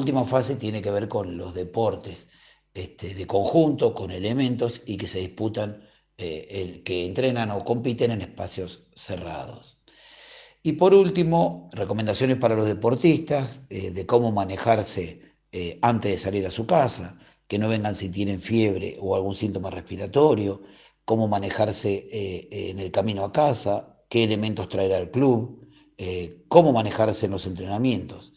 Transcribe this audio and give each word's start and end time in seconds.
última 0.00 0.24
fase 0.24 0.56
tiene 0.56 0.82
que 0.82 0.90
ver 0.90 1.08
con 1.08 1.36
los 1.36 1.54
deportes 1.54 2.28
este, 2.74 3.14
de 3.14 3.26
conjunto, 3.26 3.94
con 3.94 4.10
elementos 4.10 4.82
y 4.86 4.96
que 4.96 5.06
se 5.06 5.20
disputan, 5.20 5.82
eh, 6.16 6.82
que 6.84 7.04
entrenan 7.04 7.50
o 7.50 7.64
compiten 7.64 8.10
en 8.12 8.22
espacios 8.22 8.84
cerrados. 8.94 9.78
Y 10.62 10.72
por 10.72 10.94
último, 10.94 11.70
recomendaciones 11.72 12.36
para 12.36 12.54
los 12.54 12.66
deportistas 12.66 13.62
eh, 13.70 13.90
de 13.90 14.06
cómo 14.06 14.30
manejarse 14.30 15.36
eh, 15.52 15.78
antes 15.82 16.12
de 16.12 16.18
salir 16.18 16.46
a 16.46 16.50
su 16.50 16.66
casa, 16.66 17.18
que 17.48 17.58
no 17.58 17.68
vengan 17.68 17.94
si 17.94 18.08
tienen 18.10 18.40
fiebre 18.40 18.98
o 19.00 19.16
algún 19.16 19.34
síntoma 19.34 19.70
respiratorio, 19.70 20.62
cómo 21.04 21.26
manejarse 21.26 22.06
en 22.70 22.78
el 22.78 22.92
camino 22.92 23.24
a 23.24 23.32
casa, 23.32 24.04
qué 24.08 24.22
elementos 24.22 24.68
traer 24.68 24.94
al 24.94 25.10
club, 25.10 25.68
cómo 26.46 26.72
manejarse 26.72 27.26
en 27.26 27.32
los 27.32 27.46
entrenamientos. 27.46 28.32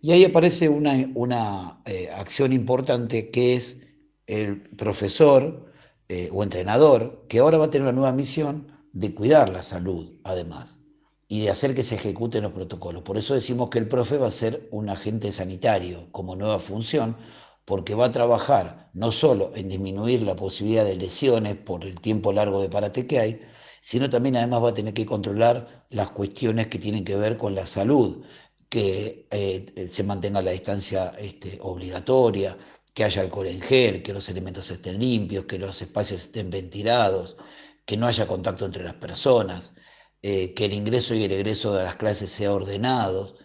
Y 0.00 0.12
ahí 0.12 0.24
aparece 0.24 0.68
una, 0.68 0.92
una 1.14 1.82
eh, 1.84 2.08
acción 2.10 2.52
importante 2.52 3.30
que 3.30 3.54
es 3.54 3.80
el 4.26 4.62
profesor 4.76 5.72
eh, 6.08 6.30
o 6.32 6.42
entrenador, 6.42 7.26
que 7.28 7.40
ahora 7.40 7.58
va 7.58 7.66
a 7.66 7.70
tener 7.70 7.88
una 7.88 7.96
nueva 7.96 8.12
misión 8.12 8.72
de 8.92 9.14
cuidar 9.14 9.48
la 9.48 9.62
salud, 9.62 10.12
además, 10.24 10.78
y 11.26 11.42
de 11.42 11.50
hacer 11.50 11.74
que 11.74 11.82
se 11.82 11.96
ejecuten 11.96 12.44
los 12.44 12.52
protocolos. 12.52 13.02
Por 13.02 13.18
eso 13.18 13.34
decimos 13.34 13.70
que 13.70 13.78
el 13.78 13.88
profe 13.88 14.18
va 14.18 14.28
a 14.28 14.30
ser 14.30 14.68
un 14.70 14.88
agente 14.88 15.32
sanitario 15.32 16.08
como 16.12 16.36
nueva 16.36 16.60
función, 16.60 17.16
porque 17.64 17.94
va 17.94 18.06
a 18.06 18.12
trabajar 18.12 18.90
no 18.94 19.12
solo 19.12 19.52
en 19.54 19.68
disminuir 19.68 20.22
la 20.22 20.36
posibilidad 20.36 20.84
de 20.84 20.96
lesiones 20.96 21.56
por 21.56 21.84
el 21.84 22.00
tiempo 22.00 22.32
largo 22.32 22.62
de 22.62 22.70
parate 22.70 23.06
que 23.06 23.18
hay, 23.18 23.40
sino 23.80 24.08
también 24.08 24.36
además 24.36 24.62
va 24.64 24.70
a 24.70 24.74
tener 24.74 24.94
que 24.94 25.06
controlar 25.06 25.86
las 25.90 26.10
cuestiones 26.10 26.68
que 26.68 26.78
tienen 26.78 27.04
que 27.04 27.16
ver 27.16 27.36
con 27.36 27.54
la 27.54 27.66
salud, 27.66 28.24
que 28.68 29.26
eh, 29.30 29.88
se 29.88 30.02
mantenga 30.04 30.42
la 30.42 30.50
distancia 30.52 31.12
este, 31.18 31.58
obligatoria, 31.62 32.56
que 32.94 33.04
haya 33.04 33.22
alcohol 33.22 33.46
en 33.46 33.60
gel, 33.62 34.02
que 34.02 34.12
los 34.12 34.28
elementos 34.28 34.70
estén 34.70 34.98
limpios, 34.98 35.44
que 35.46 35.58
los 35.58 35.80
espacios 35.82 36.22
estén 36.22 36.50
ventilados, 36.50 37.36
que 37.84 37.96
no 37.96 38.06
haya 38.06 38.26
contacto 38.26 38.66
entre 38.66 38.84
las 38.84 38.94
personas, 38.94 39.74
eh, 40.22 40.54
que 40.54 40.66
el 40.66 40.74
ingreso 40.74 41.14
y 41.14 41.24
el 41.24 41.32
egreso 41.32 41.74
de 41.74 41.84
las 41.84 41.96
clases 41.96 42.30
sea 42.30 42.52
ordenado. 42.52 43.36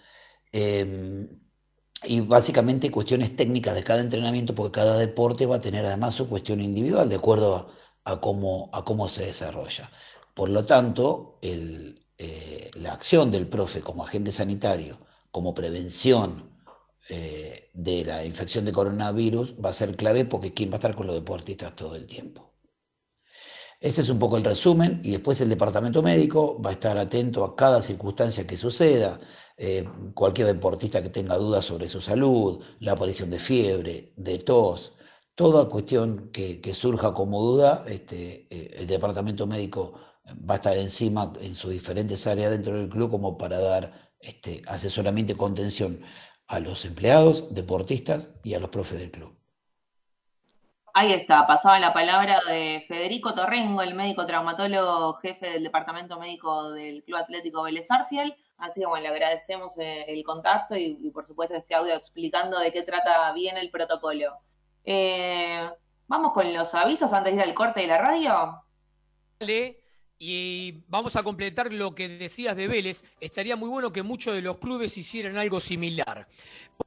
Em, 0.52 1.30
y 2.03 2.22
básicamente 2.22 2.92
cuestiones 2.92 3.36
técnicas 3.36 3.75
de 3.75 3.84
cada 3.84 4.02
entrenamiento, 4.02 4.56
porque 4.56 4.80
cada 4.80 4.97
deporte 4.97 5.45
va 5.45 5.58
a 5.58 5.62
tener 5.62 5.86
además 5.86 6.16
su 6.16 6.28
cuestión 6.30 6.62
individual 6.62 7.09
de 7.09 7.16
acuerdo 7.16 7.72
a, 8.06 8.19
cómo, 8.22 9.08
se 9.09 9.25
desarrolla. 9.25 9.90
Por 10.34 10.50
lo 10.50 10.66
tanto, 10.66 11.40
eh, 11.42 12.69
la 12.75 12.94
acción 12.94 13.31
del 13.31 13.47
profe 13.47 13.81
como 13.81 14.03
agente 14.03 14.31
sanitario 14.31 15.00
como 15.34 15.56
prevención 15.56 16.48
eh, 17.09 17.72
de 17.73 18.06
la 18.06 18.23
infección 18.23 18.66
de 18.66 18.72
coronavirus 18.72 19.56
va 19.56 19.70
a 19.70 19.73
ser 19.73 19.95
clave 19.95 20.25
porque 20.25 20.53
¿quién 20.53 20.70
va 20.70 20.75
a 20.75 20.78
estar 20.78 20.95
con 20.95 21.08
los 21.08 21.16
deportistas 21.16 21.75
todo 21.75 21.95
el 21.95 22.06
tiempo? 22.06 22.53
Ese 23.80 24.02
es 24.02 24.09
un 24.09 24.20
poco 24.20 24.38
el 24.38 24.44
resumen 24.44 25.02
y 25.03 25.09
después 25.09 25.42
el 25.42 25.50
departamento 25.50 26.03
médico 26.03 26.62
va 26.62 26.70
a 26.70 26.73
estar 26.73 26.98
atento 27.00 27.44
a 27.44 27.56
cada 27.56 27.81
circunstancia 27.81 28.45
que 28.45 28.56
suceda, 28.56 29.20
eh, 29.58 29.84
cualquier 30.14 30.48
deportista 30.48 31.02
que 31.02 31.09
tenga 31.09 31.36
dudas 31.36 31.66
sobre 31.66 31.90
su 31.90 32.00
salud, 32.00 32.64
la 32.80 32.92
aparición 32.92 33.31
de 33.31 33.40
fiebre, 33.40 34.14
de 34.16 34.38
tos, 34.38 34.94
toda 35.34 35.68
cuestión 35.68 36.30
que, 36.31 36.73
surja 36.73 37.14
como 37.16 37.42
duda, 37.42 37.84
este, 37.88 38.47
eh, 38.52 38.75
el 38.78 38.86
departamento 38.88 39.47
médico 39.47 39.95
va 40.50 40.56
a 40.56 40.58
estar 40.58 40.78
encima 40.78 41.34
en 41.42 41.56
sus 41.56 41.72
diferentes 41.72 42.28
áreas 42.28 42.52
dentro 42.52 42.78
del 42.78 42.88
club 42.88 43.09
como 43.09 43.36
para 43.38 43.59
dar 43.59 44.03
este, 44.23 44.61
asesoramiento 44.67 45.33
y 45.33 45.38
contención 45.38 46.02
a 46.47 46.59
los 46.59 46.85
empleados, 46.85 47.53
deportistas 47.53 48.31
y 48.43 48.53
a 48.53 48.59
los 48.59 48.69
profes 48.69 48.99
del 48.99 49.11
club. 49.11 49.35
Ahí 50.95 51.11
está, 51.11 51.47
pasaba 51.47 51.79
la 51.79 51.91
palabra 51.91 52.41
de 52.47 52.85
Federico 52.88 53.33
Torrengo, 53.33 53.81
el 53.81 53.95
médico 53.95 54.27
traumatólogo, 54.27 55.16
jefe 55.16 55.49
del 55.49 55.63
departamento 55.63 56.19
médico 56.19 56.72
del 56.72 57.03
Club 57.03 57.17
Atlético 57.17 57.63
Vélez 57.63 57.89
Arfiel. 57.89 58.35
Así 58.57 58.81
que 58.81 58.85
bueno, 58.85 59.01
le 59.03 59.09
agradecemos 59.09 59.73
eh, 59.78 60.06
el 60.07 60.23
contacto 60.23 60.75
y, 60.75 61.09
por 61.09 61.25
supuesto 61.25 61.56
este 61.56 61.73
audio 61.73 61.95
explicando 61.95 62.59
de 62.59 62.72
qué 62.72 62.83
trata 62.83 63.31
bien 63.33 63.57
el 63.57 63.72
protocolo. 63.72 64.38
Eh, 64.83 65.67
Vamos 66.07 66.33
con 66.33 66.53
los 66.53 66.73
avisos 66.75 67.12
antes 67.13 67.33
de 67.33 67.39
ir 67.39 67.44
al 67.44 67.53
corte 67.53 67.81
de 67.81 67.88
la 67.88 67.97
radio. 67.97 68.63
Dale. 69.39 69.82
Y 70.25 70.85
vamos 70.88 71.17
a 71.17 71.23
completar 71.23 71.73
lo 71.73 71.94
que 71.94 72.07
decías 72.07 72.56
de 72.56 72.69
Vélez. 72.69 73.03
Estaría 73.19 73.57
muy 73.57 73.67
bueno 73.67 73.91
que 73.91 74.03
muchos 74.03 74.34
de 74.34 74.41
los 74.41 74.57
clubes 74.57 74.97
hicieran 74.97 75.35
algo 75.35 75.59
similar. 75.59 76.25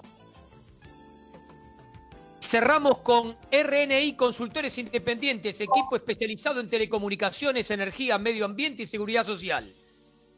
Cerramos 2.40 2.98
con 2.98 3.38
RNI 3.52 4.16
Consultores 4.16 4.76
Independientes, 4.78 5.60
equipo 5.60 5.94
especializado 5.94 6.58
en 6.60 6.68
telecomunicaciones, 6.68 7.70
energía, 7.70 8.18
medio 8.18 8.44
ambiente 8.44 8.82
y 8.82 8.86
seguridad 8.86 9.24
social. 9.24 9.72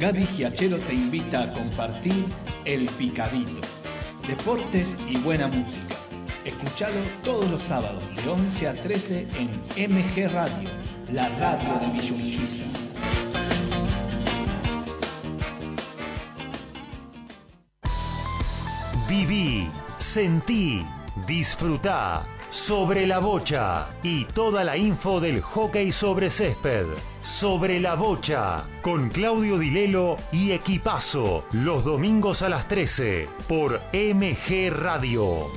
Gaby 0.00 0.24
Giachero 0.24 0.78
te 0.78 0.94
invita 0.94 1.42
a 1.42 1.52
compartir 1.52 2.24
El 2.64 2.86
Picadito. 2.96 3.60
Deportes 4.26 4.96
y 5.06 5.18
buena 5.18 5.46
música. 5.46 5.94
Escuchalo 6.46 6.96
todos 7.22 7.50
los 7.50 7.60
sábados 7.60 8.08
de 8.16 8.30
11 8.30 8.68
a 8.68 8.74
13 8.80 9.28
en 9.36 9.92
MG 9.92 10.32
Radio, 10.32 10.70
la 11.10 11.28
radio 11.38 11.80
de 11.80 11.92
Villurquiza. 11.92 12.96
Viví, 19.06 19.68
sentí, 19.98 20.82
disfrutá 21.26 22.26
sobre 22.48 23.06
la 23.06 23.18
bocha 23.18 23.90
y 24.02 24.24
toda 24.24 24.64
la 24.64 24.78
info 24.78 25.20
del 25.20 25.42
hockey 25.42 25.92
sobre 25.92 26.30
césped. 26.30 26.86
Sobre 27.22 27.80
la 27.80 27.96
bocha 27.96 28.66
con 28.80 29.10
Claudio 29.10 29.58
Dilelo 29.58 30.16
y 30.32 30.52
Equipazo 30.52 31.44
los 31.52 31.84
domingos 31.84 32.40
a 32.40 32.48
las 32.48 32.66
13 32.66 33.26
por 33.46 33.80
MG 33.92 34.70
Radio. 34.70 35.48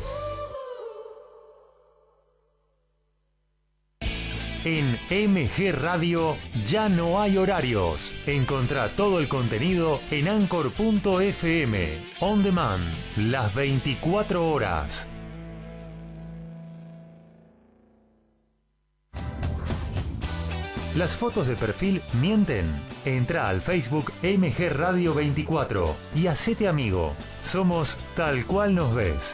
En 4.65 4.97
MG 5.09 5.73
Radio 5.73 6.37
ya 6.67 6.89
no 6.89 7.21
hay 7.21 7.37
horarios. 7.37 8.13
Encontrá 8.25 8.95
todo 8.95 9.19
el 9.19 9.29
contenido 9.29 9.99
en 10.11 10.27
anchor.fm. 10.27 11.97
On 12.19 12.43
demand, 12.43 12.93
las 13.17 13.53
24 13.55 14.49
horas. 14.49 15.07
Las 20.95 21.15
fotos 21.15 21.47
de 21.47 21.55
perfil 21.55 22.03
mienten. 22.21 22.71
Entra 23.03 23.49
al 23.49 23.61
Facebook 23.61 24.13
MG 24.21 24.69
Radio 24.69 25.15
24 25.15 25.95
y 26.13 26.27
hacete 26.27 26.67
amigo. 26.67 27.15
Somos 27.41 27.97
tal 28.15 28.45
cual 28.45 28.75
nos 28.75 28.93
ves. 28.93 29.33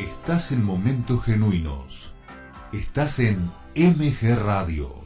Estás 0.00 0.50
en 0.50 0.64
momentos 0.64 1.22
genuinos. 1.22 2.14
Estás 2.72 3.20
en 3.20 3.52
MG 3.76 4.36
Radio. 4.44 4.99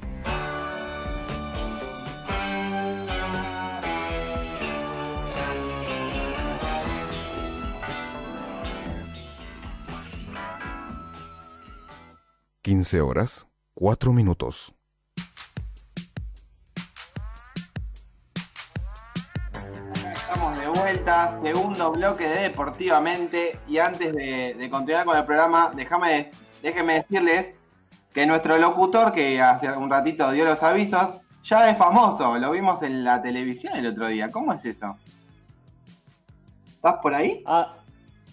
Quince 12.64 13.02
horas, 13.02 13.46
cuatro 13.74 14.14
minutos. 14.14 14.74
Estamos 20.14 20.58
de 20.58 20.68
vuelta, 20.68 21.38
segundo 21.42 21.92
bloque 21.92 22.26
de 22.26 22.40
Deportivamente. 22.44 23.58
Y 23.68 23.76
antes 23.76 24.14
de, 24.14 24.54
de 24.54 24.70
continuar 24.70 25.04
con 25.04 25.14
el 25.18 25.26
programa, 25.26 25.72
déjame, 25.76 26.30
déjenme 26.62 26.94
decirles 27.02 27.52
que 28.14 28.24
nuestro 28.24 28.56
locutor, 28.56 29.12
que 29.12 29.42
hace 29.42 29.70
un 29.70 29.90
ratito 29.90 30.30
dio 30.32 30.46
los 30.46 30.62
avisos, 30.62 31.18
ya 31.42 31.68
es 31.68 31.76
famoso. 31.76 32.38
Lo 32.38 32.50
vimos 32.50 32.82
en 32.82 33.04
la 33.04 33.20
televisión 33.20 33.76
el 33.76 33.88
otro 33.88 34.08
día. 34.08 34.30
¿Cómo 34.30 34.54
es 34.54 34.64
eso? 34.64 34.96
¿Estás 36.76 36.94
por 37.02 37.14
ahí? 37.14 37.42
Ah, 37.44 37.76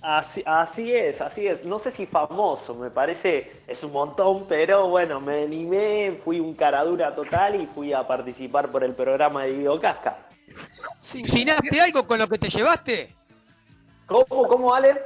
Así, 0.02 0.42
así 0.48 0.94
es, 0.94 1.22
así 1.22 1.48
es. 1.48 1.64
No 1.64 1.78
sé 1.78 1.92
si 1.92 2.08
famoso, 2.08 2.74
me 2.74 2.90
parece, 2.90 3.52
es 3.68 3.84
un 3.84 3.92
montón, 3.92 4.46
pero 4.48 4.88
bueno, 4.90 5.22
me 5.22 5.44
animé, 5.44 6.20
fui 6.24 6.40
un 6.40 6.56
caradura 6.56 7.14
total 7.14 7.62
y 7.62 7.68
fui 7.68 7.94
a 7.94 8.08
participar 8.08 8.72
por 8.72 8.84
el 8.84 8.96
programa 8.96 9.44
de 9.44 9.58
Guido 9.58 9.80
Casca. 9.80 10.18
¿Cocinaste 10.98 11.82
algo 11.82 12.08
con 12.08 12.18
lo 12.18 12.28
que 12.28 12.40
te 12.40 12.50
llevaste? 12.50 13.16
¿Cómo, 14.08 14.48
cómo, 14.48 14.74
Ale? 14.74 15.00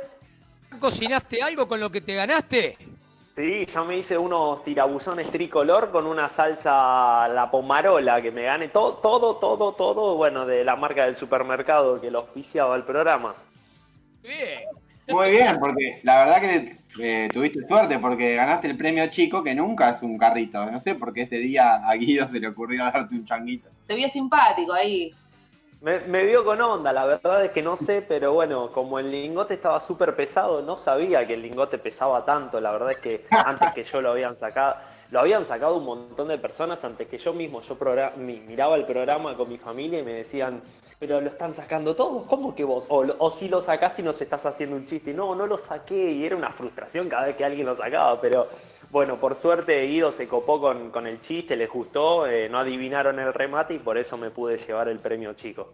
¿Cocinaste 0.80 1.42
algo 1.42 1.68
con 1.68 1.80
lo 1.80 1.92
que 1.92 2.02
te 2.02 2.16
ganaste? 2.16 2.78
Sí, 3.36 3.66
yo 3.66 3.84
me 3.84 3.98
hice 3.98 4.18
unos 4.18 4.64
tirabuzones 4.64 5.30
tricolor 5.30 5.92
con 5.92 6.08
una 6.08 6.30
salsa 6.30 7.28
la 7.28 7.52
pomarola 7.52 8.22
que 8.22 8.32
me 8.32 8.44
gané 8.44 8.70
todo, 8.70 8.94
todo, 8.94 9.36
todo, 9.36 9.74
todo, 9.74 10.16
bueno, 10.16 10.46
de 10.46 10.64
la 10.64 10.78
marca 10.78 11.04
del 11.04 11.18
supermercado 11.18 12.00
que 12.00 12.10
lo 12.10 12.20
auspiciaba 12.20 12.78
el 12.78 12.84
programa. 12.84 13.36
Bien. 14.22 14.75
Muy 15.08 15.32
bien, 15.32 15.58
porque 15.60 16.00
la 16.04 16.26
verdad 16.26 16.42
que 16.42 16.78
eh, 17.00 17.30
tuviste 17.32 17.68
suerte 17.68 18.00
porque 18.00 18.36
ganaste 18.36 18.68
el 18.68 18.78
premio 18.78 19.08
chico 19.08 19.44
que 19.44 19.54
nunca 19.54 19.92
es 19.92 20.02
un 20.02 20.18
carrito. 20.18 20.66
No 20.72 20.80
sé 20.82 20.96
por 20.96 21.14
qué 21.14 21.24
ese 21.24 21.38
día 21.38 21.76
a 21.76 21.94
Guido 21.96 22.28
se 22.30 22.40
le 22.40 22.48
ocurrió 22.48 22.84
darte 22.84 23.14
un 23.14 23.26
changuito. 23.26 23.70
Te 23.88 23.96
vio 23.96 24.10
simpático 24.10 24.74
ahí. 24.74 25.14
Me, 25.82 26.00
me 26.00 26.24
vio 26.24 26.44
con 26.44 26.60
onda, 26.62 26.92
la 26.92 27.06
verdad 27.06 27.46
es 27.46 27.52
que 27.52 27.62
no 27.62 27.76
sé, 27.76 28.02
pero 28.02 28.34
bueno, 28.34 28.72
como 28.72 28.98
el 28.98 29.12
lingote 29.12 29.54
estaba 29.54 29.80
súper 29.80 30.16
pesado, 30.16 30.64
no 30.64 30.78
sabía 30.78 31.28
que 31.28 31.36
el 31.36 31.44
lingote 31.44 31.78
pesaba 31.78 32.26
tanto. 32.26 32.60
La 32.60 32.72
verdad 32.72 32.94
es 32.94 32.98
que 33.00 33.26
antes 33.30 33.72
que 33.74 33.84
yo 33.84 34.02
lo 34.02 34.12
habían 34.12 34.36
sacado, 34.40 34.78
lo 35.12 35.20
habían 35.20 35.46
sacado 35.46 35.78
un 35.78 35.86
montón 35.86 36.28
de 36.28 36.38
personas 36.38 36.84
antes 36.84 37.08
que 37.08 37.18
yo 37.18 37.34
mismo. 37.34 37.62
Yo 37.62 37.78
miraba 38.18 38.76
el 38.76 38.86
programa 38.86 39.36
con 39.36 39.50
mi 39.50 39.58
familia 39.58 40.00
y 40.00 40.04
me 40.04 40.14
decían, 40.14 40.62
pero 41.00 41.22
lo 41.22 41.28
están 41.28 41.54
sacando 41.54 41.96
todos, 41.96 42.24
¿cómo 42.24 42.56
que 42.56 42.64
vos? 42.64 42.88
O, 42.90 43.32
si 43.32 43.50
lo 43.50 43.62
sacaste 43.62 44.02
y 44.02 44.06
nos 44.06 44.20
estás 44.22 44.46
haciendo 44.46 44.76
un 44.76 44.86
chiste. 44.86 45.14
No, 45.14 45.36
no 45.36 45.46
lo 45.46 45.58
saqué 45.58 46.12
y 46.12 46.26
era 46.26 46.36
una 46.36 46.52
frustración 46.52 47.10
cada 47.10 47.28
vez 47.28 47.36
que 47.36 47.46
alguien 47.46 47.66
lo 47.66 47.76
sacaba, 47.76 48.20
pero 48.20 48.48
bueno, 48.92 49.18
por 49.18 49.36
suerte 49.36 49.86
Guido 49.86 50.12
se 50.12 50.28
copó 50.28 50.60
con, 50.60 50.90
con 50.90 51.06
el 51.06 51.22
chiste, 51.22 51.56
les 51.56 51.70
gustó, 51.70 52.28
eh, 52.28 52.50
no 52.50 52.60
adivinaron 52.60 53.20
el 53.20 53.34
remate 53.34 53.76
y 53.76 53.80
por 53.80 53.98
eso 53.98 54.18
me 54.18 54.32
pude 54.32 54.58
llevar 54.58 54.88
el 54.88 55.00
premio 55.00 55.34
chico. 55.34 55.74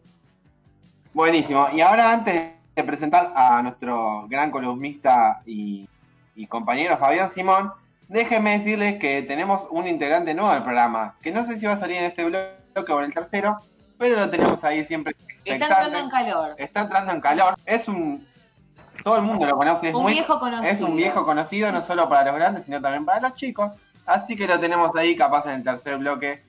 Buenísimo. 1.13 1.67
Y 1.73 1.81
ahora 1.81 2.11
antes 2.11 2.51
de 2.75 2.83
presentar 2.83 3.31
a 3.35 3.61
nuestro 3.61 4.25
gran 4.27 4.49
columnista 4.49 5.41
y 5.45 5.87
compañero 6.49 6.97
Fabián 6.97 7.29
Simón, 7.29 7.71
déjenme 8.11 8.57
decirles 8.57 8.99
que 8.99 9.21
tenemos 9.21 9.63
un 9.69 9.87
integrante 9.87 10.33
nuevo 10.33 10.51
del 10.51 10.63
programa, 10.63 11.15
que 11.21 11.31
no 11.31 11.45
sé 11.45 11.57
si 11.57 11.65
va 11.65 11.73
a 11.73 11.79
salir 11.79 11.95
en 11.97 12.03
este 12.03 12.25
bloque 12.25 12.91
o 12.91 12.99
en 12.99 13.05
el 13.05 13.13
tercero, 13.13 13.59
pero 13.97 14.17
lo 14.17 14.29
tenemos 14.29 14.61
ahí 14.65 14.83
siempre 14.83 15.15
Está 15.45 15.65
entrando 15.65 15.97
en 15.97 16.09
calor. 16.09 16.55
Está 16.57 16.81
entrando 16.81 17.11
en 17.13 17.21
calor. 17.21 17.55
Es 17.65 17.87
un... 17.87 18.27
Todo 19.03 19.15
el 19.15 19.23
mundo 19.23 19.47
lo 19.47 19.55
conoce. 19.57 19.89
Es, 19.89 19.95
Un 19.95 20.03
muy- 20.03 20.13
viejo 20.13 20.39
conocido. 20.39 20.71
es 20.71 20.81
un 20.81 20.95
viejo 20.95 21.25
conocido, 21.25 21.71
no 21.71 21.81
solo 21.81 22.07
para 22.09 22.25
los 22.25 22.35
grandes, 22.35 22.65
sino 22.65 22.79
también 22.81 23.05
para 23.05 23.21
los 23.21 23.33
chicos. 23.33 23.71
Así 24.05 24.35
que 24.35 24.45
lo 24.45 24.59
tenemos 24.59 24.95
ahí, 24.95 25.15
capaz 25.15 25.45
en 25.45 25.53
el 25.53 25.63
tercer 25.63 25.97
bloque 25.97 26.43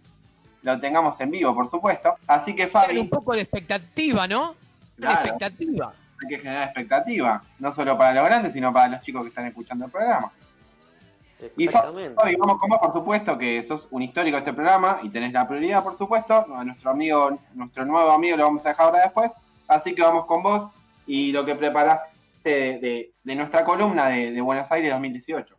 lo 0.63 0.79
tengamos 0.79 1.19
en 1.21 1.31
vivo, 1.31 1.55
por 1.55 1.71
supuesto. 1.71 2.15
Así 2.27 2.55
que 2.55 2.67
Fabi, 2.67 2.99
un 2.99 3.09
poco 3.09 3.35
de 3.35 3.41
expectativa, 3.43 4.27
¿no? 4.29 4.55
Claro. 4.97 5.21
expectativa. 5.21 5.93
hay 6.21 6.29
que 6.29 6.39
generar 6.39 6.65
expectativa, 6.65 7.43
no 7.59 7.73
solo 7.73 7.97
para 7.97 8.13
los 8.15 8.25
grandes, 8.25 8.53
sino 8.53 8.73
para 8.73 8.89
los 8.89 9.01
chicos 9.03 9.23
que 9.23 9.29
están 9.29 9.47
escuchando 9.47 9.87
el 9.87 9.91
programa. 9.91 10.31
Y 11.57 11.67
vamos 12.37 12.59
con 12.59 12.69
vos, 12.71 12.79
por 12.79 12.93
supuesto, 12.93 13.37
que 13.39 13.63
sos 13.65 13.89
un 13.91 14.03
histórico 14.03 14.37
de 14.37 14.41
este 14.41 14.53
programa 14.53 15.01
y 15.03 15.11
tenés 15.11 15.33
la 15.33 15.47
prioridad, 15.49 15.83
por 15.83 15.97
supuesto. 15.99 16.35
A 16.55 16.65
nuestro 16.65 16.91
amigo, 16.91 17.39
nuestro 17.55 17.85
nuevo 17.85 18.11
amigo 18.11 18.37
lo 18.37 18.45
vamos 18.45 18.65
a 18.67 18.71
dejar 18.71 18.87
ahora 18.87 19.03
después. 19.03 19.33
Así 19.69 19.95
que 19.95 20.03
vamos 20.03 20.27
con 20.27 20.43
vos 20.43 20.71
y 21.07 21.33
lo 21.33 21.45
que 21.45 21.55
preparaste 21.55 22.09
de, 22.45 22.79
de- 22.79 23.13
de 23.23 23.35
nuestra 23.35 23.65
columna 23.65 24.09
de, 24.09 24.33
de 24.33 24.41
Buenos 24.41 24.71
Aires 24.73 24.93
2018. 24.93 25.57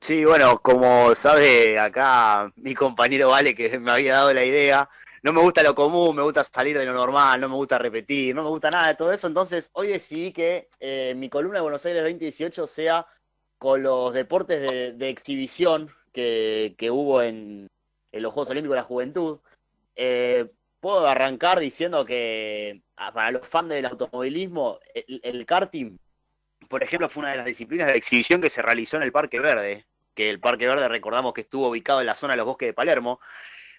Sí, 0.00 0.24
bueno, 0.24 0.58
como 0.60 1.14
sabe 1.14 1.78
acá 1.78 2.50
mi 2.56 2.74
compañero 2.74 3.28
Vale 3.28 3.54
que 3.54 3.78
me 3.78 3.90
había 3.92 4.14
dado 4.14 4.32
la 4.32 4.42
idea, 4.44 4.88
no 5.22 5.32
me 5.34 5.42
gusta 5.42 5.62
lo 5.62 5.74
común, 5.74 6.16
me 6.16 6.22
gusta 6.22 6.42
salir 6.42 6.78
de 6.78 6.86
lo 6.86 6.94
normal, 6.94 7.38
no 7.38 7.50
me 7.50 7.54
gusta 7.56 7.76
repetir, 7.76 8.34
no 8.34 8.42
me 8.42 8.48
gusta 8.48 8.70
nada 8.70 8.88
de 8.88 8.94
todo 8.94 9.12
eso, 9.12 9.26
entonces 9.26 9.68
hoy 9.74 9.88
decidí 9.88 10.32
que 10.32 10.70
eh, 10.80 11.12
mi 11.16 11.28
columna 11.28 11.58
de 11.58 11.62
Buenos 11.62 11.84
Aires 11.84 12.02
2018 12.02 12.66
sea 12.66 13.06
con 13.60 13.82
los 13.82 14.14
deportes 14.14 14.58
de, 14.58 14.92
de 14.94 15.10
exhibición 15.10 15.90
que, 16.14 16.88
hubo 16.90 17.20
en, 17.20 17.68
los 18.10 18.32
Juegos 18.32 18.48
Olímpicos 18.48 18.74
de 18.74 18.80
la 18.80 18.86
Juventud. 18.86 19.38
Eh, 19.94 20.46
puedo 20.80 21.06
arrancar 21.06 21.60
diciendo 21.60 22.06
que 22.06 22.80
ah, 22.96 23.12
para 23.12 23.30
los 23.32 23.46
fans 23.46 23.68
del 23.68 23.84
automovilismo, 23.84 24.78
el, 24.94 25.20
el 25.22 25.44
karting, 25.44 25.98
por 26.70 26.82
ejemplo, 26.82 27.10
fue 27.10 27.20
una 27.20 27.32
de 27.32 27.36
las 27.36 27.44
disciplinas 27.44 27.88
de 27.88 27.98
exhibición 27.98 28.40
que 28.40 28.48
se 28.48 28.62
realizó 28.62 28.96
en 28.96 29.02
el 29.02 29.12
Parque 29.12 29.40
Verde, 29.40 29.84
que 30.14 30.30
el 30.30 30.40
Parque 30.40 30.66
Verde 30.66 30.88
recordamos 30.88 31.34
que 31.34 31.42
estuvo 31.42 31.68
ubicado 31.68 32.00
en 32.00 32.06
la 32.06 32.14
zona 32.14 32.32
de 32.32 32.38
los 32.38 32.46
bosques 32.46 32.70
de 32.70 32.72
Palermo, 32.72 33.20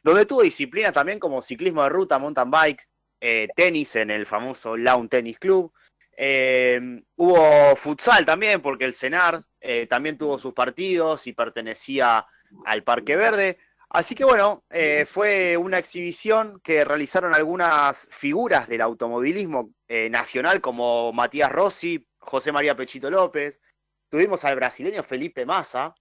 donde 0.03 0.27
tuvo 0.27 0.43
disciplinas 0.43 0.93
también 0.93 1.17
como 1.17 1.41
ciclismo 1.41 1.81
de 1.81 1.89
ruta, 1.89 2.19
mountain 2.19 2.51
bike, 2.51 2.87
eh, 3.19 3.47
tenis 3.55 3.95
en 3.95 4.11
el 4.11 4.27
famoso 4.27 4.77
Lawn 4.77 5.09
Tennis 5.09 5.39
Club. 5.39 5.73
Eh, 6.15 7.01
hubo 7.15 7.75
futsal 7.75 8.25
también, 8.25 8.61
porque 8.61 8.85
el 8.85 8.95
CENAR 8.95 9.43
eh, 9.59 9.87
también 9.87 10.17
tuvo 10.17 10.37
sus 10.37 10.53
partidos 10.53 11.27
y 11.27 11.33
pertenecía 11.33 12.25
al 12.65 12.83
Parque 12.83 13.15
Verde. 13.15 13.57
Así 13.93 14.15
que 14.15 14.23
bueno, 14.23 14.63
eh, 14.69 15.05
fue 15.05 15.57
una 15.57 15.77
exhibición 15.77 16.61
que 16.63 16.85
realizaron 16.85 17.35
algunas 17.35 18.07
figuras 18.09 18.69
del 18.69 18.81
automovilismo 18.81 19.73
eh, 19.87 20.09
nacional, 20.09 20.61
como 20.61 21.11
Matías 21.11 21.51
Rossi, 21.51 22.07
José 22.19 22.53
María 22.53 22.75
Pechito 22.75 23.11
López. 23.11 23.59
Tuvimos 24.09 24.45
al 24.45 24.55
brasileño 24.55 25.03
Felipe 25.03 25.45
Massa, 25.45 25.93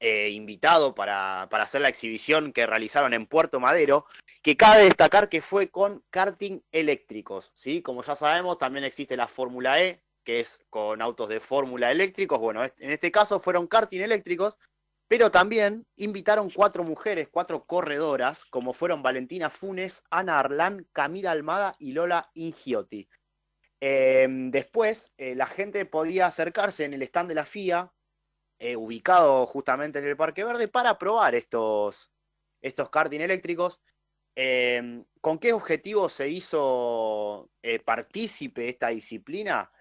eh, 0.00 0.30
invitado 0.30 0.94
para, 0.94 1.46
para 1.50 1.64
hacer 1.64 1.82
la 1.82 1.88
exhibición 1.88 2.52
que 2.52 2.66
realizaron 2.66 3.14
en 3.14 3.26
Puerto 3.26 3.60
Madero, 3.60 4.06
que 4.42 4.56
cabe 4.56 4.84
destacar 4.84 5.28
que 5.28 5.42
fue 5.42 5.68
con 5.68 6.02
karting 6.10 6.60
eléctricos, 6.72 7.52
¿sí? 7.54 7.82
Como 7.82 8.02
ya 8.02 8.16
sabemos, 8.16 8.58
también 8.58 8.84
existe 8.84 9.16
la 9.16 9.28
Fórmula 9.28 9.80
E, 9.80 10.02
que 10.24 10.40
es 10.40 10.60
con 10.70 11.02
autos 11.02 11.28
de 11.28 11.40
fórmula 11.40 11.90
eléctricos. 11.90 12.38
Bueno, 12.38 12.64
en 12.64 12.90
este 12.90 13.10
caso 13.10 13.40
fueron 13.40 13.66
karting 13.66 14.00
eléctricos, 14.00 14.58
pero 15.08 15.30
también 15.30 15.86
invitaron 15.96 16.50
cuatro 16.50 16.84
mujeres, 16.84 17.28
cuatro 17.30 17.64
corredoras, 17.64 18.44
como 18.44 18.72
fueron 18.72 19.02
Valentina 19.02 19.50
Funes, 19.50 20.04
Ana 20.10 20.38
Arlán, 20.38 20.86
Camila 20.92 21.32
Almada 21.32 21.74
y 21.78 21.92
Lola 21.92 22.30
Ingiotti. 22.34 23.08
Eh, 23.80 24.28
después, 24.28 25.12
eh, 25.16 25.34
la 25.34 25.46
gente 25.46 25.84
podía 25.86 26.26
acercarse 26.26 26.84
en 26.84 26.94
el 26.94 27.02
stand 27.02 27.28
de 27.28 27.34
la 27.34 27.46
FIA, 27.46 27.90
eh, 28.60 28.76
ubicado 28.76 29.46
justamente 29.46 29.98
en 29.98 30.04
el 30.04 30.16
Parque 30.16 30.44
Verde, 30.44 30.68
para 30.68 30.98
probar 30.98 31.34
estos, 31.34 32.12
estos 32.60 32.90
karting 32.90 33.20
eléctricos. 33.20 33.80
Eh, 34.36 35.02
¿Con 35.20 35.38
qué 35.38 35.54
objetivo 35.54 36.08
se 36.10 36.28
hizo 36.28 37.50
eh, 37.62 37.78
partícipe 37.80 38.68
esta 38.68 38.88
disciplina? 38.88 39.72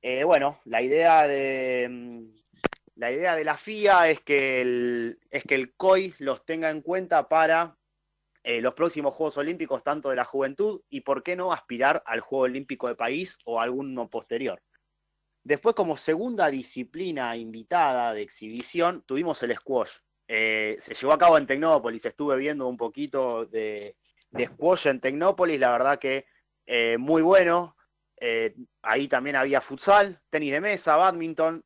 Eh, 0.00 0.22
bueno, 0.22 0.60
la 0.64 0.80
idea 0.80 1.26
de 1.26 1.88
mm, 1.90 2.26
la 2.94 3.10
idea 3.10 3.34
de 3.34 3.44
la 3.44 3.56
FIA 3.56 4.08
es 4.08 4.20
que 4.20 4.60
el, 4.60 5.18
es 5.30 5.42
que 5.42 5.56
el 5.56 5.74
COI 5.74 6.14
los 6.18 6.44
tenga 6.44 6.70
en 6.70 6.80
cuenta 6.80 7.28
para 7.28 7.74
los 8.44 8.72
próximos 8.72 9.12
Juegos 9.12 9.36
Olímpicos, 9.36 9.84
tanto 9.84 10.08
de 10.08 10.16
la 10.16 10.24
juventud, 10.24 10.80
y 10.88 11.02
por 11.02 11.22
qué 11.22 11.36
no 11.36 11.52
aspirar 11.52 12.02
al 12.06 12.20
Juego 12.20 12.44
Olímpico 12.44 12.88
de 12.88 12.94
país 12.94 13.36
o 13.44 13.60
alguno 13.60 14.08
posterior. 14.08 14.62
Después, 15.48 15.74
como 15.74 15.96
segunda 15.96 16.50
disciplina 16.50 17.34
invitada 17.34 18.12
de 18.12 18.20
exhibición, 18.20 19.02
tuvimos 19.06 19.42
el 19.42 19.56
squash. 19.56 19.92
Eh, 20.28 20.76
se 20.78 20.92
llevó 20.92 21.14
a 21.14 21.18
cabo 21.18 21.38
en 21.38 21.46
Tecnópolis, 21.46 22.04
estuve 22.04 22.36
viendo 22.36 22.68
un 22.68 22.76
poquito 22.76 23.46
de, 23.46 23.96
squash 24.38 24.88
en 24.88 25.00
Tecnópolis, 25.00 25.58
la 25.58 25.72
verdad 25.72 25.98
que 25.98 26.26
eh, 26.66 26.98
muy 26.98 27.22
bueno. 27.22 27.78
Eh, 28.20 28.56
ahí 28.82 29.08
también 29.08 29.36
había 29.36 29.62
futsal, 29.62 30.20
tenis 30.28 30.52
de 30.52 30.60
mesa, 30.60 30.98
badminton, 30.98 31.64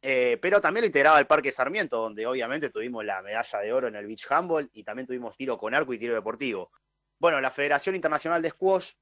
pero 0.00 0.60
también 0.60 0.82
lo 0.82 0.86
integraba 0.86 1.18
el 1.18 1.26
Parque 1.26 1.50
Sarmiento, 1.50 1.96
donde 1.96 2.24
obviamente 2.24 2.70
tuvimos 2.70 3.04
la 3.04 3.20
medalla 3.20 3.58
de 3.58 3.72
oro 3.72 3.88
en 3.88 3.96
el 3.96 4.06
beach 4.06 4.30
handball 4.30 4.70
y 4.72 4.84
también 4.84 5.08
tuvimos 5.08 5.36
tiro 5.36 5.58
con 5.58 5.74
arco 5.74 5.92
y 5.92 5.98
tiro 5.98 6.14
deportivo. 6.14 6.70
Bueno, 7.18 7.40
la 7.40 7.50
Federación 7.50 7.96
Internacional 7.96 8.40
de 8.42 8.50
Squash 8.50 8.92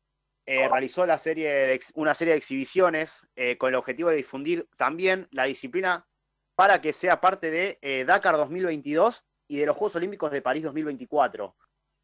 eh, 0.46 0.68
realizó 0.68 1.04
la 1.06 1.18
serie 1.18 1.48
de 1.50 1.74
ex- 1.74 1.92
una 1.96 2.14
serie 2.14 2.32
de 2.32 2.38
exhibiciones 2.38 3.20
eh, 3.34 3.58
con 3.58 3.68
el 3.70 3.74
objetivo 3.74 4.10
de 4.10 4.16
difundir 4.16 4.68
también 4.76 5.26
la 5.32 5.44
disciplina 5.44 6.06
para 6.54 6.80
que 6.80 6.92
sea 6.92 7.20
parte 7.20 7.50
de 7.50 7.78
eh, 7.82 8.04
Dakar 8.06 8.36
2022 8.36 9.24
y 9.48 9.58
de 9.58 9.66
los 9.66 9.76
Juegos 9.76 9.96
Olímpicos 9.96 10.30
de 10.30 10.42
París 10.42 10.62
2024. 10.62 11.54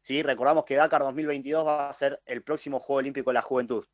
¿Sí? 0.01 0.21
Recordamos 0.21 0.65
que 0.65 0.75
Dakar 0.75 1.01
2022 1.01 1.65
va 1.65 1.89
a 1.89 1.93
ser 1.93 2.21
el 2.25 2.43
próximo 2.43 2.79
Juego 2.79 2.97
Olímpico 2.99 3.29
de 3.29 3.33
la 3.35 3.41
Juventud. 3.41 3.85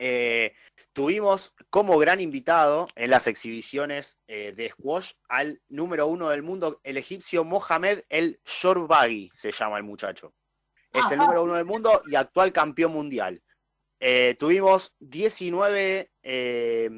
Eh, 0.00 0.54
tuvimos 0.92 1.52
como 1.70 1.96
gran 1.98 2.20
invitado 2.20 2.88
en 2.96 3.10
las 3.10 3.26
exhibiciones 3.26 4.16
de 4.26 4.68
squash 4.72 5.12
al 5.28 5.60
número 5.68 6.06
uno 6.06 6.28
del 6.30 6.42
mundo, 6.42 6.80
el 6.84 6.96
egipcio 6.96 7.44
Mohamed 7.44 8.02
El 8.08 8.40
Shorbaghi, 8.44 9.30
se 9.34 9.50
llama 9.52 9.76
el 9.76 9.84
muchacho. 9.84 10.34
Es 10.92 11.02
el 11.10 11.18
número 11.18 11.42
uno 11.44 11.54
del 11.54 11.64
mundo 11.64 12.02
y 12.06 12.14
actual 12.16 12.52
campeón 12.52 12.92
mundial. 12.92 13.42
Eh, 14.00 14.36
tuvimos 14.38 14.92
19 15.00 16.10
eh, 16.22 16.90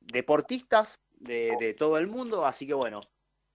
deportistas 0.00 1.00
de, 1.12 1.56
de 1.58 1.74
todo 1.74 1.98
el 1.98 2.06
mundo, 2.06 2.46
así 2.46 2.66
que 2.66 2.74
bueno, 2.74 3.00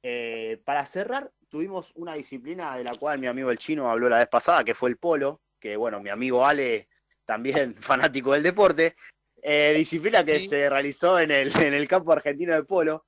eh, 0.07 0.61
para 0.63 0.85
cerrar, 0.85 1.31
tuvimos 1.49 1.91
una 1.95 2.13
disciplina 2.13 2.77
de 2.77 2.83
la 2.83 2.95
cual 2.95 3.17
mi 3.17 3.25
amigo 3.25 3.49
el 3.49 3.57
chino 3.57 3.89
habló 3.89 4.07
la 4.07 4.19
vez 4.19 4.27
pasada, 4.27 4.63
que 4.63 4.75
fue 4.75 4.91
el 4.91 4.97
polo, 4.97 5.41
que 5.59 5.75
bueno, 5.77 5.99
mi 5.99 6.11
amigo 6.11 6.45
Ale, 6.45 6.89
también 7.25 7.73
fanático 7.81 8.33
del 8.33 8.43
deporte, 8.43 8.95
eh, 9.41 9.73
disciplina 9.75 10.23
que 10.23 10.47
se 10.47 10.69
realizó 10.69 11.19
en 11.19 11.31
el, 11.31 11.55
en 11.59 11.73
el 11.73 11.87
campo 11.87 12.11
argentino 12.11 12.53
de 12.53 12.63
polo, 12.63 13.07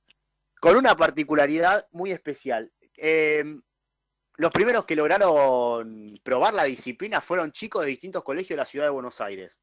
con 0.60 0.76
una 0.76 0.96
particularidad 0.96 1.86
muy 1.92 2.10
especial. 2.10 2.72
Los 4.38 4.52
primeros 4.52 4.84
que 4.84 4.94
lograron 4.94 6.16
probar 6.22 6.54
la 6.54 6.62
disciplina 6.62 7.20
fueron 7.20 7.50
chicos 7.50 7.82
de 7.82 7.88
distintos 7.88 8.22
colegios 8.22 8.50
de 8.50 8.58
la 8.58 8.64
ciudad 8.64 8.86
de 8.86 8.90
Buenos 8.90 9.20
Aires. 9.20 9.58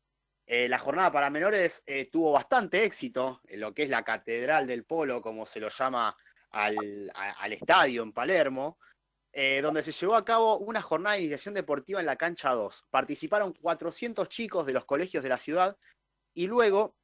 Eh, 0.45 0.67
la 0.67 0.79
jornada 0.79 1.13
para 1.13 1.29
menores 1.29 1.81
eh, 1.85 2.09
tuvo 2.11 2.33
bastante 2.33 2.83
éxito 2.83 3.39
en 3.47 3.61
lo 3.61 3.73
que 3.73 3.83
es 3.83 3.89
la 3.89 4.03
Catedral 4.03 4.67
del 4.67 4.83
Polo, 4.83 5.21
como 5.21 5.45
se 5.45 5.61
lo 5.61 5.69
llama 5.69 6.17
al, 6.51 7.09
estadio 7.53 8.03
en 8.03 8.11
Palermo, 8.11 8.77
eh, 9.31 9.61
donde 9.61 9.81
se 9.81 9.93
llevó 9.93 10.15
a 10.15 10.25
cabo 10.25 10.57
una 10.57 10.81
jornada 10.81 11.15
de 11.15 11.21
iniciación 11.21 11.53
deportiva 11.53 12.01
en 12.01 12.05
la 12.07 12.17
cancha 12.17 12.51
2. 12.51 12.83
Participaron 12.91 13.53
400 13.53 14.27
chicos 14.27 14.65
de 14.65 14.73
los 14.73 14.83
colegios 14.83 15.23
de 15.23 15.29
la 15.29 15.37
ciudad 15.37 15.77
y 16.33 16.47
luego 16.47 16.97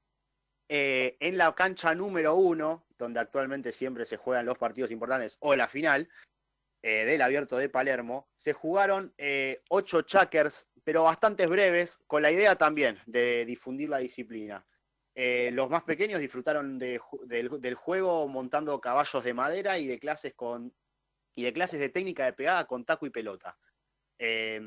en 0.67 1.37
la 1.37 1.53
cancha 1.53 1.93
número 1.95 2.35
1, 2.35 2.85
donde 2.97 3.19
actualmente 3.19 3.73
siempre 3.73 4.05
se 4.05 4.15
juegan 4.15 4.45
los 4.45 4.57
partidos 4.57 4.91
importantes 4.91 5.37
o 5.41 5.53
la 5.53 5.67
final 5.67 6.09
eh, 6.83 7.05
del 7.05 7.21
abierto 7.21 7.57
de 7.57 7.69
Palermo, 7.69 8.27
se 8.37 8.53
jugaron 8.53 9.13
eh, 9.19 9.61
ocho 9.69 10.01
checkers, 10.01 10.67
pero 10.83 11.03
bastantes 11.03 11.47
breves, 11.47 11.99
con 12.07 12.23
la 12.23 12.31
idea 12.31 12.55
también 12.55 12.97
de 13.05 13.45
difundir 13.45 13.89
la 13.89 13.99
disciplina. 13.99 14.65
Eh, 15.13 15.51
los 15.53 15.69
más 15.69 15.83
pequeños 15.83 16.19
disfrutaron 16.19 16.79
del, 16.79 17.75
juego 17.75 18.27
montando 18.27 18.81
caballos 18.81 19.23
de 19.23 19.33
madera 19.33 19.77
y 19.77 19.85
de 19.85 19.99
clases 19.99 20.33
con 20.33 20.73
y 21.35 21.43
de 21.43 21.53
clases 21.53 21.79
de 21.79 21.89
técnica 21.89 22.25
de 22.25 22.33
pegada 22.33 22.65
con 22.65 22.83
taco 22.83 23.05
y 23.05 23.09
pelota. 23.09 23.57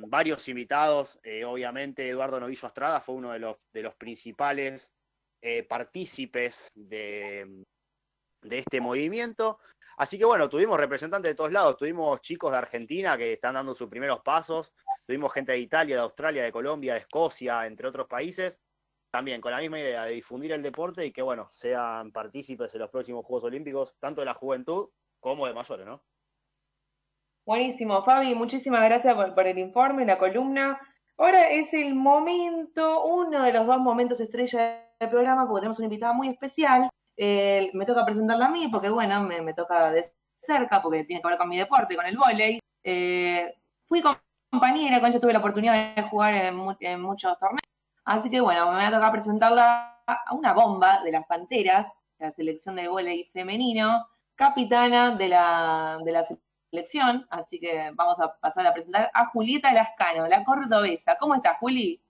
Varios 0.06 0.48
invitados, 0.48 1.20
obviamente 1.46 2.08
Eduardo 2.08 2.40
Novillo 2.40 2.66
Estrada 2.66 3.00
fue 3.00 3.14
uno 3.14 3.32
de 3.32 3.82
los, 3.82 3.94
principales 3.96 4.92
partícipes 5.68 6.70
de, 6.74 7.64
de 8.44 8.58
este 8.58 8.80
movimiento. 8.80 9.58
Así 9.96 10.18
que 10.18 10.24
bueno, 10.24 10.48
tuvimos 10.48 10.78
representantes 10.78 11.30
de 11.30 11.34
todos 11.34 11.52
lados, 11.52 11.76
tuvimos 11.76 12.20
chicos 12.20 12.50
de 12.50 12.58
Argentina 12.58 13.16
que 13.16 13.32
están 13.32 13.54
dando 13.54 13.74
sus 13.74 13.88
primeros 13.88 14.20
pasos, 14.20 14.72
tuvimos 15.06 15.32
gente 15.32 15.52
de 15.52 15.58
Italia, 15.58 15.96
de 15.96 16.02
Australia, 16.02 16.42
de 16.42 16.52
Colombia, 16.52 16.94
de 16.94 17.00
Escocia, 17.00 17.66
entre 17.66 17.88
otros 17.88 18.08
países, 18.08 18.60
también 19.10 19.40
con 19.40 19.52
la 19.52 19.58
misma 19.58 19.78
idea 19.78 20.04
de 20.04 20.12
difundir 20.12 20.52
el 20.52 20.62
deporte 20.62 21.06
y 21.06 21.12
que 21.12 21.22
bueno, 21.22 21.48
sean 21.52 22.10
partícipes 22.10 22.74
en 22.74 22.80
los 22.80 22.90
próximos 22.90 23.24
Juegos 23.24 23.44
Olímpicos, 23.44 23.94
tanto 24.00 24.20
de 24.20 24.26
la 24.26 24.34
juventud 24.34 24.88
como 25.20 25.46
de 25.46 25.54
mayores, 25.54 25.86
¿no? 25.86 26.02
Buenísimo, 27.46 28.02
Fabi, 28.02 28.34
muchísimas 28.34 28.82
gracias 28.82 29.14
por, 29.14 29.34
por 29.34 29.46
el 29.46 29.58
informe, 29.58 30.04
la 30.06 30.18
columna. 30.18 30.80
Ahora 31.16 31.44
es 31.44 31.72
el 31.72 31.94
momento, 31.94 33.04
uno 33.04 33.44
de 33.44 33.52
los 33.52 33.66
dos 33.66 33.78
momentos 33.78 34.18
estrella 34.18 34.84
del 34.98 35.08
programa, 35.10 35.46
porque 35.46 35.60
tenemos 35.60 35.78
una 35.78 35.86
invitada 35.86 36.12
muy 36.12 36.28
especial. 36.28 36.88
Eh, 37.16 37.70
me 37.74 37.86
toca 37.86 38.04
presentarla 38.04 38.46
a 38.46 38.50
mí, 38.50 38.68
porque 38.68 38.88
bueno, 38.88 39.22
me, 39.22 39.54
toca 39.54 39.90
de 39.90 40.12
cerca, 40.42 40.82
porque 40.82 41.04
tiene 41.04 41.22
que 41.22 41.28
ver 41.28 41.38
con 41.38 41.48
mi 41.48 41.58
deporte, 41.58 41.96
con 41.96 42.06
el 42.06 42.16
vóley. 42.16 42.60
Eh, 42.82 43.54
fui 43.86 44.02
compañera, 44.50 45.00
con 45.00 45.10
ella 45.10 45.20
tuve 45.20 45.32
la 45.32 45.38
oportunidad 45.38 45.94
de 45.94 46.02
jugar 46.02 46.34
en, 46.34 46.56
en 46.80 47.00
muchos 47.00 47.38
torneos. 47.38 47.60
Así 48.04 48.30
que 48.30 48.40
bueno, 48.40 48.70
me 48.72 48.78
va 48.78 48.88
a 48.88 48.90
tocar 48.90 49.12
presentarla 49.12 50.02
a 50.06 50.34
una 50.34 50.52
bomba 50.52 51.02
de 51.02 51.12
las 51.12 51.26
Panteras, 51.26 51.86
la 52.18 52.30
selección 52.30 52.76
de 52.76 52.88
vóley 52.88 53.24
femenino, 53.32 54.06
capitana 54.34 55.12
de 55.16 55.28
la, 55.28 55.98
de 56.04 56.12
la 56.12 56.26
selección. 56.70 57.26
Así 57.30 57.58
que 57.58 57.92
vamos 57.94 58.20
a 58.20 58.36
pasar 58.38 58.66
a 58.66 58.74
presentar 58.74 59.10
a 59.14 59.26
Julieta 59.26 59.72
Lascano, 59.72 60.26
la 60.26 60.44
cordobesa. 60.44 61.16
¿Cómo 61.18 61.34
estás, 61.34 61.56
Juli? 61.58 62.00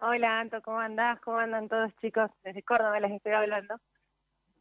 Hola, 0.00 0.40
Anto, 0.40 0.60
¿cómo 0.60 0.78
andás? 0.78 1.20
¿Cómo 1.20 1.38
andan 1.38 1.68
todos, 1.68 1.94
chicos? 1.96 2.30
Desde 2.42 2.62
Córdoba 2.62 3.00
les 3.00 3.12
estoy 3.12 3.32
hablando. 3.32 3.76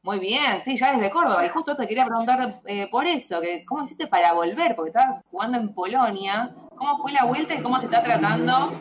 Muy 0.05 0.19
bien, 0.19 0.61
sí, 0.63 0.77
ya 0.77 0.93
desde 0.93 1.09
Córdoba. 1.09 1.43
Y 1.43 1.49
justo 1.49 1.75
te 1.75 1.87
quería 1.87 2.05
preguntar 2.05 2.61
eh, 2.67 2.87
por 2.91 3.07
eso, 3.07 3.41
que 3.41 3.65
¿cómo 3.65 3.81
hiciste 3.81 4.05
para 4.05 4.33
volver? 4.33 4.75
Porque 4.75 4.89
estabas 4.89 5.19
jugando 5.31 5.57
en 5.57 5.73
Polonia. 5.73 6.53
¿Cómo 6.75 6.99
fue 6.99 7.11
la 7.11 7.25
vuelta 7.25 7.55
y 7.55 7.63
cómo 7.63 7.79
te 7.79 7.85
está 7.85 8.03
tratando 8.03 8.71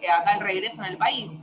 eh, 0.00 0.08
acá 0.08 0.36
el 0.36 0.40
regreso 0.42 0.82
en 0.82 0.92
el 0.92 0.98
país? 0.98 1.42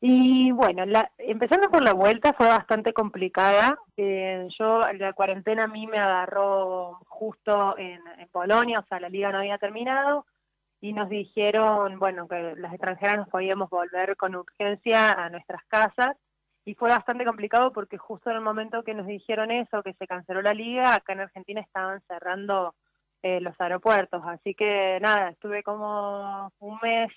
Y 0.00 0.52
bueno, 0.52 0.86
la, 0.86 1.10
empezando 1.18 1.68
por 1.68 1.82
la 1.82 1.92
vuelta 1.92 2.32
fue 2.32 2.46
bastante 2.46 2.94
complicada. 2.94 3.78
Eh, 3.98 4.48
yo, 4.58 4.80
la 4.94 5.12
cuarentena 5.12 5.64
a 5.64 5.68
mí 5.68 5.86
me 5.86 5.98
agarró 5.98 7.00
justo 7.08 7.76
en, 7.76 8.00
en 8.18 8.28
Polonia, 8.28 8.78
o 8.78 8.86
sea, 8.86 9.00
la 9.00 9.10
liga 9.10 9.30
no 9.32 9.38
había 9.40 9.58
terminado, 9.58 10.24
y 10.80 10.94
nos 10.94 11.10
dijeron, 11.10 11.98
bueno, 11.98 12.26
que 12.26 12.54
las 12.56 12.72
extranjeras 12.72 13.18
nos 13.18 13.28
podíamos 13.28 13.68
volver 13.68 14.16
con 14.16 14.34
urgencia 14.34 15.12
a 15.12 15.28
nuestras 15.28 15.62
casas, 15.66 16.16
y 16.66 16.74
fue 16.74 16.90
bastante 16.90 17.24
complicado 17.24 17.72
porque 17.72 17.98
justo 17.98 18.30
en 18.30 18.36
el 18.36 18.42
momento 18.42 18.84
que 18.84 18.94
nos 18.94 19.06
dijeron 19.06 19.50
eso, 19.52 19.82
que 19.84 19.94
se 19.94 20.06
canceló 20.08 20.42
la 20.42 20.54
liga, 20.54 20.94
acá 20.94 21.14
en 21.14 21.20
Argentina 21.22 21.62
estaban 21.62 22.02
cerrando 22.08 22.76
eh, 23.22 23.40
los 23.40 23.58
aeropuertos, 23.60 24.22
así 24.26 24.54
que 24.54 24.98
nada, 25.02 25.30
estuve 25.30 25.62
como 25.64 26.52
un 26.60 26.78
mes 26.82 27.12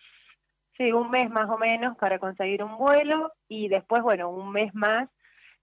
Sí, 0.78 0.92
un 0.94 1.10
mes 1.12 1.30
más 1.30 1.50
o 1.50 1.58
menos 1.58 1.98
para 1.98 2.20
conseguir 2.20 2.64
un 2.64 2.78
vuelo 2.78 3.34
y 3.50 3.68
después, 3.70 4.02
bueno, 4.04 4.30
un 4.30 4.52
mes 4.52 4.74
más 4.76 5.10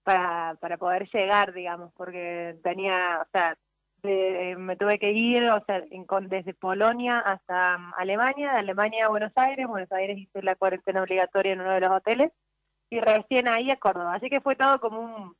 para, 0.03 0.55
para 0.61 0.77
poder 0.77 1.09
llegar, 1.11 1.53
digamos, 1.53 1.91
porque 1.95 2.57
tenía, 2.63 3.21
o 3.23 3.27
sea, 3.31 3.57
de- 4.03 4.55
me 4.57 4.75
tuve 4.77 4.99
que 4.99 5.11
ir, 5.11 5.49
o 5.49 5.63
sea, 5.65 5.81
desde 6.29 6.53
Polonia 6.53 7.19
hasta 7.19 7.75
Alemania, 7.97 8.53
de 8.53 8.59
Alemania 8.59 9.05
a 9.07 9.09
Buenos 9.09 9.33
Aires, 9.35 9.67
Buenos 9.67 9.91
Aires 9.91 10.17
hice 10.19 10.41
la 10.43 10.55
cuarentena 10.55 11.01
obligatoria 11.01 11.53
en 11.53 11.61
uno 11.61 11.71
de 11.73 11.81
los 11.81 11.91
hoteles 11.91 12.31
y 12.89 12.99
recién 12.99 13.47
ahí 13.47 13.69
a 13.71 13.77
Córdoba, 13.77 14.15
así 14.15 14.29
que 14.29 14.41
fue 14.41 14.55
todo 14.55 14.79
como 14.79 14.99
un, 14.99 15.35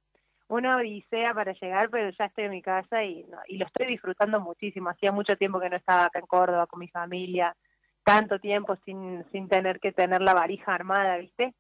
una 0.50 0.78
odisea 0.78 1.34
para 1.34 1.54
llegar, 1.54 1.90
pero 1.90 2.10
ya 2.18 2.26
estoy 2.26 2.46
en 2.46 2.52
mi 2.52 2.62
casa 2.62 3.04
y, 3.04 3.24
no, 3.26 3.38
y 3.48 3.58
lo 3.58 3.66
estoy 3.66 3.88
disfrutando 3.88 4.40
muchísimo, 4.40 4.90
hacía 4.90 5.12
mucho 5.12 5.36
tiempo 5.38 5.60
que 5.60 5.70
no 5.70 5.78
estaba 5.78 6.06
acá 6.06 6.20
en 6.20 6.28
Córdoba 6.28 6.68
con 6.68 6.80
mi 6.80 6.88
familia, 6.88 7.56
tanto 8.04 8.40
tiempo 8.40 8.78
sin, 8.86 9.26
sin 9.32 9.50
tener 9.50 9.80
que 9.80 9.92
tener 9.92 10.22
la 10.22 10.34
varija 10.34 10.74
armada, 10.74 11.18
¿viste? 11.18 11.54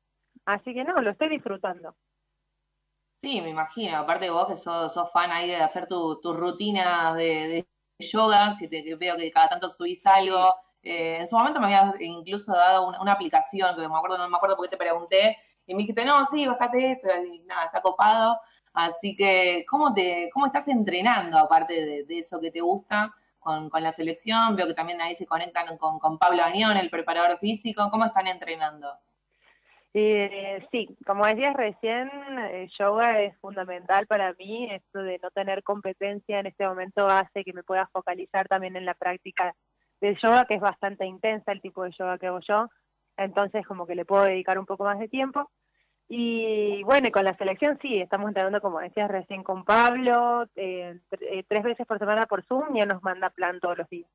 Así 0.46 0.74
que 0.74 0.86
no, 0.86 0.96
lo 0.96 1.12
estoy 1.12 1.28
disfrutando. 1.28 1.96
Sí, 3.18 3.42
me 3.42 3.50
imagino. 3.50 3.98
Aparte 3.98 4.30
vos 4.30 4.48
que 4.48 4.56
sos, 4.56 4.94
sos 4.94 5.12
fan 5.12 5.32
ahí 5.32 5.50
de 5.50 5.58
hacer 5.58 5.88
tu, 5.88 6.22
tu 6.22 6.34
rutina 6.34 7.14
de, 7.16 7.66
de 8.00 8.06
yoga, 8.06 8.56
que, 8.60 8.68
te, 8.68 8.84
que 8.84 8.96
veo 8.96 9.18
que 9.18 9.32
cada 9.32 9.50
tanto 9.50 9.70
subís 9.70 10.06
algo. 10.06 10.56
Eh, 10.84 11.18
en 11.18 11.28
su 11.28 11.36
momento 11.36 11.60
me 11.60 11.66
habías 11.66 12.00
incluso 12.00 12.54
dado 12.54 12.88
una, 12.88 13.02
una 13.02 13.12
aplicación, 13.12 13.76
que 13.76 13.88
me 13.88 13.98
acuerdo, 13.98 14.18
no 14.18 14.30
me 14.30 14.38
acuerdo 14.38 14.56
por 14.56 14.66
qué 14.66 14.70
te 14.70 14.78
pregunté, 14.78 15.38
y 15.68 15.76
me 15.76 15.82
dijiste, 15.82 16.06
no, 16.06 16.26
sí, 16.26 16.48
bájate 16.48 16.94
esto, 16.94 17.08
y 17.32 17.40
nada, 17.40 17.66
está 17.66 17.82
copado. 17.82 18.40
Así 18.74 19.16
que, 19.16 19.66
¿cómo 19.70 19.94
te, 19.94 20.30
cómo 20.34 20.46
estás 20.46 20.68
entrenando 20.68 21.38
aparte 21.38 21.74
de, 21.74 22.04
de 22.06 22.20
eso 22.20 22.40
que 22.40 22.52
te 22.52 22.62
gusta 22.62 23.14
con, 23.40 23.70
con 23.70 23.84
la 23.84 23.92
selección? 23.92 24.56
Veo 24.56 24.68
que 24.68 24.74
también 24.74 25.02
ahí 25.02 25.16
se 25.16 25.26
conectan 25.26 25.78
con, 25.78 26.00
con 26.00 26.18
Pablo 26.18 26.44
Añón, 26.44 26.78
el 26.78 26.90
preparador 26.90 27.38
físico. 27.40 27.90
¿Cómo 27.92 28.06
están 28.06 28.28
entrenando? 28.28 28.88
Eh, 29.94 30.64
sí, 30.72 30.96
como 31.08 31.26
decías 31.26 31.56
recién, 31.56 32.08
eh, 32.52 32.70
yoga 32.78 33.20
es 33.22 33.36
fundamental 33.40 34.06
para 34.06 34.34
mí. 34.34 34.70
Esto 34.72 35.00
de 35.00 35.20
no 35.24 35.32
tener 35.32 35.64
competencia 35.64 36.40
en 36.40 36.46
este 36.46 36.68
momento 36.68 37.08
hace 37.08 37.44
que 37.44 37.54
me 37.54 37.64
pueda 37.64 37.88
focalizar 37.88 38.48
también 38.48 38.76
en 38.76 38.86
la 38.86 38.94
práctica 38.94 39.56
del 40.00 40.16
yoga, 40.22 40.46
que 40.46 40.54
es 40.54 40.62
bastante 40.62 41.06
intensa 41.08 41.52
el 41.52 41.62
tipo 41.62 41.84
de 41.84 41.92
yoga 41.98 42.20
que 42.20 42.28
hago 42.28 42.42
yo. 42.48 42.70
Entonces, 43.18 43.66
como 43.66 43.88
que 43.88 43.96
le 43.96 44.06
puedo 44.06 44.24
dedicar 44.24 44.60
un 44.60 44.66
poco 44.66 44.84
más 44.84 45.00
de 45.00 45.08
tiempo. 45.08 45.50
Y 46.10 46.84
bueno, 46.84 47.10
y 47.10 47.12
con 47.12 47.26
la 47.26 47.36
selección 47.36 47.78
sí, 47.82 48.00
estamos 48.00 48.30
entrenando, 48.30 48.62
como 48.62 48.80
decías 48.80 49.12
recién, 49.12 49.44
con 49.44 49.66
Pablo, 49.66 50.48
eh, 50.56 51.00
eh, 51.20 51.44
tres 51.48 51.64
veces 51.64 51.86
por 51.86 52.00
semana 52.00 52.26
por 52.28 52.46
Zoom 52.46 52.76
y 52.76 52.82
él 52.82 52.88
nos 52.88 53.04
manda 53.04 53.30
plan 53.30 53.60
todos 53.60 53.78
los 53.78 53.90
días. 53.90 54.10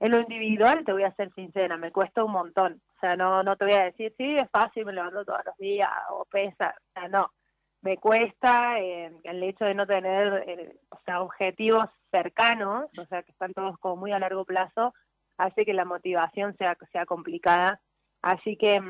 En 0.00 0.12
lo 0.12 0.20
individual, 0.20 0.84
te 0.84 0.92
voy 0.92 1.04
a 1.04 1.14
ser 1.14 1.32
sincera, 1.34 1.76
me 1.76 1.90
cuesta 1.90 2.22
un 2.22 2.32
montón. 2.32 2.82
O 2.96 3.00
sea, 3.00 3.16
no, 3.16 3.42
no 3.42 3.56
te 3.56 3.64
voy 3.64 3.74
a 3.74 3.84
decir, 3.84 4.14
sí, 4.18 4.36
es 4.36 4.48
fácil, 4.50 4.84
me 4.84 4.92
levanto 4.92 5.24
todos 5.24 5.40
los 5.46 5.56
días 5.56 5.90
o 6.10 6.24
pesa. 6.26 6.74
O 6.76 6.92
sea, 6.92 7.08
no. 7.08 7.32
Me 7.80 7.96
cuesta 7.96 8.78
eh, 8.80 9.12
el 9.22 9.42
hecho 9.42 9.64
de 9.64 9.74
no 9.74 9.86
tener 9.86 10.76
o 10.90 10.98
sea, 11.04 11.22
objetivos 11.22 11.88
cercanos, 12.10 12.86
o 12.98 13.04
sea, 13.06 13.22
que 13.22 13.32
están 13.32 13.54
todos 13.54 13.78
como 13.78 13.96
muy 13.96 14.12
a 14.12 14.18
largo 14.18 14.44
plazo, 14.44 14.94
hace 15.38 15.64
que 15.64 15.72
la 15.72 15.84
motivación 15.84 16.56
sea, 16.58 16.76
sea 16.92 17.06
complicada. 17.06 17.80
Así 18.22 18.56
que, 18.56 18.80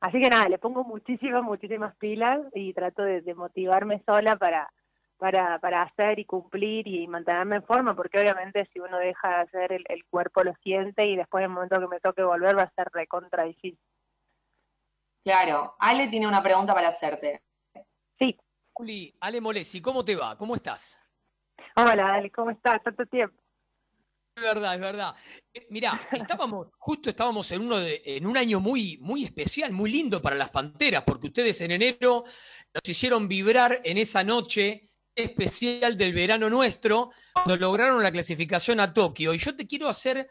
así 0.00 0.20
que 0.20 0.28
nada, 0.28 0.48
le 0.48 0.58
pongo 0.58 0.84
muchísimas, 0.84 1.42
muchísimas 1.42 1.96
pilas 1.96 2.40
y 2.54 2.72
trato 2.74 3.02
de, 3.02 3.22
de 3.22 3.34
motivarme 3.34 4.02
sola 4.06 4.36
para, 4.36 4.70
para, 5.16 5.58
para 5.58 5.82
hacer 5.82 6.18
y 6.18 6.24
cumplir 6.24 6.86
y 6.86 7.06
mantenerme 7.08 7.56
en 7.56 7.64
forma, 7.64 7.94
porque 7.96 8.20
obviamente 8.20 8.68
si 8.72 8.80
uno 8.80 8.98
deja 8.98 9.28
de 9.28 9.34
hacer, 9.36 9.72
el, 9.72 9.84
el 9.88 10.04
cuerpo 10.06 10.42
lo 10.42 10.54
siente 10.62 11.06
y 11.06 11.16
después 11.16 11.42
en 11.42 11.50
el 11.50 11.54
momento 11.54 11.80
que 11.80 11.88
me 11.88 12.00
toque 12.00 12.22
volver 12.22 12.58
va 12.58 12.62
a 12.62 12.74
ser 12.74 12.88
recontra 12.92 13.44
difícil. 13.44 13.78
Claro, 15.24 15.74
Ale 15.78 16.08
tiene 16.08 16.28
una 16.28 16.42
pregunta 16.42 16.74
para 16.74 16.88
hacerte. 16.88 17.42
Sí. 18.18 18.38
Juli, 18.74 19.16
Ale 19.20 19.40
Molesi, 19.40 19.80
¿cómo 19.80 20.04
te 20.04 20.14
va? 20.14 20.36
¿Cómo 20.36 20.54
estás? 20.54 21.00
Hola, 21.76 22.14
Ale, 22.14 22.30
¿cómo 22.30 22.50
estás? 22.50 22.82
Tanto 22.82 23.06
tiempo. 23.06 23.43
Es 24.36 24.42
verdad, 24.42 24.74
es 24.74 24.80
verdad. 24.80 25.14
Eh, 25.52 25.66
mirá, 25.70 26.08
estábamos, 26.12 26.66
justo 26.78 27.10
estábamos 27.10 27.50
en 27.52 27.62
uno 27.62 27.78
de- 27.78 28.02
en 28.04 28.26
un 28.26 28.36
año 28.36 28.58
muy, 28.58 28.98
muy 29.00 29.24
especial, 29.24 29.72
muy 29.72 29.90
lindo 29.92 30.20
para 30.20 30.34
las 30.34 30.50
Panteras, 30.50 31.04
porque 31.06 31.28
ustedes 31.28 31.60
en 31.60 31.70
enero 31.70 32.24
nos 32.74 32.88
hicieron 32.88 33.28
vibrar 33.28 33.80
en 33.84 33.96
esa 33.98 34.24
noche 34.24 34.90
especial 35.14 35.96
del 35.96 36.12
verano 36.12 36.50
nuestro, 36.50 37.10
cuando 37.32 37.56
lograron 37.56 38.02
la 38.02 38.10
clasificación 38.10 38.80
a 38.80 38.92
Tokio. 38.92 39.32
Y 39.34 39.38
yo 39.38 39.54
te 39.54 39.68
quiero 39.68 39.88
hacer 39.88 40.28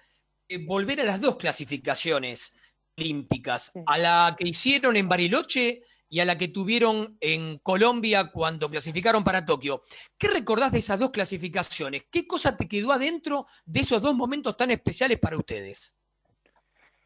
eh, 0.49 0.57
volver 0.65 0.99
a 0.99 1.05
las 1.05 1.21
dos 1.21 1.37
clasificaciones 1.37 2.53
olímpicas, 2.97 3.71
a 3.85 3.97
la 3.97 4.35
que 4.37 4.49
hicieron 4.49 4.97
en 4.97 5.07
Bariloche 5.07 5.81
y 6.13 6.19
a 6.19 6.25
la 6.25 6.37
que 6.37 6.47
tuvieron 6.47 7.17
en 7.21 7.57
Colombia 7.57 8.29
cuando 8.31 8.69
clasificaron 8.69 9.23
para 9.23 9.45
Tokio. 9.45 9.81
¿Qué 10.15 10.27
recordás 10.27 10.71
de 10.71 10.77
esas 10.77 10.99
dos 10.99 11.09
clasificaciones? 11.09 12.05
¿Qué 12.11 12.27
cosa 12.27 12.55
te 12.55 12.67
quedó 12.67 12.91
adentro 12.91 13.47
de 13.65 13.79
esos 13.79 13.99
dos 13.99 14.13
momentos 14.13 14.55
tan 14.55 14.69
especiales 14.69 15.17
para 15.17 15.37
ustedes? 15.37 15.97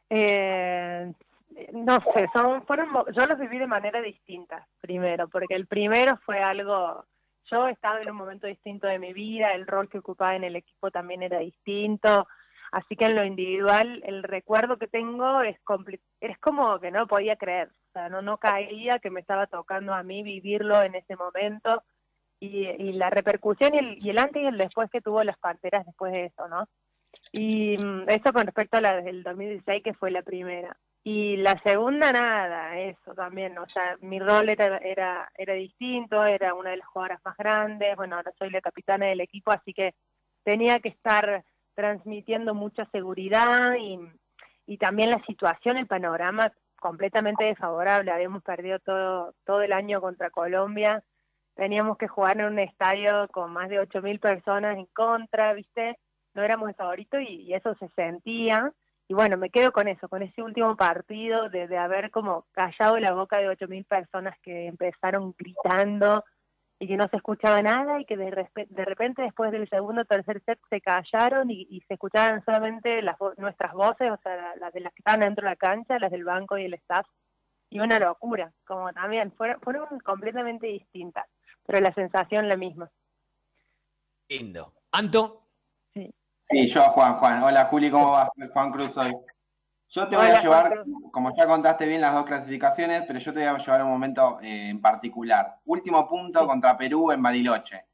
Eh, 0.10 1.10
no 1.72 2.00
sé, 2.14 2.26
son, 2.34 2.66
fueron, 2.66 2.90
yo 3.16 3.26
los 3.28 3.40
viví 3.40 3.58
de 3.58 3.68
manera 3.68 4.02
distinta, 4.02 4.68
primero, 4.82 5.30
porque 5.30 5.56
el 5.56 5.68
primero 5.68 6.18
fue 6.26 6.44
algo, 6.44 7.06
yo 7.50 7.66
estaba 7.70 8.02
en 8.02 8.12
un 8.12 8.18
momento 8.18 8.46
distinto 8.46 8.88
de 8.88 9.00
mi 9.00 9.14
vida, 9.14 9.54
el 9.54 9.68
rol 9.68 9.88
que 9.88 10.00
ocupaba 10.00 10.36
en 10.36 10.44
el 10.44 10.58
equipo 10.58 10.92
también 10.92 11.24
era 11.24 11.40
distinto, 11.40 12.28
así 12.74 12.98
que 12.98 13.06
en 13.06 13.16
lo 13.16 13.24
individual 13.24 14.04
el 14.06 14.24
recuerdo 14.24 14.78
que 14.78 14.88
tengo 14.88 15.44
es, 15.44 15.58
es 16.20 16.38
como 16.40 16.78
que 16.82 16.92
no 16.92 17.08
podía 17.08 17.38
creer, 17.38 17.72
no, 18.10 18.22
no 18.22 18.38
caía 18.38 19.00
que 19.00 19.10
me 19.10 19.20
estaba 19.20 19.48
tocando 19.48 19.94
a 19.94 20.04
mí 20.04 20.24
vivirlo 20.24 20.82
en 20.82 20.96
ese 20.96 21.16
momento 21.16 21.84
y, 22.40 22.94
la 22.94 23.10
repercusión 23.10 23.74
y 23.74 23.78
el, 23.78 23.98
y 24.00 24.18
antes 24.18 24.42
y 24.42 24.46
el 24.46 24.58
después 24.58 24.90
que 24.92 25.02
tuvo 25.02 25.24
las 25.24 25.38
Panteras 25.38 25.86
después 25.86 26.14
de 26.14 26.26
eso, 26.26 26.48
¿no? 26.48 26.68
Y 27.34 27.76
mm, 27.78 28.10
eso 28.10 28.32
con 28.32 28.46
respecto 28.46 28.78
a 28.78 28.82
la 28.82 29.02
del 29.02 29.24
2016, 29.24 29.84
que 29.84 29.94
fue 29.94 30.12
la 30.12 30.22
primera. 30.22 30.78
Y 31.04 31.38
la 31.38 31.60
segunda, 31.64 32.12
nada, 32.12 32.78
eso 32.78 33.14
también, 33.16 33.58
o 33.58 33.68
sea, 33.68 33.96
mi 34.02 34.20
rol 34.20 34.50
era, 34.50 34.78
era, 34.78 35.54
distinto, 35.54 36.26
era 36.26 36.54
una 36.54 36.72
de 36.72 36.78
las 36.78 36.88
jugadoras 36.88 37.22
más 37.24 37.38
grandes, 37.38 37.96
bueno, 37.96 38.18
ahora 38.18 38.34
soy 38.38 38.50
la 38.50 38.60
capitana 38.60 39.06
del 39.06 39.22
equipo, 39.22 39.52
así 39.52 39.74
que 39.74 39.94
tenía 40.44 40.80
que 40.82 40.90
estar 40.90 41.46
transmitiendo 41.76 42.54
mucha 42.54 42.86
seguridad 42.92 43.76
y 44.66 44.78
también 44.78 45.12
la 45.12 45.24
situación, 45.26 45.78
el 45.78 45.88
panorama 45.88 46.52
completamente 46.80 47.46
desfavorable, 47.46 48.12
habíamos 48.12 48.44
perdido 48.44 48.80
todo, 48.80 49.34
todo 49.46 49.62
el 49.62 49.74
año 49.74 50.02
contra 50.02 50.30
Colombia, 50.30 51.04
teníamos 51.56 51.98
que 51.98 52.08
jugar 52.08 52.40
en 52.40 52.46
un 52.46 52.60
estadio 52.60 53.28
con 53.30 53.52
más 53.52 53.70
de 53.70 53.82
8.000 53.82 54.20
personas 54.20 54.78
en 54.78 54.86
contra, 54.88 55.54
¿viste? 55.54 55.98
No 56.34 56.44
éramos 56.44 56.70
el 56.70 56.76
favorito 56.76 57.20
y, 57.20 57.54
eso 57.54 57.76
se 57.76 57.90
sentía. 57.90 58.72
Y 59.10 59.14
bueno, 59.14 59.38
me 59.38 59.50
quedo 59.50 59.72
con 59.72 59.88
eso, 59.88 60.08
con 60.08 60.22
ese 60.22 60.42
último 60.44 60.76
partido 60.76 61.50
de, 61.50 61.68
de 61.68 61.78
haber 61.78 62.12
como 62.12 62.46
callado 62.52 63.00
la 63.00 63.14
boca 63.14 63.38
de 63.38 63.50
8.000 63.50 63.86
personas 63.86 64.38
que 64.42 64.68
empezaron 64.68 65.34
gritando 65.38 66.24
y 66.80 66.88
que 66.88 66.98
no 66.98 67.08
se 67.08 67.18
escuchaba 67.18 67.62
nada 67.62 68.00
y 68.00 68.06
que 68.06 68.16
de, 68.18 68.30
repente 68.30 69.22
después 69.24 69.52
del 69.52 69.68
segundo 69.70 70.02
o 70.02 70.06
tercer 70.06 70.42
set 70.46 70.60
se 70.70 70.80
callaron 70.82 71.50
y, 71.50 71.68
y 71.70 71.82
se 71.88 71.96
escuchaban 71.96 72.44
solamente 72.46 73.02
las 73.02 73.18
vo- 73.18 73.34
nuestras 73.38 73.74
voces, 73.74 74.12
o 74.12 74.18
sea, 74.22 74.36
la- 74.36 74.56
las 74.58 74.74
de 74.74 74.82
las 74.82 74.94
que 74.94 75.00
estaban 75.00 75.22
dentro 75.22 75.44
de 75.44 75.52
la 75.52 75.56
cancha, 75.56 75.98
las 76.00 76.12
del 76.12 76.24
banco 76.24 76.58
y 76.58 76.66
el 76.66 76.74
staff. 76.76 77.08
Y 77.70 77.80
una 77.80 78.00
locura, 78.00 78.54
como 78.66 78.94
también, 78.94 79.32
fueron, 79.34 79.60
fueron 79.62 80.00
completamente 80.00 80.68
distintas, 80.68 81.26
pero 81.66 81.82
la 81.82 81.94
sensación 81.94 82.48
la 82.48 82.56
misma. 82.58 82.90
Lindo. 84.30 84.74
¿Anto? 84.92 85.44
Sí, 86.50 86.70
yo, 86.70 86.82
Juan, 86.92 87.18
Juan. 87.18 87.44
Hola, 87.44 87.66
Juli, 87.66 87.92
¿cómo 87.92 88.12
vas? 88.12 88.30
Juan 88.54 88.72
Cruz 88.72 88.96
hoy. 88.98 89.14
Yo 89.90 90.08
te 90.08 90.18
voy 90.18 90.28
Hola, 90.28 90.40
a 90.40 90.42
llevar, 90.42 90.84
como 91.12 91.34
ya 91.36 91.48
contaste 91.48 91.86
bien 91.86 92.02
las 92.02 92.14
dos 92.14 92.26
clasificaciones, 92.26 93.04
pero 93.08 93.20
yo 93.20 93.34
te 93.34 93.40
voy 93.40 93.48
a 93.48 93.58
llevar 93.58 93.82
a 93.82 93.86
un 93.86 93.92
momento 93.92 94.40
eh, 94.42 94.70
en 94.70 94.82
particular. 94.82 95.60
Último 95.66 96.08
punto 96.08 96.46
contra 96.46 96.78
Perú 96.78 97.12
en 97.12 97.24
Bariloche, 97.24 97.86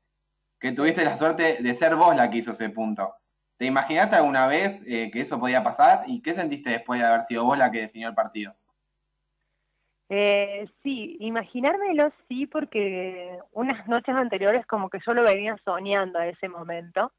que 0.60 0.71
tuviste 0.71 1.06
la 1.06 1.17
suerte 1.17 1.62
de 1.62 1.75
ser 1.75 1.95
vos 1.95 2.15
la 2.15 2.29
que 2.29 2.38
hizo 2.38 2.51
ese 2.51 2.69
punto. 2.69 3.15
¿Te 3.58 3.65
imaginaste 3.65 4.15
alguna 4.15 4.47
vez 4.47 4.82
eh, 4.88 5.12
que 5.12 5.21
eso 5.21 5.39
podía 5.39 5.63
pasar? 5.63 6.03
¿Y 6.08 6.21
qué 6.21 6.34
sentiste 6.34 6.71
después 6.71 6.99
de 6.99 7.06
haber 7.06 7.21
sido 7.21 7.45
vos 7.45 7.58
la 7.58 7.69
que 7.69 7.82
definió 7.82 8.08
el 8.08 8.15
partido? 8.15 8.56
Eh, 10.10 10.67
sí, 10.82 11.17
imaginármelo 11.19 12.12
sí, 12.27 12.47
porque 12.47 13.39
unas 13.51 13.88
noches 13.88 14.15
anteriores 14.15 14.65
como 14.65 14.89
que 14.89 14.99
yo 15.06 15.13
lo 15.13 15.23
venía 15.23 15.56
soñando 15.63 16.19
a 16.19 16.27
ese 16.27 16.49
momento. 16.49 17.12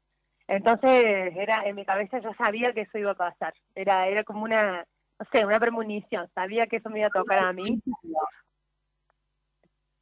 Entonces 0.47 1.35
era 1.35 1.63
en 1.65 1.75
mi 1.75 1.85
cabeza 1.85 2.19
yo 2.19 2.31
sabía 2.37 2.73
que 2.73 2.81
eso 2.81 2.97
iba 2.97 3.11
a 3.11 3.15
pasar. 3.15 3.53
Era 3.73 4.07
era 4.07 4.23
como 4.23 4.43
una, 4.43 4.85
no 5.19 5.25
sé, 5.31 5.45
una 5.45 5.59
premonición. 5.59 6.29
Sabía 6.33 6.67
que 6.67 6.77
eso 6.77 6.89
me 6.89 6.99
iba 6.99 7.07
a 7.07 7.11
tocar 7.11 7.39
a 7.39 7.53
mí. 7.53 7.81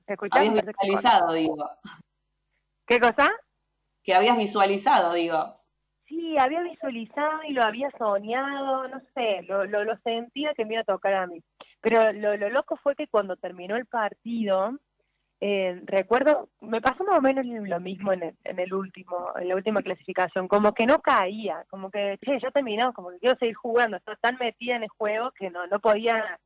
¿Me 0.06 0.14
escuchás? 0.14 0.40
Habías 0.40 0.66
se 0.66 0.72
visualizado, 0.72 1.20
corta. 1.28 1.34
digo. 1.34 1.70
¿Qué 2.86 3.00
cosa? 3.00 3.32
Que 4.04 4.14
habías 4.14 4.38
visualizado, 4.38 5.14
digo. 5.14 5.56
Sí, 6.06 6.38
había 6.38 6.62
visualizado 6.62 7.44
y 7.48 7.54
lo 7.54 7.64
había 7.64 7.90
soñado, 7.98 8.88
no 8.90 9.02
sé, 9.16 9.42
lo, 9.44 9.66
lo, 9.66 9.86
lo 9.86 9.98
sentía 10.00 10.54
que 10.54 10.66
me 10.66 10.74
iba 10.74 10.82
a 10.82 10.86
tocar 10.86 11.14
a 11.14 11.28
mí. 11.28 11.42
Pero 11.80 12.12
lo, 12.12 12.36
lo 12.36 12.50
loco 12.50 12.76
fue 12.76 12.96
que 12.96 13.08
cuando 13.08 13.38
terminó 13.38 13.78
el 13.78 13.86
partido, 13.86 14.78
eh, 15.46 15.82
recuerdo, 15.84 16.48
me 16.62 16.80
pasó 16.80 17.04
más 17.04 17.20
o 17.20 17.22
menos 17.22 17.46
lo 17.46 17.80
mismo 17.82 18.14
en 18.14 18.24
el, 18.24 18.36
en 18.46 18.60
el 18.60 18.74
último, 18.74 19.34
en 19.38 19.50
la 19.50 19.56
última 19.56 19.82
clasificación, 19.82 20.48
como 20.48 20.74
que 20.74 20.86
no 20.86 21.02
caía, 21.02 21.66
como 21.70 21.92
que, 21.92 22.18
che, 22.24 22.40
ya 22.40 22.50
terminó, 22.52 22.94
como 22.94 23.10
que 23.10 23.20
quiero 23.20 23.38
seguir 23.38 23.56
jugando, 23.56 23.98
estaba 23.98 24.16
tan 24.22 24.38
metida 24.38 24.78
en 24.78 24.84
el 24.84 24.90
juego 24.90 25.32
que 25.32 25.50
no, 25.50 25.68
podía, 25.82 26.40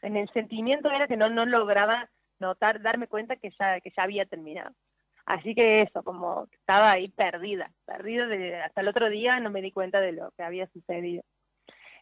en 0.00 0.16
el 0.16 0.28
sentimiento 0.28 0.88
era 0.92 1.08
que 1.08 1.16
no, 1.16 1.28
no 1.28 1.44
lograba 1.44 2.08
notar, 2.38 2.80
darme 2.80 3.08
cuenta 3.08 3.34
que 3.34 3.50
ya, 3.58 3.80
que 3.80 3.90
ya 3.96 4.04
había 4.04 4.26
terminado. 4.26 4.70
Así 5.24 5.52
que 5.56 5.80
eso, 5.80 6.04
como 6.04 6.46
estaba 6.52 6.92
ahí 6.92 7.08
perdida, 7.08 7.72
perdida 7.84 8.28
de, 8.28 8.60
hasta 8.62 8.80
el 8.80 8.86
otro 8.86 9.10
día 9.10 9.40
no 9.40 9.50
me 9.50 9.60
di 9.60 9.72
cuenta 9.72 9.98
de 10.00 10.12
lo 10.12 10.30
que 10.36 10.44
había 10.44 10.68
sucedido. 10.68 11.24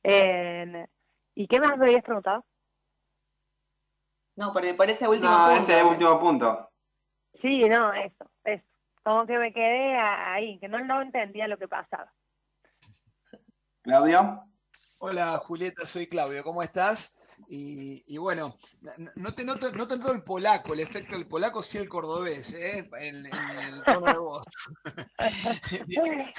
Eh, 0.02 0.84
¿Y 1.34 1.46
qué 1.46 1.58
más 1.58 1.78
me 1.78 1.86
habías 1.86 2.04
preguntado? 2.04 2.44
No, 4.36 4.52
por, 4.52 4.76
por 4.76 4.90
ese 4.90 5.06
último 5.08 5.30
No, 5.30 5.46
punto. 5.56 5.72
ese 5.72 5.84
último 5.84 6.20
punto. 6.20 6.70
Sí, 7.40 7.68
no, 7.68 7.92
eso, 7.92 8.30
eso. 8.44 8.64
Como 9.02 9.26
que 9.26 9.38
me 9.38 9.52
quedé 9.52 9.96
ahí, 9.96 10.58
que 10.58 10.68
no, 10.68 10.82
no 10.84 11.02
entendía 11.02 11.46
lo 11.46 11.58
que 11.58 11.68
pasaba. 11.68 12.12
Claudio. 13.82 14.44
Hola 14.98 15.36
Julieta, 15.36 15.86
soy 15.86 16.06
Claudio, 16.06 16.42
¿cómo 16.42 16.62
estás? 16.62 17.38
Y, 17.46 18.02
y 18.06 18.16
bueno, 18.16 18.56
no 19.16 19.34
te 19.34 19.44
noto, 19.44 19.70
no 19.72 19.86
te 19.86 19.98
noto 19.98 20.12
el 20.12 20.22
polaco, 20.22 20.72
el 20.72 20.80
efecto 20.80 21.14
del 21.14 21.28
polaco, 21.28 21.62
sí 21.62 21.76
el 21.76 21.90
cordobés, 21.90 22.54
¿eh? 22.54 22.88
En, 23.00 23.16
en 23.26 23.26
el 23.26 23.82
tono 23.82 24.10
de 24.10 24.18
voz. 24.18 24.42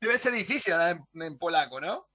Debe 0.00 0.18
ser 0.18 0.32
difícil 0.34 0.74
hablar 0.74 0.98
en, 1.14 1.22
en 1.22 1.38
polaco, 1.38 1.80
¿no? 1.80 2.06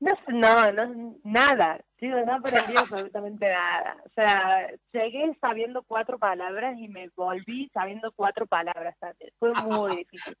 No, 0.00 0.14
no, 0.28 0.72
no, 0.72 1.16
nada, 1.24 1.78
digo, 2.00 2.18
no 2.24 2.34
aprendí 2.34 2.74
absolutamente 2.76 3.46
nada. 3.46 3.98
O 4.06 4.08
sea, 4.14 4.70
llegué 4.92 5.36
sabiendo 5.42 5.82
cuatro 5.82 6.18
palabras 6.18 6.78
y 6.78 6.88
me 6.88 7.10
volví 7.14 7.70
sabiendo 7.74 8.10
cuatro 8.12 8.46
palabras 8.46 8.96
también. 8.98 9.30
Fue 9.38 9.52
muy 9.62 9.98
difícil. 9.98 10.34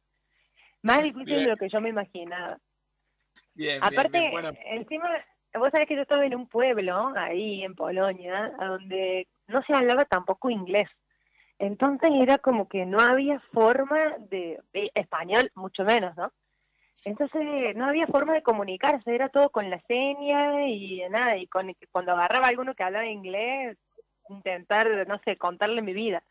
Más 0.82 1.02
difícil 1.02 1.44
de 1.44 1.50
lo 1.50 1.56
que 1.58 1.68
yo 1.68 1.78
me 1.82 1.90
imaginaba. 1.90 2.58
Bien, 3.54 3.84
Aparte, 3.84 4.18
bien, 4.18 4.30
bueno. 4.30 4.50
encima, 4.64 5.10
vos 5.52 5.70
sabés 5.70 5.86
que 5.86 5.96
yo 5.96 6.02
estaba 6.02 6.24
en 6.24 6.36
un 6.36 6.48
pueblo, 6.48 7.12
ahí 7.14 7.62
en 7.62 7.74
Polonia, 7.74 8.52
donde 8.58 9.28
no 9.46 9.62
se 9.64 9.74
hablaba 9.74 10.06
tampoco 10.06 10.48
inglés. 10.48 10.88
Entonces 11.58 12.10
era 12.14 12.38
como 12.38 12.66
que 12.66 12.86
no 12.86 12.98
había 12.98 13.38
forma 13.52 14.16
de, 14.30 14.58
de 14.72 14.90
español, 14.94 15.52
mucho 15.54 15.84
menos, 15.84 16.16
¿no? 16.16 16.32
Entonces 17.04 17.76
no 17.76 17.86
había 17.86 18.06
forma 18.06 18.34
de 18.34 18.42
comunicarse, 18.42 19.14
era 19.14 19.28
todo 19.28 19.50
con 19.50 19.70
la 19.70 19.80
seña 19.88 20.66
y 20.66 21.02
nada, 21.10 21.36
y 21.36 21.46
con, 21.46 21.74
cuando 21.90 22.12
agarraba 22.12 22.46
a 22.46 22.50
alguno 22.50 22.74
que 22.74 22.82
hablaba 22.82 23.06
inglés, 23.06 23.78
intentar, 24.28 24.86
no 25.08 25.18
sé, 25.24 25.36
contarle 25.36 25.82
mi 25.82 25.92
vida. 25.92 26.22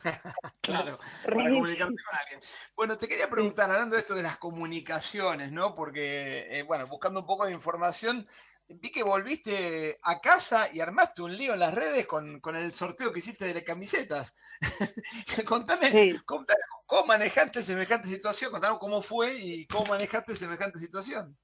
Claro, 0.60 0.98
para 1.24 1.36
comunicarte 1.36 1.96
con 2.04 2.18
alguien. 2.20 2.40
Bueno, 2.76 2.96
te 2.98 3.08
quería 3.08 3.30
preguntar, 3.30 3.70
hablando 3.70 3.96
de 3.96 4.02
esto 4.02 4.14
de 4.14 4.22
las 4.22 4.36
comunicaciones, 4.36 5.50
¿no? 5.50 5.74
Porque, 5.74 6.46
eh, 6.50 6.62
bueno, 6.62 6.86
buscando 6.86 7.20
un 7.20 7.26
poco 7.26 7.46
de 7.46 7.52
información, 7.52 8.26
vi 8.68 8.90
que 8.90 9.02
volviste 9.02 9.98
a 10.02 10.20
casa 10.20 10.68
y 10.72 10.80
armaste 10.80 11.22
un 11.22 11.36
lío 11.36 11.54
en 11.54 11.60
las 11.60 11.74
redes 11.74 12.06
con, 12.06 12.40
con 12.40 12.54
el 12.54 12.72
sorteo 12.74 13.12
que 13.12 13.20
hiciste 13.20 13.46
de 13.46 13.54
las 13.54 13.62
camisetas. 13.62 14.34
contame, 15.46 16.20
contame, 16.26 16.60
cómo 16.88 17.06
manejaste 17.06 17.62
semejante 17.62 18.08
situación, 18.08 18.50
contame 18.50 18.78
cómo 18.80 19.02
fue 19.02 19.28
y 19.38 19.66
cómo 19.66 19.84
manejaste 19.90 20.34
semejante 20.34 20.78
situación. 20.78 21.36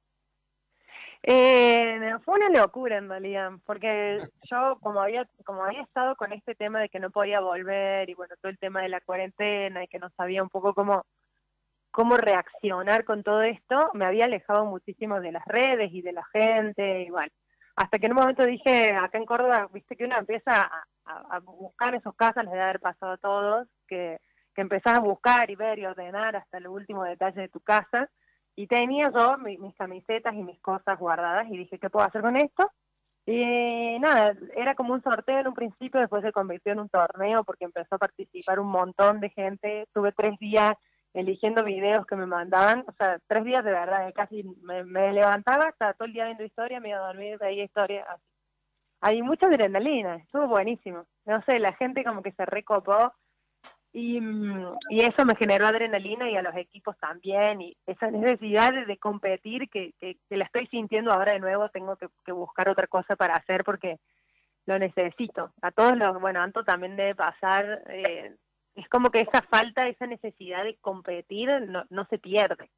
Eh, 1.23 2.01
fue 2.25 2.35
una 2.35 2.49
locura 2.49 2.97
en 2.97 3.09
realidad, 3.09 3.53
porque 3.67 4.17
yo 4.51 4.79
como 4.81 5.01
había 5.03 5.29
como 5.45 5.63
había 5.63 5.83
estado 5.83 6.17
con 6.17 6.33
este 6.33 6.55
tema 6.55 6.81
de 6.81 6.89
que 6.89 6.99
no 6.99 7.11
podía 7.11 7.41
volver 7.41 8.09
y 8.09 8.15
bueno, 8.15 8.35
todo 8.41 8.51
el 8.51 8.59
tema 8.59 8.81
de 8.81 8.89
la 8.89 9.03
cuarentena 9.03 9.85
y 9.85 9.89
que 9.89 9.99
no 9.99 10.09
sabía 10.17 10.43
un 10.43 10.49
poco 10.49 10.75
cómo 10.75 11.05
cómo 11.91 12.17
reaccionar 12.17 13.05
con 13.05 13.23
todo 13.23 13.43
esto, 13.43 13.91
me 13.93 14.07
había 14.07 14.25
alejado 14.25 14.65
muchísimo 14.65 15.21
de 15.21 15.31
las 15.31 15.45
redes 15.45 15.93
y 15.93 16.03
de 16.03 16.13
la 16.13 16.25
gente, 16.25 17.03
y 17.03 17.11
bueno, 17.11 17.31
hasta 17.77 17.99
que 17.99 18.07
en 18.07 18.13
un 18.13 18.19
momento 18.19 18.45
dije, 18.45 18.93
acá 18.93 19.19
en 19.19 19.27
Córdoba, 19.27 19.69
viste 19.73 19.95
que 19.97 20.05
uno 20.05 20.19
empieza 20.19 20.63
a, 20.63 20.85
a, 21.05 21.39
buscar 21.39 21.95
esos 21.95 22.17
casas, 22.17 22.45
les 22.45 22.53
debe 22.53 22.65
haber 22.65 22.81
pasado 22.81 23.13
a 23.13 23.17
todos, 23.19 23.69
que, 23.87 24.19
que 24.55 24.63
empezás 24.63 24.99
a 24.99 25.01
buscar 25.01 25.51
y 25.51 25.57
ver 25.57 25.79
y 25.79 25.87
ordenar 25.87 26.37
hasta 26.37 26.59
el 26.59 26.69
último 26.69 27.05
detalle 27.05 27.43
de 27.43 27.49
tu 27.49 27.61
casa, 27.61 28.09
y 28.57 28.67
tenía 28.67 29.11
yo 29.13 29.37
mis 29.39 29.75
camisetas 29.75 30.35
y 30.35 30.43
mis 30.43 30.61
cosas 30.61 30.99
guardadas, 30.99 31.47
y 31.51 31.59
dije, 31.59 31.79
¿qué 31.79 31.91
puedo 31.91 32.07
hacer 32.07 32.23
con 32.23 32.37
esto? 32.37 32.71
Y 33.27 33.99
nada, 34.01 34.37
era 34.55 34.75
como 34.75 34.93
un 34.93 35.03
sorteo 35.03 35.39
en 35.39 35.49
un 35.49 35.55
principio, 35.55 36.01
después 36.01 36.23
se 36.23 36.33
convirtió 36.33 36.73
en 36.73 36.81
un 36.81 36.91
torneo 36.91 37.43
porque 37.43 37.65
empezó 37.65 37.95
a 37.95 37.99
participar 37.99 38.61
un 38.61 38.69
montón 38.69 39.21
de 39.21 39.31
gente, 39.31 39.89
tuve 39.95 40.13
tres 40.13 40.39
días 40.39 40.77
eligiendo 41.15 41.65
videos 41.65 42.07
que 42.07 42.17
me 42.17 42.27
mandaban, 42.27 42.85
o 42.87 42.93
sea, 42.99 43.19
tres 43.27 43.45
días 43.45 43.65
de 43.65 43.73
verdad, 43.73 44.13
casi 44.15 44.45
me, 44.63 45.13
levantaba, 45.13 45.69
estaba 45.71 45.95
todo 45.95 46.07
el 46.07 46.13
día 46.13 46.27
viendo 46.27 46.45
historia, 46.45 46.81
me 46.81 46.91
iba 46.91 46.99
a 46.99 47.07
dormir, 47.07 47.39
veía 47.39 47.65
historia, 47.65 48.05
así. 48.09 48.23
Hay 49.01 49.23
mucha 49.23 49.47
adrenalina, 49.47 50.17
estuvo 50.17 50.49
buenísimo. 50.49 51.05
No 51.27 51.43
sé, 51.43 51.59
la 51.61 51.75
gente 51.75 52.05
como 52.05 52.23
que 52.23 52.33
se 52.33 52.47
recopó 52.47 53.13
y, 53.95 54.19
y 54.91 55.01
eso 55.03 55.25
me 55.25 55.37
generó 55.37 55.69
adrenalina 55.69 56.29
y 56.29 56.37
a 56.37 56.43
los 56.43 56.55
equipos 56.57 56.99
también, 56.99 57.61
y 57.61 57.77
esa 57.87 58.11
necesidad 58.11 58.73
de, 58.87 58.99
competir 58.99 59.71
que, 59.71 59.95
que, 60.01 60.19
la 60.31 60.45
estoy 60.45 60.67
sintiendo 60.67 61.13
ahora 61.13 61.33
de 61.33 61.39
nuevo, 61.39 61.69
tengo 61.69 61.95
que, 61.97 62.09
que 62.27 62.33
buscar 62.33 62.69
otra 62.69 62.89
cosa 62.89 63.15
para 63.15 63.35
hacer 63.35 63.63
porque 63.63 64.01
lo 64.67 64.79
necesito. 64.81 65.53
A 65.63 65.71
todos 65.71 65.97
los, 65.97 66.21
bueno, 66.21 66.41
Anto 66.41 66.65
también 66.65 66.97
debe 66.97 67.15
pasar, 67.15 67.85
eh, 67.89 68.35
es 68.75 68.89
como 68.89 69.11
que 69.11 69.21
esa 69.21 69.43
falta, 69.43 69.87
esa 69.87 70.09
necesidad 70.09 70.65
de 70.65 70.77
competir 70.81 71.49
no, 71.69 71.85
no 71.89 72.05
se 72.07 72.19
pierde. 72.19 72.69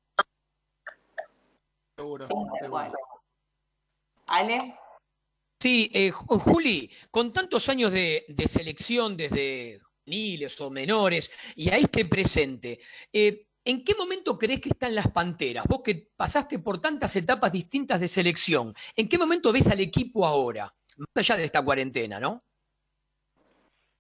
Seguro, 1.97 2.29
¿Ale? 4.29 4.75
Sí, 5.59 5.91
eh, 5.95 6.11
Juli, 6.11 6.91
con 7.11 7.33
tantos 7.33 7.69
años 7.71 7.91
de, 7.91 8.27
selección 8.47 9.17
desde 9.17 9.81
niles 10.07 10.61
o 10.61 10.71
menores 10.71 11.55
y 11.57 11.71
a 11.71 11.77
este 11.77 12.05
presente, 12.05 12.81
eh, 13.13 13.47
¿en 13.65 13.85
qué 13.85 13.95
momento 13.95 14.39
crees 14.39 14.61
que 14.61 14.71
están 14.71 14.95
las 14.95 15.09
Panteras? 15.09 15.67
Vos 15.69 15.83
que 15.83 16.11
pasaste 16.17 16.59
por 16.59 16.81
tantas 16.81 17.15
etapas 17.17 17.53
distintas 17.53 18.01
de 18.01 18.09
selección, 18.09 18.75
¿en 18.97 19.09
qué 19.09 19.19
momento 19.19 19.53
ves 19.53 19.69
al 19.69 19.81
equipo 19.81 20.27
ahora? 20.27 20.73
Más 20.97 21.09
allá 21.17 21.37
de 21.37 21.45
esta 21.45 21.63
cuarentena, 21.63 22.19
¿no? 22.19 22.39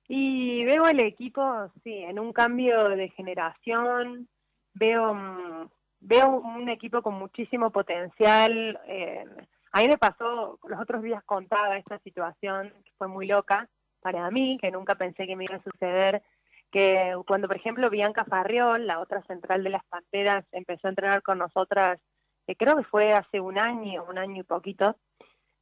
Y 0.08 0.64
veo 0.64 0.84
al 0.84 1.00
equipo, 1.00 1.70
sí, 1.82 1.92
en 1.92 2.18
un 2.18 2.32
cambio 2.32 2.88
de 2.90 3.08
generación, 3.10 4.28
veo, 4.72 5.14
mm, 5.14 5.68
veo 6.00 6.28
un 6.28 6.68
equipo 6.68 7.02
con 7.02 7.14
muchísimo 7.14 7.70
potencial. 7.70 8.80
Eh, 8.86 9.24
a 9.72 9.80
mí 9.80 9.88
me 9.88 9.98
pasó, 9.98 10.58
los 10.62 10.80
otros 10.80 11.02
días 11.02 11.22
contaba 11.24 11.76
esta 11.76 11.98
situación 11.98 12.72
que 12.84 12.92
fue 12.96 13.08
muy 13.08 13.26
loca 13.26 13.68
para 14.06 14.30
mí, 14.30 14.56
que 14.60 14.70
nunca 14.70 14.94
pensé 14.94 15.26
que 15.26 15.34
me 15.34 15.46
iba 15.46 15.56
a 15.56 15.62
suceder, 15.64 16.22
que 16.70 17.12
cuando, 17.26 17.48
por 17.48 17.56
ejemplo, 17.56 17.90
Bianca 17.90 18.24
Farriol, 18.24 18.86
la 18.86 19.00
otra 19.00 19.20
central 19.22 19.64
de 19.64 19.70
las 19.70 19.84
Panteras, 19.86 20.44
empezó 20.52 20.86
a 20.86 20.90
entrenar 20.90 21.22
con 21.22 21.38
nosotras, 21.38 21.98
que 22.46 22.54
creo 22.54 22.76
que 22.76 22.84
fue 22.84 23.12
hace 23.12 23.40
un 23.40 23.58
año, 23.58 24.04
un 24.08 24.16
año 24.16 24.42
y 24.42 24.44
poquito, 24.44 24.94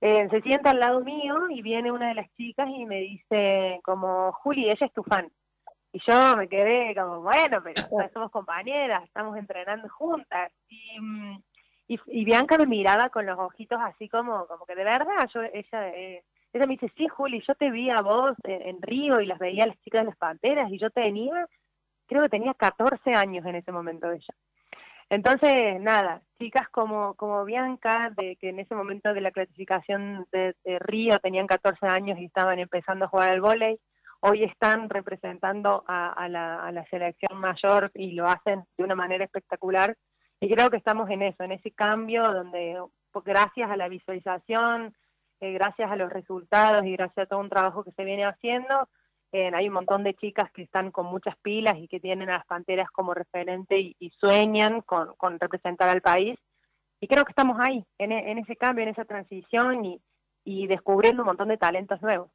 eh, 0.02 0.28
se 0.28 0.42
sienta 0.42 0.72
al 0.72 0.80
lado 0.80 1.00
mío 1.00 1.48
y 1.48 1.62
viene 1.62 1.90
una 1.90 2.08
de 2.08 2.16
las 2.16 2.30
chicas 2.36 2.68
y 2.68 2.84
me 2.84 3.00
dice 3.00 3.80
como, 3.82 4.32
Juli, 4.32 4.68
ella 4.68 4.86
es 4.86 4.92
tu 4.92 5.02
fan. 5.02 5.32
Y 5.90 6.00
yo 6.06 6.36
me 6.36 6.46
quedé 6.46 6.94
como, 6.94 7.22
bueno, 7.22 7.62
pero 7.62 8.10
somos 8.12 8.30
compañeras, 8.30 9.04
estamos 9.04 9.38
entrenando 9.38 9.88
juntas. 9.88 10.52
Y, 10.68 11.00
mm, 11.00 11.42
y, 11.88 12.24
Bianca 12.26 12.58
me 12.58 12.66
miraba 12.66 13.08
con 13.08 13.24
los 13.24 13.38
ojitos 13.38 13.78
así 13.80 14.10
como, 14.10 14.46
como 14.46 14.66
que 14.66 14.74
de 14.74 14.84
verdad, 14.84 15.30
yo 15.32 15.40
ella, 15.42 15.88
eh, 15.88 16.24
ella 16.54 16.66
me 16.66 16.74
dice, 16.74 16.90
sí, 16.96 17.08
Juli, 17.08 17.42
yo 17.46 17.54
te 17.56 17.70
vi 17.70 17.90
a 17.90 18.00
vos 18.00 18.36
en, 18.44 18.80
Río 18.80 19.20
y 19.20 19.26
las 19.26 19.38
veía 19.40 19.64
a 19.64 19.66
las 19.66 19.80
chicas 19.80 20.02
de 20.02 20.06
las 20.06 20.16
Panteras 20.16 20.70
y 20.70 20.78
yo 20.78 20.88
tenía, 20.90 21.48
creo 22.06 22.22
que 22.22 22.28
tenía 22.28 22.54
14 22.54 23.12
años 23.12 23.44
en 23.44 23.56
ese 23.56 23.72
momento 23.72 24.10
ella. 24.10 24.34
Entonces, 25.10 25.80
nada, 25.80 26.22
chicas 26.38 26.68
como, 26.70 27.14
como 27.14 27.44
Bianca, 27.44 28.10
de 28.16 28.36
que 28.36 28.50
en 28.50 28.60
ese 28.60 28.74
momento 28.74 29.12
de 29.12 29.20
la 29.20 29.32
clasificación 29.32 30.26
de, 30.32 30.54
Río 30.78 31.18
tenían 31.18 31.46
14 31.46 31.86
años 31.86 32.18
y 32.18 32.26
estaban 32.26 32.58
empezando 32.60 33.04
a 33.04 33.08
jugar 33.08 33.30
al 33.30 33.40
vóley, 33.40 33.78
hoy 34.20 34.44
están 34.44 34.88
representando 34.88 35.84
a, 35.86 36.28
la, 36.28 36.64
a 36.64 36.72
la 36.72 36.86
selección 36.86 37.38
mayor 37.38 37.90
y 37.94 38.12
lo 38.12 38.28
hacen 38.28 38.64
de 38.78 38.84
una 38.84 38.94
manera 38.94 39.24
espectacular. 39.24 39.96
Y 40.40 40.48
creo 40.48 40.70
que 40.70 40.76
estamos 40.76 41.10
en 41.10 41.22
eso, 41.22 41.42
en 41.42 41.52
ese 41.52 41.72
cambio 41.72 42.22
donde 42.22 42.78
gracias 43.24 43.70
a 43.70 43.76
la 43.76 43.88
visualización, 43.88 44.94
eh, 45.44 45.52
gracias 45.52 45.90
a 45.90 45.96
los 45.96 46.10
resultados 46.10 46.86
y 46.86 46.92
gracias 46.92 47.26
a 47.26 47.28
todo 47.28 47.40
un 47.40 47.50
trabajo 47.50 47.84
que 47.84 47.92
se 47.92 48.04
viene 48.04 48.24
haciendo, 48.24 48.88
hay 49.32 49.66
un 49.66 49.74
montón 49.74 50.04
de 50.04 50.14
chicas 50.14 50.48
que 50.52 50.62
están 50.62 50.92
con 50.92 51.06
muchas 51.06 51.36
pilas 51.38 51.74
y 51.76 51.88
que 51.88 51.98
tienen 51.98 52.30
a 52.30 52.34
las 52.34 52.46
Panteras 52.46 52.88
como 52.92 53.14
referente 53.14 53.76
y, 53.98 54.10
sueñan 54.20 54.80
con, 54.82 55.40
representar 55.40 55.88
al 55.88 56.00
país. 56.00 56.38
Y 57.00 57.08
creo 57.08 57.24
que 57.24 57.32
estamos 57.32 57.58
ahí, 57.60 57.84
en, 57.98 58.12
e, 58.12 58.40
ese 58.40 58.54
cambio, 58.54 58.84
en 58.84 58.90
esa 58.90 59.04
transición 59.04 59.84
y, 60.44 60.66
descubriendo 60.68 61.22
un 61.22 61.26
montón 61.26 61.48
de 61.48 61.56
talentos 61.58 62.00
nuevos. 62.00 62.30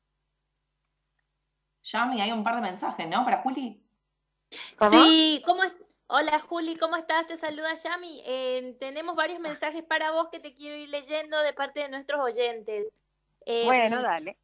Yami, 1.83 2.21
hay 2.21 2.33
un 2.33 2.43
par 2.43 2.55
de 2.55 2.61
mensajes, 2.61 3.07
¿no? 3.07 3.23
Para 3.23 3.41
Juli. 3.43 3.81
Sí, 4.89 5.41
¿cómo 5.45 5.63
Hola 6.11 6.39
Juli, 6.39 6.75
¿cómo 6.75 6.95
estás? 6.95 7.27
Te 7.27 7.37
saluda 7.37 7.75
Yami. 7.75 8.23
Eh, 8.25 8.75
tenemos 8.79 9.15
varios 9.15 9.39
mensajes 9.39 9.83
para 9.83 10.09
vos 10.09 10.29
que 10.31 10.39
te 10.39 10.55
quiero 10.55 10.75
ir 10.75 10.89
leyendo 10.89 11.39
de 11.43 11.53
parte 11.53 11.81
de 11.81 11.89
nuestros 11.89 12.19
oyentes. 12.19 12.91
Eh, 13.51 13.65
bueno, 13.65 14.03
dale. 14.03 14.37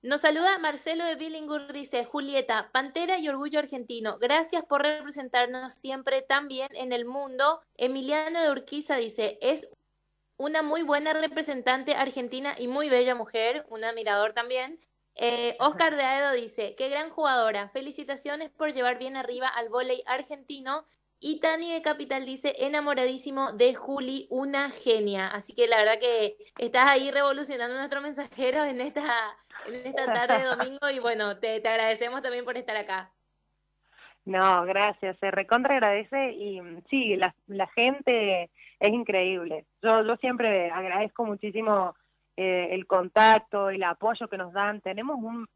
Nos 0.00 0.22
saluda 0.22 0.56
Marcelo 0.56 1.04
de 1.04 1.16
Billingur, 1.16 1.70
dice 1.70 2.06
Julieta, 2.06 2.70
Pantera 2.72 3.18
y 3.18 3.28
Orgullo 3.28 3.58
Argentino, 3.58 4.16
gracias 4.18 4.64
por 4.64 4.80
representarnos 4.80 5.74
siempre 5.74 6.22
tan 6.22 6.48
bien 6.48 6.68
en 6.72 6.94
el 6.94 7.04
mundo. 7.04 7.60
Emiliano 7.76 8.40
de 8.40 8.50
Urquiza 8.50 8.96
dice, 8.96 9.38
es 9.42 9.68
una 10.38 10.62
muy 10.62 10.80
buena 10.80 11.12
representante 11.12 11.94
argentina 11.94 12.54
y 12.56 12.68
muy 12.68 12.88
bella 12.88 13.14
mujer, 13.14 13.66
un 13.68 13.84
admirador 13.84 14.32
también. 14.32 14.80
Eh, 15.14 15.54
Oscar 15.60 15.96
de 15.96 16.04
Aedo 16.04 16.32
dice, 16.32 16.74
qué 16.74 16.88
gran 16.88 17.10
jugadora, 17.10 17.68
felicitaciones 17.68 18.48
por 18.48 18.72
llevar 18.72 18.98
bien 18.98 19.14
arriba 19.14 19.48
al 19.48 19.68
vóley 19.68 20.02
argentino. 20.06 20.86
Y 21.20 21.40
Tani 21.40 21.72
de 21.72 21.82
Capital 21.82 22.24
dice, 22.24 22.54
enamoradísimo 22.58 23.52
de 23.52 23.74
Juli, 23.74 24.26
una 24.30 24.70
genia. 24.70 25.26
Así 25.28 25.52
que 25.52 25.66
la 25.66 25.78
verdad 25.78 25.98
que 25.98 26.36
estás 26.58 26.90
ahí 26.90 27.10
revolucionando 27.10 27.76
nuestro 27.76 28.00
mensajero 28.00 28.64
en 28.64 28.80
esta 28.80 29.36
en 29.66 29.86
esta 29.86 30.12
tarde 30.12 30.38
de 30.38 30.44
domingo 30.44 30.90
y 30.94 30.98
bueno, 30.98 31.38
te, 31.38 31.60
te 31.60 31.68
agradecemos 31.68 32.22
también 32.22 32.44
por 32.44 32.56
estar 32.56 32.76
acá. 32.76 33.12
No, 34.24 34.64
gracias, 34.64 35.16
se 35.20 35.30
recontra 35.30 35.74
agradece 35.74 36.32
y 36.32 36.60
sí, 36.90 37.16
la, 37.16 37.34
la 37.46 37.66
gente 37.68 38.50
es 38.78 38.92
increíble. 38.92 39.64
Yo, 39.82 40.04
yo 40.04 40.16
siempre 40.16 40.70
agradezco 40.70 41.24
muchísimo 41.24 41.96
eh, 42.36 42.68
el 42.72 42.86
contacto, 42.86 43.70
el 43.70 43.82
apoyo 43.82 44.28
que 44.28 44.36
nos 44.36 44.52
dan. 44.52 44.80
Tenemos 44.82 45.16
un, 45.16 45.48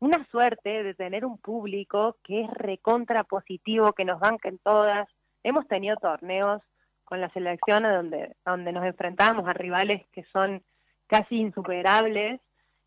una 0.00 0.24
suerte 0.30 0.82
de 0.82 0.94
tener 0.94 1.24
un 1.24 1.38
público 1.38 2.16
que 2.22 2.42
es 2.42 2.50
recontra 2.50 3.24
positivo, 3.24 3.92
que 3.92 4.04
nos 4.04 4.20
banquen 4.20 4.58
todas. 4.58 5.08
Hemos 5.42 5.66
tenido 5.66 5.96
torneos 5.96 6.62
con 7.04 7.20
la 7.20 7.30
selección 7.30 7.82
donde, 7.82 8.36
donde 8.44 8.72
nos 8.72 8.84
enfrentamos 8.84 9.48
a 9.48 9.54
rivales 9.54 10.06
que 10.12 10.24
son 10.24 10.62
casi 11.06 11.36
insuperables 11.36 12.40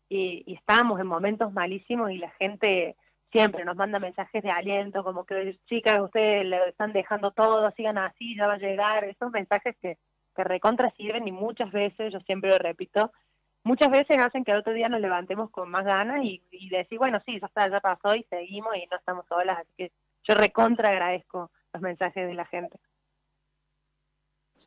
y, 0.08 0.44
y 0.46 0.54
estábamos 0.54 1.00
en 1.00 1.06
momentos 1.06 1.52
malísimos 1.52 2.10
y 2.10 2.18
la 2.18 2.30
gente 2.32 2.96
siempre 3.32 3.64
nos 3.64 3.76
manda 3.76 3.98
mensajes 3.98 4.42
de 4.42 4.50
aliento, 4.50 5.02
como 5.02 5.24
que 5.24 5.58
chicas, 5.66 6.00
ustedes 6.00 6.44
le 6.44 6.68
están 6.68 6.92
dejando 6.92 7.30
todo, 7.32 7.70
sigan 7.72 7.98
así, 7.98 8.36
ya 8.36 8.46
va 8.46 8.54
a 8.54 8.58
llegar, 8.58 9.04
esos 9.04 9.32
mensajes 9.32 9.74
que, 9.80 9.96
que 10.36 10.44
recontra 10.44 10.92
sirven 10.96 11.26
y 11.26 11.32
muchas 11.32 11.72
veces, 11.72 12.12
yo 12.12 12.20
siempre 12.20 12.50
lo 12.50 12.58
repito, 12.58 13.10
muchas 13.64 13.90
veces 13.90 14.18
hacen 14.18 14.44
que 14.44 14.52
el 14.52 14.58
otro 14.58 14.72
día 14.72 14.88
nos 14.88 15.00
levantemos 15.00 15.50
con 15.50 15.70
más 15.70 15.84
ganas 15.84 16.24
y, 16.24 16.42
y 16.50 16.68
decir, 16.68 16.98
bueno, 16.98 17.20
sí, 17.24 17.38
ya 17.40 17.46
está, 17.46 17.68
ya 17.68 17.80
pasó 17.80 18.14
y 18.14 18.24
seguimos 18.24 18.74
y 18.76 18.86
no 18.86 18.96
estamos 18.96 19.26
solas, 19.28 19.58
así 19.58 19.70
que 19.76 19.92
yo 20.24 20.34
recontra 20.34 20.90
agradezco 20.90 21.50
los 21.72 21.82
mensajes 21.82 22.26
de 22.26 22.34
la 22.34 22.46
gente. 22.46 22.78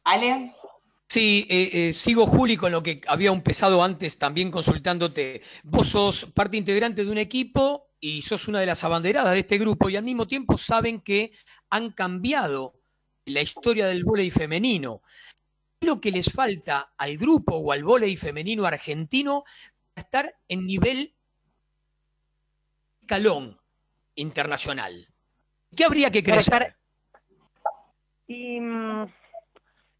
Ale. 0.03 0.53
Sí, 1.07 1.45
eh, 1.49 1.69
eh, 1.71 1.93
sigo 1.93 2.25
Juli 2.25 2.57
con 2.57 2.71
lo 2.71 2.81
que 2.81 2.99
había 3.07 3.31
empezado 3.31 3.83
antes 3.83 4.17
también 4.17 4.51
consultándote. 4.51 5.41
Vos 5.63 5.87
sos 5.87 6.25
parte 6.25 6.57
integrante 6.57 7.05
de 7.05 7.11
un 7.11 7.17
equipo 7.17 7.91
y 7.99 8.21
sos 8.21 8.47
una 8.47 8.59
de 8.59 8.65
las 8.65 8.83
abanderadas 8.83 9.33
de 9.33 9.39
este 9.39 9.57
grupo 9.57 9.89
y 9.89 9.95
al 9.95 10.03
mismo 10.03 10.27
tiempo 10.27 10.57
saben 10.57 11.01
que 11.01 11.31
han 11.69 11.91
cambiado 11.91 12.73
la 13.25 13.41
historia 13.41 13.87
del 13.87 14.03
voleibol 14.03 14.39
femenino. 14.39 15.01
¿Qué 15.79 15.87
es 15.87 15.93
lo 15.93 16.01
que 16.01 16.11
les 16.11 16.31
falta 16.31 16.93
al 16.97 17.17
grupo 17.17 17.55
o 17.55 17.71
al 17.71 17.83
voleibol 17.83 18.17
femenino 18.17 18.65
argentino 18.65 19.43
para 19.93 20.05
estar 20.05 20.35
en 20.47 20.65
nivel 20.65 21.15
calón 23.05 23.59
internacional? 24.15 25.07
¿Qué 25.75 25.85
habría 25.85 26.09
que 26.09 26.23
crecer? 26.23 26.75
Y 28.27 28.59
mm, 28.59 29.05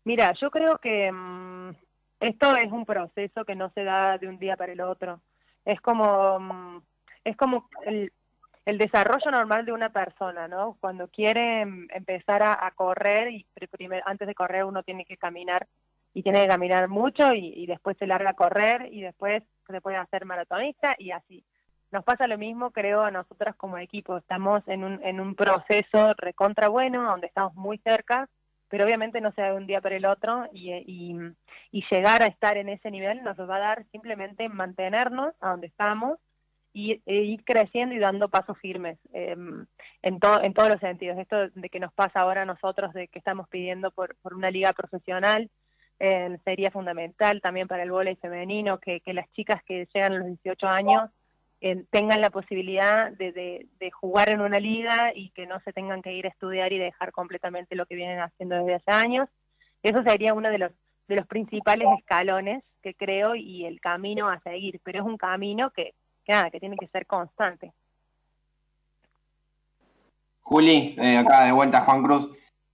mira, 0.06 0.34
yo 0.40 0.50
creo 0.50 0.78
que 0.80 1.12
mm, 1.12 1.70
esto 2.20 2.56
es 2.56 2.72
un 2.72 2.86
proceso 2.86 3.46
que 3.46 3.56
no 3.56 3.70
se 3.72 3.84
da 3.84 4.18
de 4.18 4.28
un 4.28 4.40
día 4.40 4.56
para 4.56 4.72
el 4.72 4.82
otro. 4.82 5.22
Es 5.66 5.82
como 5.82 6.40
mm, 6.40 6.82
es 7.26 7.36
como 7.36 7.68
el, 7.86 8.14
el 8.66 8.80
desarrollo 8.80 9.30
normal 9.32 9.66
de 9.66 9.72
una 9.72 9.90
persona, 9.90 10.48
¿no? 10.48 10.78
Cuando 10.80 11.08
quiere 11.08 11.62
empezar 11.62 12.42
a, 12.44 12.72
correr 12.76 13.30
y 13.32 13.46
antes 14.06 14.28
de 14.28 14.36
correr 14.36 14.66
uno 14.66 14.82
tiene 14.82 15.06
que 15.06 15.18
caminar 15.18 15.68
y 16.14 16.24
tiene 16.24 16.42
que 16.42 16.48
caminar 16.48 16.88
mucho 16.88 17.34
y, 17.34 17.66
después 17.68 17.96
se 17.98 18.08
larga 18.08 18.32
a 18.32 18.36
correr 18.36 18.90
y 18.92 19.02
después 19.02 19.44
se 19.68 19.82
puede 19.82 19.98
hacer 19.98 20.26
maratonista 20.26 20.96
y 20.98 21.12
así. 21.12 21.46
Nos 21.92 22.04
pasa 22.04 22.28
lo 22.28 22.38
mismo, 22.38 22.72
creo, 22.72 23.04
a 23.04 23.12
nosotras 23.12 23.56
como 23.56 23.78
equipo. 23.78 24.18
Estamos 24.18 24.68
en 24.68 24.84
un, 24.84 25.00
en 25.04 25.20
un 25.20 25.36
proceso 25.36 26.14
recontra 26.18 26.68
bueno, 26.68 27.04
donde 27.04 27.28
estamos 27.28 27.54
muy 27.54 27.78
cerca, 27.80 28.28
pero 28.68 28.86
obviamente 28.86 29.22
no 29.22 29.32
se 29.34 29.44
de 29.44 29.54
un 29.54 29.68
día 29.68 29.82
para 29.82 29.96
el 29.96 30.06
otro 30.06 30.48
y, 30.52 30.74
y, 30.74 31.16
y 31.72 31.86
llegar 31.92 32.24
a 32.24 32.28
estar 32.28 32.58
en 32.58 32.70
ese 32.70 32.90
nivel 32.90 33.24
nos 33.24 33.38
va 33.38 33.58
a 33.58 33.60
dar 33.60 33.86
simplemente 33.92 34.50
mantenernos 34.50 35.36
a 35.40 35.52
donde 35.52 35.68
estamos 35.68 36.20
y, 36.76 37.02
e 37.06 37.16
ir 37.22 37.46
creciendo 37.46 37.96
y 37.96 38.00
dando 38.00 38.28
pasos 38.28 38.58
firmes 38.58 39.00
em, 39.14 39.66
en, 40.02 40.20
to, 40.20 40.44
en 40.44 40.54
todos 40.54 40.68
los 40.68 40.82
sentidos. 40.82 41.18
Esto 41.18 41.48
de 41.48 41.70
que 41.70 41.80
nos 41.80 41.94
pasa 41.94 42.20
ahora 42.20 42.42
a 42.42 42.46
nosotros, 42.46 42.94
de 42.94 43.08
que 43.08 43.18
estamos 43.18 43.48
pidiendo 43.48 43.92
por, 43.92 44.18
una 44.24 44.52
liga 44.52 44.74
profesional, 44.74 45.50
eh, 46.00 46.38
sería 46.44 46.72
fundamental 46.72 47.40
también 47.40 47.70
para 47.70 47.84
el 47.84 47.92
voleibol 47.92 48.20
femenino, 48.20 48.80
que, 48.80 49.02
las 49.06 49.32
chicas 49.32 49.64
que 49.64 49.88
llegan 49.94 50.14
a 50.14 50.18
los 50.18 50.28
18 50.28 50.68
años 50.68 51.10
tengan 51.90 52.22
la 52.22 52.30
posibilidad 52.30 53.12
de, 53.14 53.32
de, 53.80 53.92
jugar 53.92 54.30
en 54.30 54.42
una 54.42 54.60
liga 54.60 55.14
y 55.16 55.30
que 55.30 55.48
no 55.48 55.60
se 55.62 55.74
tengan 55.74 56.04
que 56.04 56.14
ir 56.14 56.28
a 56.28 56.30
estudiar 56.30 56.72
y 56.74 56.78
dejar 56.78 57.12
completamente 57.12 57.76
lo 57.76 57.88
que 57.88 57.96
vienen 57.96 58.20
haciendo 58.20 58.58
desde 58.58 58.76
hace 58.76 58.92
años. 58.92 59.30
Eso 59.82 60.04
sería 60.04 60.36
uno 60.36 60.50
de 60.50 60.60
los, 60.60 60.72
de 61.08 61.16
los 61.16 61.26
principales 61.26 61.88
escalones 61.98 62.64
que 62.84 62.94
creo 62.94 63.34
y 63.34 63.66
el 63.66 63.80
camino 63.80 64.30
a 64.30 64.40
seguir, 64.42 64.80
pero 64.84 65.00
es 65.00 65.06
un 65.06 65.18
camino 65.18 65.72
que, 65.72 65.96
que, 66.26 66.34
nada, 66.34 66.50
que 66.50 66.60
tiene 66.60 66.76
que 66.76 66.88
ser 66.88 67.06
constante. 67.06 67.72
Juli, 70.42 70.96
eh, 71.00 71.18
acá 71.18 71.46
de 71.46 71.52
vuelta 71.52 71.82
Juan 71.82 72.04
Cruz. 72.04 72.30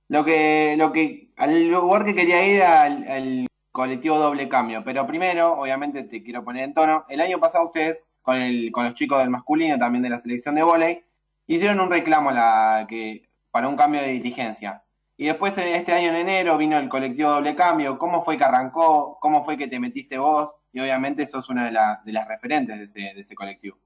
Lo 0.07 0.25
que, 0.25 0.75
lo 0.77 0.91
que, 0.91 1.29
al 1.37 1.67
lugar 1.69 2.03
que 2.03 2.15
quería 2.15 2.45
ir 2.45 2.63
al, 2.63 3.47
colectivo 3.71 4.17
doble 4.17 4.49
cambio, 4.49 4.83
pero 4.83 5.07
primero, 5.07 5.53
obviamente 5.53 6.03
te 6.03 6.21
quiero 6.21 6.43
poner 6.43 6.65
en 6.65 6.73
tono. 6.73 7.05
El 7.07 7.21
año 7.21 7.39
pasado 7.39 7.67
ustedes 7.67 8.05
con, 8.21 8.35
el, 8.35 8.69
con 8.73 8.83
los 8.83 8.95
chicos 8.95 9.19
del 9.19 9.29
masculino, 9.29 9.79
también 9.79 10.03
de 10.03 10.09
la 10.09 10.19
selección 10.19 10.55
de 10.55 10.63
volei, 10.63 11.05
hicieron 11.47 11.79
un 11.79 11.89
reclamo 11.89 12.31
la, 12.31 12.85
que, 12.89 13.29
para 13.49 13.69
un 13.69 13.77
cambio 13.77 14.01
de 14.01 14.09
dirigencia. 14.09 14.83
Y 15.21 15.27
después 15.27 15.55
este 15.55 15.93
año 15.93 16.09
en 16.09 16.15
enero 16.15 16.57
vino 16.57 16.79
el 16.79 16.89
colectivo 16.89 17.29
Doble 17.29 17.55
Cambio. 17.55 17.99
¿Cómo 17.99 18.23
fue 18.23 18.39
que 18.39 18.43
arrancó? 18.43 19.19
¿Cómo 19.21 19.45
fue 19.45 19.55
que 19.55 19.67
te 19.67 19.79
metiste 19.79 20.17
vos? 20.17 20.55
Y 20.73 20.79
obviamente 20.79 21.27
sos 21.27 21.47
una 21.47 21.65
de, 21.65 21.77
de 22.03 22.11
las 22.11 22.27
referentes 22.27 22.91
de 22.91 23.11
ese, 23.11 23.35
colectivo. 23.35 23.77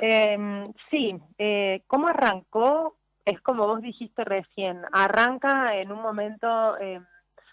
Eh, 0.00 0.64
sí, 0.90 1.16
eh, 1.38 1.84
¿cómo 1.86 2.08
arrancó? 2.08 2.96
Es 3.24 3.40
como 3.40 3.68
vos 3.68 3.80
dijiste 3.80 4.24
recién, 4.24 4.82
arranca 4.90 5.76
en 5.76 5.92
un 5.92 6.02
momento 6.02 6.76
eh, 6.78 7.00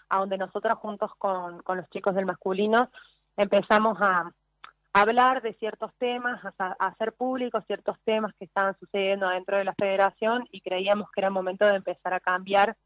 a 0.08 0.18
donde 0.18 0.36
nosotros 0.36 0.78
juntos 0.78 1.12
con 1.18 1.62
los 1.64 1.88
chicos 1.90 2.16
del 2.16 2.26
masculino 2.26 2.90
empezamos 3.36 3.98
a, 4.00 4.32
hablar 5.00 5.42
de 5.42 5.52
ciertos 5.54 5.92
temas, 5.98 6.40
hacer 6.78 7.12
públicos 7.12 7.62
ciertos 7.66 7.98
temas 8.04 8.32
que 8.38 8.46
estaban 8.46 8.78
sucediendo 8.78 9.28
dentro 9.28 9.58
de 9.58 9.64
la 9.64 9.74
federación 9.78 10.48
y 10.50 10.62
creíamos 10.62 11.10
que 11.10 11.20
era 11.20 11.28
momento 11.28 11.66
de 11.66 11.76
empezar 11.76 12.14
a 12.14 12.20
cambiar. 12.20 12.76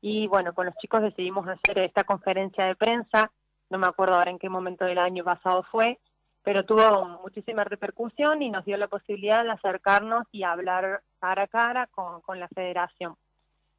Y 0.00 0.26
bueno, 0.26 0.54
con 0.54 0.66
los 0.66 0.74
chicos 0.76 1.02
decidimos 1.02 1.46
hacer 1.46 1.78
esta 1.78 2.02
conferencia 2.02 2.64
de 2.64 2.74
prensa, 2.74 3.30
no 3.70 3.78
me 3.78 3.86
acuerdo 3.86 4.16
ahora 4.16 4.32
en 4.32 4.40
qué 4.40 4.48
momento 4.48 4.84
del 4.84 4.98
año 4.98 5.22
pasado 5.22 5.62
fue, 5.70 6.00
pero 6.42 6.64
tuvo 6.64 7.20
muchísima 7.22 7.62
repercusión 7.62 8.42
y 8.42 8.50
nos 8.50 8.64
dio 8.64 8.76
la 8.76 8.88
posibilidad 8.88 9.44
de 9.44 9.52
acercarnos 9.52 10.26
y 10.32 10.42
hablar 10.42 11.02
cara 11.20 11.44
a 11.44 11.46
cara 11.46 11.86
con, 11.86 12.22
con 12.22 12.40
la 12.40 12.48
federación. 12.48 13.14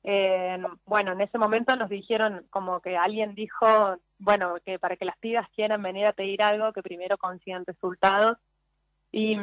Eh, 0.03 0.61
bueno, 0.85 1.13
en 1.13 1.21
ese 1.21 1.37
momento 1.37 1.75
nos 1.75 1.89
dijeron 1.89 2.45
como 2.49 2.81
que 2.81 2.97
alguien 2.97 3.35
dijo, 3.35 3.97
bueno, 4.19 4.55
que 4.65 4.77
para 4.77 4.97
que 4.97 5.05
las 5.05 5.17
pibas 5.17 5.49
quieran 5.55 5.81
venir 5.81 6.05
a 6.05 6.13
pedir 6.13 6.43
algo, 6.43 6.73
que 6.73 6.83
primero 6.83 7.17
consigan 7.17 7.65
resultados. 7.65 8.37
Y, 9.11 9.37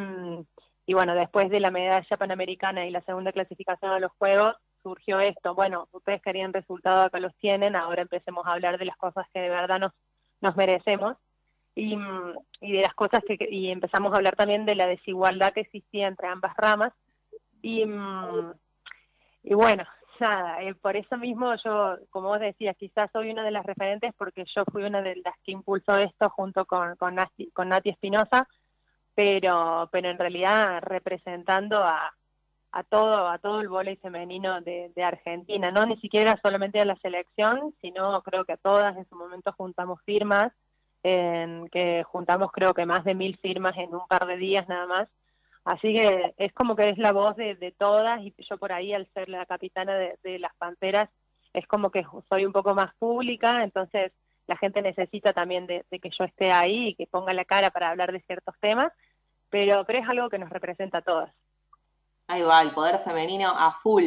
y 0.86 0.94
bueno, 0.94 1.14
después 1.14 1.48
de 1.48 1.60
la 1.60 1.70
medalla 1.70 2.16
panamericana 2.16 2.86
y 2.86 2.90
la 2.90 3.00
segunda 3.02 3.32
clasificación 3.32 3.92
a 3.92 4.00
los 4.00 4.12
Juegos, 4.18 4.56
surgió 4.82 5.20
esto. 5.20 5.54
Bueno, 5.54 5.88
ustedes 5.92 6.20
querían 6.22 6.52
resultados, 6.52 7.06
acá 7.06 7.20
los 7.20 7.34
tienen, 7.36 7.76
ahora 7.76 8.02
empecemos 8.02 8.46
a 8.46 8.52
hablar 8.52 8.78
de 8.78 8.86
las 8.86 8.96
cosas 8.96 9.26
que 9.32 9.40
de 9.40 9.48
verdad 9.48 9.78
nos, 9.78 9.92
nos 10.40 10.56
merecemos. 10.56 11.16
Y, 11.76 11.96
y 12.60 12.72
de 12.72 12.82
las 12.82 12.94
cosas 12.94 13.22
que 13.26 13.38
y 13.48 13.70
empezamos 13.70 14.12
a 14.12 14.16
hablar 14.16 14.34
también 14.34 14.66
de 14.66 14.74
la 14.74 14.86
desigualdad 14.86 15.52
que 15.52 15.60
existía 15.60 16.08
entre 16.08 16.26
ambas 16.26 16.54
ramas. 16.56 16.92
Y, 17.62 17.84
y 19.44 19.54
bueno, 19.54 19.84
nada, 20.20 20.62
eh, 20.62 20.74
por 20.74 20.96
eso 20.96 21.16
mismo 21.16 21.54
yo, 21.64 21.96
como 22.10 22.28
vos 22.28 22.40
decías, 22.40 22.76
quizás 22.76 23.10
soy 23.12 23.30
una 23.30 23.42
de 23.42 23.50
las 23.50 23.64
referentes 23.64 24.12
porque 24.16 24.44
yo 24.54 24.64
fui 24.70 24.84
una 24.84 25.02
de 25.02 25.16
las 25.16 25.34
que 25.44 25.52
impulsó 25.52 25.96
esto 25.96 26.30
junto 26.30 26.64
con, 26.66 26.96
con, 26.96 27.14
Nati, 27.14 27.50
con 27.52 27.72
Espinosa, 27.72 28.46
pero, 29.14 29.88
pero 29.90 30.10
en 30.10 30.18
realidad 30.18 30.80
representando 30.82 31.82
a, 31.82 32.12
a 32.72 32.82
todo, 32.84 33.28
a 33.28 33.38
todo 33.38 33.60
el 33.60 33.68
voleibol 33.68 34.00
femenino 34.00 34.60
de, 34.60 34.92
de, 34.94 35.02
Argentina, 35.02 35.70
no 35.70 35.86
ni 35.86 35.96
siquiera 35.98 36.38
solamente 36.42 36.80
a 36.80 36.84
la 36.84 36.96
selección, 36.96 37.74
sino 37.80 38.22
creo 38.22 38.44
que 38.44 38.52
a 38.52 38.56
todas. 38.56 38.96
En 38.96 39.08
su 39.08 39.16
momento 39.16 39.52
juntamos 39.52 40.00
firmas, 40.02 40.52
en 41.02 41.68
que 41.68 42.04
juntamos 42.04 42.52
creo 42.52 42.74
que 42.74 42.86
más 42.86 43.04
de 43.04 43.14
mil 43.14 43.36
firmas 43.38 43.76
en 43.76 43.94
un 43.94 44.06
par 44.08 44.26
de 44.26 44.36
días 44.36 44.68
nada 44.68 44.86
más, 44.86 45.08
Así 45.64 45.92
que 45.94 46.34
es 46.38 46.52
como 46.52 46.74
que 46.74 46.88
es 46.88 46.98
la 46.98 47.12
voz 47.12 47.36
de, 47.36 47.74
todas 47.78 48.20
y 48.22 48.34
yo 48.38 48.56
por 48.56 48.72
ahí 48.72 48.94
al 48.94 49.06
ser 49.12 49.28
la 49.28 49.44
capitana 49.46 49.94
de, 49.94 50.38
las 50.38 50.54
Panteras 50.56 51.10
es 51.52 51.66
como 51.66 51.90
que 51.90 52.04
soy 52.28 52.46
un 52.46 52.52
poco 52.52 52.74
más 52.74 52.94
pública, 52.96 53.62
entonces 53.62 54.12
la 54.46 54.56
gente 54.56 54.82
necesita 54.82 55.32
también 55.32 55.66
de, 55.66 55.84
que 55.90 56.10
yo 56.18 56.24
esté 56.24 56.50
ahí 56.50 56.88
y 56.88 56.94
que 56.94 57.06
ponga 57.06 57.34
la 57.34 57.44
cara 57.44 57.70
para 57.70 57.90
hablar 57.90 58.12
de 58.12 58.20
ciertos 58.22 58.54
temas, 58.60 58.92
pero, 59.50 59.84
pero 59.84 59.98
es 59.98 60.08
algo 60.08 60.30
que 60.30 60.38
nos 60.38 60.50
representa 60.50 60.98
a 60.98 61.02
todas. 61.02 61.34
Ahí 62.28 62.42
va, 62.42 62.60
el 62.62 62.72
poder 62.72 62.98
femenino 63.00 63.50
a 63.50 63.72
full. 63.80 64.04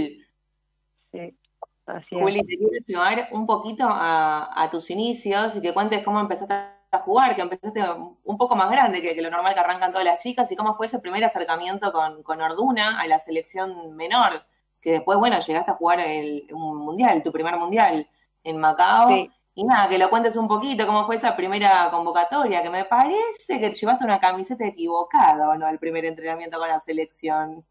Sí, 1.12 1.38
así 1.86 2.16
Juli, 2.16 2.42
te 2.42 2.58
quiero 2.58 2.86
llevar 2.88 3.28
un 3.32 3.46
poquito 3.46 3.86
a, 3.88 4.62
a 4.62 4.72
tus 4.72 4.90
inicios 4.90 5.56
y 5.58 5.62
que 5.62 5.74
cuentes 5.74 6.04
cómo 6.04 6.20
empezaste 6.20 6.83
a 6.98 7.02
jugar, 7.02 7.36
que 7.36 7.42
empezaste 7.42 7.82
un 8.24 8.38
poco 8.38 8.56
más 8.56 8.70
grande 8.70 9.02
que, 9.02 9.22
lo 9.22 9.30
normal 9.30 9.54
que 9.54 9.60
arrancan 9.60 9.92
todas 9.92 10.06
las 10.06 10.20
chicas, 10.20 10.52
y 10.52 10.56
cómo 10.56 10.76
fue 10.76 10.88
ese 10.88 11.00
primer 11.00 11.24
acercamiento 11.24 11.92
con, 11.92 12.24
con 12.24 12.42
Orduna 12.42 13.00
a 13.00 13.08
la 13.08 13.20
selección 13.20 13.96
menor, 13.96 14.44
que 14.82 14.92
después, 14.94 15.18
bueno, 15.18 15.40
llegaste 15.40 15.72
a 15.72 15.76
jugar 15.76 16.00
el, 16.00 16.48
un 16.52 16.78
mundial, 16.78 17.24
tu 17.24 17.32
primer 17.32 17.58
mundial 17.58 18.08
en 18.44 18.58
Macao. 18.58 19.30
Y 19.56 19.64
nada, 19.66 19.88
que 19.88 20.00
lo 20.00 20.10
cuentes 20.10 20.36
un 20.36 20.48
poquito, 20.48 20.88
cómo 20.88 21.06
fue 21.06 21.16
esa 21.16 21.36
primera 21.36 21.90
convocatoria, 21.92 22.64
que 22.64 22.72
me 22.72 22.86
parece 22.86 23.60
que 23.60 23.72
llevaste 23.72 24.04
una 24.04 24.20
camiseta 24.20 24.66
equivocada, 24.66 25.56
no? 25.56 25.70
El 25.70 25.78
primer 25.78 26.06
entrenamiento 26.06 26.58
con 26.58 26.68
la 26.68 26.80
selección. 26.80 27.64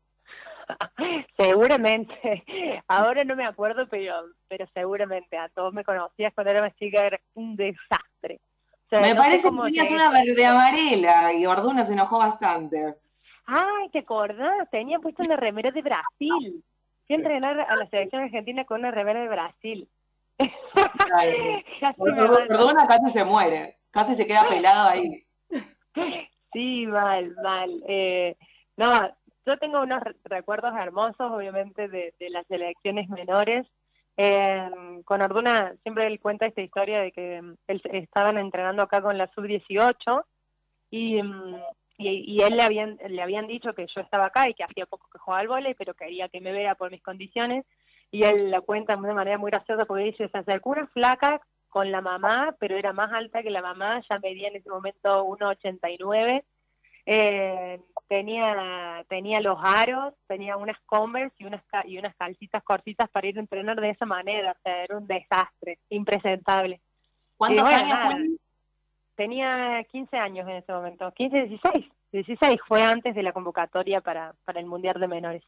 seguramente, 1.36 2.44
ahora 2.86 3.24
no 3.24 3.34
me 3.34 3.44
acuerdo, 3.44 3.88
pero, 3.88 4.14
pero 4.46 4.64
seguramente 4.72 5.36
a 5.36 5.48
todos 5.48 5.72
me 5.74 5.82
conocías 5.82 6.32
cuando 6.34 6.52
era 6.52 6.62
más 6.62 6.74
chica, 6.76 7.04
era 7.04 7.20
un 7.34 7.56
desastre 7.56 8.11
me 9.00 9.14
parece 9.14 9.50
que 9.50 9.56
tenías 9.64 9.90
una 9.90 10.10
verde 10.10 10.46
amarela 10.46 11.32
y 11.32 11.46
Orduna 11.46 11.84
se 11.84 11.92
enojó 11.92 12.18
bastante. 12.18 12.94
Ay, 13.46 13.88
¿te 13.90 14.00
acordás? 14.00 14.68
Tenía 14.70 14.98
puesto 14.98 15.22
una 15.22 15.36
remera 15.36 15.70
de 15.70 15.82
Brasil. 15.82 16.64
Fui 17.06 17.16
a 17.16 17.18
entrenar 17.18 17.60
a 17.60 17.76
la 17.76 17.86
selección 17.88 18.22
argentina 18.22 18.64
con 18.64 18.80
una 18.80 18.90
remera 18.90 19.20
de 19.20 19.28
Brasil. 19.28 19.88
Orduna 21.98 22.86
casi 22.88 23.10
se 23.10 23.24
muere, 23.24 23.78
casi 23.90 24.14
se 24.14 24.26
queda 24.26 24.48
pelado 24.48 24.88
ahí. 24.88 25.24
Sí, 26.54 26.86
mal, 26.86 27.34
mal. 27.42 27.82
Eh, 27.88 28.36
no, 28.76 29.08
yo 29.46 29.56
tengo 29.56 29.80
unos 29.80 30.02
recuerdos 30.24 30.74
hermosos, 30.76 31.32
obviamente, 31.32 31.88
de, 31.88 32.12
de 32.20 32.28
las 32.28 32.46
selecciones 32.46 33.08
menores. 33.08 33.66
Eh, 34.16 34.70
con 35.04 35.22
Orduna 35.22 35.74
siempre 35.82 36.06
él 36.06 36.20
cuenta 36.20 36.46
esta 36.46 36.60
historia 36.60 37.00
de 37.00 37.12
que 37.12 37.40
mm, 37.40 37.54
él 37.66 37.82
estaban 37.92 38.38
entrenando 38.38 38.82
acá 38.82 39.00
con 39.00 39.16
la 39.16 39.30
sub-18 39.34 40.22
y, 40.90 41.22
mm, 41.22 41.56
y, 41.98 42.34
y, 42.34 42.42
él 42.42 42.56
le 42.56 42.62
habían, 42.62 42.98
le 43.06 43.22
habían 43.22 43.46
dicho 43.46 43.74
que 43.74 43.86
yo 43.94 44.00
estaba 44.02 44.26
acá 44.26 44.48
y 44.48 44.54
que 44.54 44.64
hacía 44.64 44.86
poco 44.86 45.08
que 45.10 45.18
jugaba 45.18 45.40
al 45.40 45.48
vóley, 45.48 45.74
pero 45.74 45.94
quería 45.94 46.28
que 46.28 46.40
me 46.40 46.52
vea 46.52 46.74
por 46.74 46.90
mis 46.90 47.02
condiciones. 47.02 47.64
Y 48.10 48.24
él 48.24 48.50
la 48.50 48.60
cuenta 48.60 48.94
de 48.96 49.14
manera 49.14 49.38
muy 49.38 49.50
graciosa 49.50 49.86
porque 49.86 50.04
dice, 50.04 50.28
se 50.28 50.38
acercó 50.38 50.70
una 50.70 50.86
flaca 50.88 51.40
con 51.70 51.90
la 51.90 52.02
mamá, 52.02 52.54
pero 52.60 52.76
era 52.76 52.92
más 52.92 53.10
alta 53.12 53.42
que 53.42 53.48
la 53.48 53.62
mamá, 53.62 54.02
ya 54.08 54.18
medía 54.18 54.48
en 54.48 54.56
ese 54.56 54.68
momento 54.68 55.24
1,89. 55.24 56.44
Eh, 57.04 57.80
tenía 58.08 59.04
tenía 59.08 59.40
los 59.40 59.58
aros, 59.60 60.14
tenía 60.28 60.56
unas 60.56 60.78
Converse 60.86 61.34
y 61.38 61.44
unas 61.44 61.62
y 61.84 61.98
unas 61.98 62.14
calcitas 62.16 62.62
cortitas 62.62 63.08
para 63.10 63.26
ir 63.26 63.36
a 63.38 63.40
entrenar 63.40 63.80
de 63.80 63.90
esa 63.90 64.06
manera, 64.06 64.52
o 64.52 64.62
sea, 64.62 64.84
era 64.84 64.96
un 64.96 65.06
desastre, 65.06 65.78
impresentable. 65.88 66.80
¿Cuántos 67.36 67.66
años 67.66 68.38
Tenía 69.14 69.84
15 69.90 70.16
años 70.16 70.48
en 70.48 70.56
ese 70.56 70.72
momento, 70.72 71.12
15, 71.12 71.46
16, 71.46 71.86
16 72.12 72.60
fue 72.66 72.82
antes 72.82 73.14
de 73.14 73.22
la 73.22 73.32
convocatoria 73.32 74.00
para, 74.00 74.34
para 74.44 74.58
el 74.58 74.66
Mundial 74.66 74.98
de 74.98 75.06
Menores. 75.06 75.42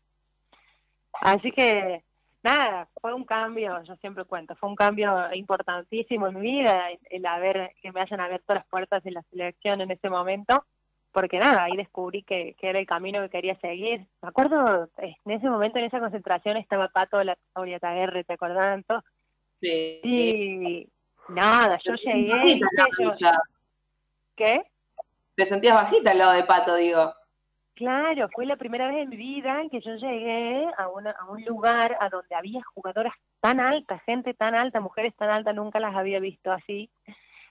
Así 1.21 1.51
que, 1.51 2.05
nada, 2.43 2.89
fue 3.01 3.15
un 3.15 3.25
cambio, 3.25 3.83
yo 3.85 3.97
siempre 3.97 4.25
cuento, 4.25 4.55
fue 4.57 4.69
un 4.69 4.77
cambio 4.77 5.33
importantísimo 5.33 6.27
en 6.29 6.35
mi 6.35 6.41
vida, 6.43 6.89
el 7.09 7.25
haber, 7.25 7.73
que 7.81 7.91
me 7.91 8.03
hayan 8.03 8.21
abierto 8.21 8.55
las 8.55 8.67
puertas 8.67 9.03
de 9.03 9.13
la 9.13 9.23
selección 9.31 9.81
en 9.81 9.91
ese 9.91 10.11
momento, 10.11 10.65
porque 11.15 11.39
nada, 11.39 11.63
ahí 11.63 11.77
descubrí 11.77 12.25
que, 12.25 12.57
que 12.59 12.69
era 12.69 12.81
el 12.81 12.87
camino 12.87 13.23
que 13.23 13.31
quería 13.31 13.55
seguir. 13.61 14.01
Me 14.21 14.29
acuerdo, 14.29 14.91
en 14.99 15.31
ese 15.31 15.49
momento, 15.49 15.79
en 15.79 15.85
esa 15.85 16.01
concentración, 16.01 16.57
estaba 16.57 16.89
Pato 16.89 17.19
de 17.19 17.27
la 17.27 17.39
Orieta 17.55 17.97
R, 17.97 18.25
¿te 18.25 18.33
acordás, 18.33 18.85
Sí. 19.61 20.01
Y 20.03 20.89
nada, 21.29 21.79
yo 21.85 21.95
llegué, 21.95 22.61
¿Qué? 24.35 24.63
Te 25.37 25.47
sentías 25.47 25.75
bajita 25.75 26.11
al 26.11 26.19
lado 26.19 26.33
de 26.33 26.43
Pato, 26.43 26.75
digo. 26.75 27.15
Claro, 27.75 28.29
fue 28.35 28.45
la 28.45 28.57
primera 28.57 28.89
vez 28.89 29.05
en 29.05 29.11
mi 29.11 29.17
vida 29.17 29.63
que 29.71 29.81
yo 29.81 29.95
llegué 29.95 30.67
a, 30.77 30.89
una, 30.89 31.13
a 31.13 31.31
un 31.31 31.45
lugar 31.45 31.97
a 32.01 32.09
donde 32.09 32.35
había 32.35 32.61
jugadoras 32.75 33.15
tan 33.41 33.61
altas, 33.61 34.03
gente 34.05 34.35
tan 34.35 34.57
alta, 34.57 34.81
mujeres 34.81 35.15
tan 35.15 35.31
altas, 35.31 35.55
nunca 35.55 35.79
las 35.79 35.95
había 35.95 36.19
visto 36.19 36.51
así. 36.51 36.91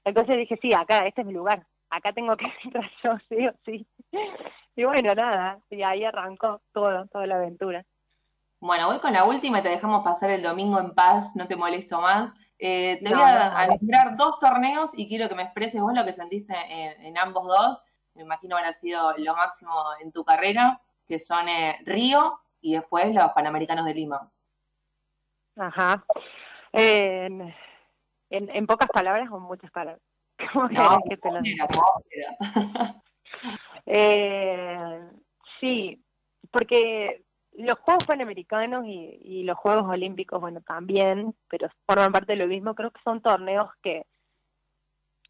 Entonces 0.04 0.36
dije, 0.36 0.60
sí, 0.62 0.74
acá, 0.74 1.08
este 1.08 1.22
es 1.22 1.28
mi 1.28 1.34
lugar, 1.34 1.66
acá 1.94 2.14
tengo 2.14 2.36
que 2.36 2.46
entrar 2.64 2.90
yo, 3.04 3.18
sí 3.30 3.48
o 3.48 3.54
sí. 3.66 3.88
Y 4.76 4.84
bueno, 4.84 5.14
nada, 5.14 5.60
y 5.70 5.84
ahí 5.84 6.04
arrancó 6.04 6.62
todo, 6.74 7.08
toda 7.08 7.28
la 7.28 7.36
aventura. 7.36 7.86
Bueno, 8.60 8.88
voy 8.88 9.00
con 9.00 9.14
la 9.14 9.26
última 9.26 9.60
y 9.60 9.62
te 9.64 9.70
dejamos 9.70 10.04
pasar 10.04 10.30
el 10.32 10.42
domingo 10.42 10.80
en 10.80 10.96
paz, 10.96 11.36
no 11.36 11.48
te 11.48 11.56
molesto 11.56 12.00
más. 12.00 12.34
Eh, 12.58 13.00
te 13.04 13.14
voy 13.14 13.22
a, 13.22 13.68
nombrar 13.68 14.16
dos 14.16 14.40
torneos 14.40 14.92
y 14.94 15.10
quiero 15.10 15.28
que 15.28 15.36
me 15.36 15.44
expreses 15.44 15.82
vos 15.82 15.94
lo 15.94 16.06
que 16.06 16.14
sentiste 16.14 16.54
en, 16.70 17.18
ambos 17.18 17.46
dos. 17.46 17.84
Me 18.16 18.24
imagino 18.24 18.56
a 18.56 18.74
sido 18.74 19.14
lo 19.18 19.36
máximo 19.36 19.74
en 20.00 20.14
tu 20.14 20.24
carrera, 20.24 20.80
que 21.06 21.20
son 21.20 21.50
eh, 21.50 21.78
Río 21.84 22.40
y 22.62 22.76
después 22.76 23.14
los 23.14 23.34
Panamericanos 23.34 23.86
de 23.86 23.94
Lima. 23.94 24.32
Ajá. 25.58 26.06
En, 26.72 27.54
en, 28.30 28.66
pocas 28.66 28.88
palabras 28.88 29.30
o 29.30 29.40
muchas 29.40 29.72
palabras. 29.72 30.02
¿Cómo 30.52 30.68
no, 30.70 31.00
que 31.10 31.18
te 31.18 31.32
lo 31.32 31.42
diga? 31.42 31.68
eh, 33.86 35.00
sí, 35.60 36.04
porque 36.52 37.24
los 37.54 37.80
Juegos 37.80 38.06
Panamericanos 38.06 38.86
y, 38.88 39.44
los 39.44 39.58
Juegos 39.58 39.86
Olímpicos, 39.88 40.42
bueno, 40.42 40.62
también, 40.62 41.36
pero 41.50 41.70
forman 41.86 42.12
parte 42.12 42.34
de 42.34 42.40
lo 42.40 42.48
mismo, 42.48 42.76
creo 42.76 42.92
que 42.92 43.02
son 43.04 43.22
torneos 43.22 43.70
que, 43.82 44.06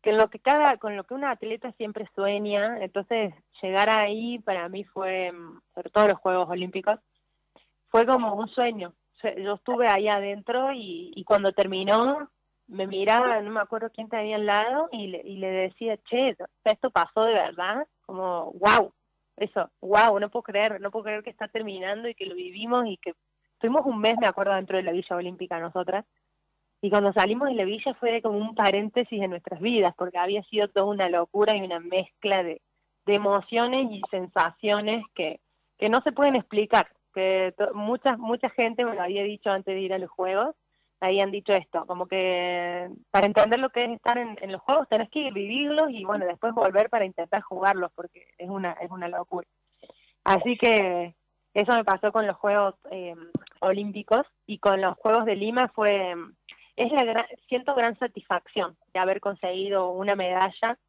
que 0.02 0.14
lo 0.14 0.30
que 0.30 0.40
cada, 0.40 0.78
con 0.78 0.96
lo 0.96 1.04
que 1.04 1.14
un 1.14 1.26
atleta 1.26 1.72
siempre 1.74 2.10
sueña, 2.16 2.78
entonces 2.82 3.34
llegar 3.62 3.90
ahí 3.90 4.40
para 4.40 4.70
mí 4.70 4.84
fue, 4.84 5.32
sobre 5.74 5.90
todo 5.90 6.08
los 6.08 6.20
Juegos 6.20 6.50
Olímpicos, 6.50 7.00
fue 7.90 8.06
como 8.06 8.36
un 8.36 8.48
sueño. 8.48 8.94
Yo 9.38 9.54
estuve 9.54 9.88
ahí 9.88 10.10
adentro 10.10 10.74
y, 10.74 11.14
y 11.16 11.24
cuando 11.24 11.54
terminó 11.54 12.30
me 12.74 12.88
miraba, 12.88 13.40
no 13.42 13.52
me 13.52 13.60
acuerdo 13.60 13.90
quién 13.92 14.10
tenía 14.10 14.36
al 14.36 14.46
lado, 14.46 14.90
y 14.92 15.08
le, 15.08 15.22
y 15.24 15.38
le 15.38 15.50
decía, 15.50 15.98
che, 16.10 16.36
esto 16.66 16.90
pasó 16.90 17.24
de 17.24 17.34
verdad, 17.34 17.88
como, 18.06 18.52
wow, 18.54 18.92
eso, 19.38 19.70
wow, 19.82 20.20
no 20.20 20.30
puedo 20.30 20.44
creer, 20.44 20.82
no 20.82 20.92
puedo 20.92 21.06
creer 21.06 21.24
que 21.24 21.30
está 21.30 21.48
terminando 21.48 22.08
y 22.08 22.16
que 22.16 22.26
lo 22.26 22.36
vivimos 22.36 22.86
y 22.88 22.98
que 22.98 23.14
estuvimos 23.54 23.86
un 23.86 24.00
mes, 24.00 24.18
me 24.20 24.28
acuerdo, 24.28 24.54
dentro 24.54 24.78
de 24.78 24.84
la 24.84 24.92
Villa 24.92 25.16
Olímpica 25.16 25.60
nosotras. 25.60 26.06
Y 26.82 26.90
cuando 26.90 27.14
salimos 27.14 27.48
de 27.48 27.56
la 27.56 27.64
villa 27.64 27.94
fue 27.94 28.22
como 28.22 28.38
un 28.38 28.56
paréntesis 28.56 29.22
en 29.22 29.30
nuestras 29.30 29.62
vidas, 29.62 29.94
porque 29.98 30.18
había 30.18 30.44
sido 30.44 30.68
toda 30.68 30.88
una 30.88 31.08
locura 31.08 31.56
y 31.56 31.62
una 31.62 31.80
mezcla 31.80 32.44
de, 32.44 32.62
de 33.06 33.16
emociones 33.16 33.90
y 33.90 34.02
sensaciones 34.12 35.04
que, 35.16 35.40
que 35.78 35.88
no 35.88 36.02
se 36.02 36.12
pueden 36.12 36.36
explicar. 36.36 36.88
Que 37.14 37.54
mucha, 37.74 38.18
mucha 38.18 38.50
gente 38.50 38.84
me 38.84 38.96
lo 38.96 39.02
había 39.02 39.24
dicho 39.24 39.50
antes 39.50 39.74
de 39.74 39.80
ir 39.80 39.94
a 39.94 39.98
los 39.98 40.10
Juegos, 40.10 40.56
habían 41.04 41.32
dicho 41.32 41.52
esto, 41.52 41.86
como 41.86 42.08
que 42.08 42.90
para 43.12 43.26
entender 43.26 43.60
lo 43.60 43.70
que 43.72 43.84
es 43.84 43.92
estar 43.92 44.18
en, 44.18 44.38
los 44.50 44.62
juegos 44.62 44.88
tenés 44.88 45.10
que 45.10 45.20
ir 45.20 45.34
vivirlos 45.34 45.90
y 45.90 46.06
bueno, 46.06 46.26
después 46.26 46.54
volver 46.54 46.90
para 46.90 47.04
intentar 47.04 47.42
jugarlos 47.42 47.92
porque 47.94 48.26
es 48.38 48.50
una, 48.50 48.72
es 48.74 48.90
una 48.90 49.10
locura. 49.10 49.46
Así 50.24 50.58
que 50.58 51.14
eso 51.54 51.74
me 51.74 51.84
pasó 51.84 52.14
con 52.14 52.26
los 52.26 52.38
Juegos 52.38 52.76
eh, 52.90 53.16
Olímpicos 53.60 54.26
y 54.48 54.60
con 54.60 54.80
los 54.80 54.96
Juegos 54.96 55.26
de 55.26 55.36
Lima 55.36 55.70
fue, 55.76 56.16
es 56.78 56.92
la 56.94 57.04
gran, 57.04 57.26
siento 57.50 57.76
gran 57.76 58.00
satisfacción 58.00 58.78
de 58.94 59.00
haber 59.00 59.20
conseguido 59.20 59.90
una 59.90 60.16
medalla 60.16 60.80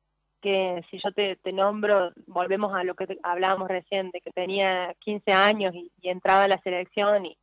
que 0.41 0.81
si 0.91 1.01
yo 1.03 1.11
te, 1.11 1.37
te 1.37 1.53
nombro, 1.53 2.13
volvemos 2.29 2.73
a 2.73 2.85
lo 2.85 2.95
que 2.95 3.19
hablábamos 3.25 3.67
recién, 3.67 4.13
de 4.13 4.21
que 4.21 4.31
tenía 4.31 4.95
15 5.01 5.33
años 5.33 5.75
y 5.75 6.09
entraba 6.09 6.45
a 6.45 6.49
la 6.49 6.61
selección 6.63 7.27
y 7.27 7.37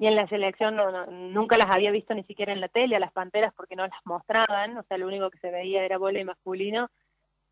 y 0.00 0.06
en 0.06 0.16
la 0.16 0.26
selección 0.28 0.76
no, 0.76 1.06
nunca 1.08 1.58
las 1.58 1.70
había 1.70 1.90
visto 1.90 2.14
ni 2.14 2.24
siquiera 2.24 2.54
en 2.54 2.62
la 2.62 2.68
tele 2.68 2.96
a 2.96 3.00
las 3.00 3.12
panteras 3.12 3.52
porque 3.54 3.76
no 3.76 3.86
las 3.86 4.00
mostraban, 4.04 4.78
o 4.78 4.82
sea, 4.84 4.96
lo 4.96 5.06
único 5.06 5.30
que 5.30 5.38
se 5.40 5.50
veía 5.50 5.84
era 5.84 5.98
y 6.18 6.24
masculino. 6.24 6.88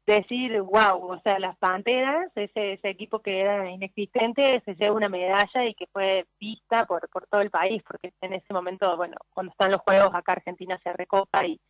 Decir, 0.07 0.59
wow, 0.63 1.11
o 1.11 1.21
sea, 1.21 1.39
las 1.39 1.59
panteras, 1.59 2.33
ese, 2.35 2.81
equipo 2.85 3.19
que 3.19 3.43
era 3.43 3.71
inexistente, 3.71 4.63
se 4.65 4.75
lleva 4.77 4.97
una 4.97 5.11
medalla 5.11 5.67
y 5.67 5.75
que 5.75 5.89
fue 5.89 6.25
vista 6.41 6.87
por, 6.87 7.07
por 7.11 7.27
todo 7.27 7.43
el 7.43 7.51
país, 7.51 7.83
porque 7.87 8.15
en 8.23 8.33
ese 8.33 8.55
momento, 8.55 8.97
bueno, 8.97 9.17
cuando 9.29 9.53
están 9.53 9.71
los 9.71 9.83
juegos 9.83 10.15
acá 10.15 10.33
Argentina 10.33 10.81
se 10.83 10.91
recopa 10.95 11.45
y, 11.45 11.61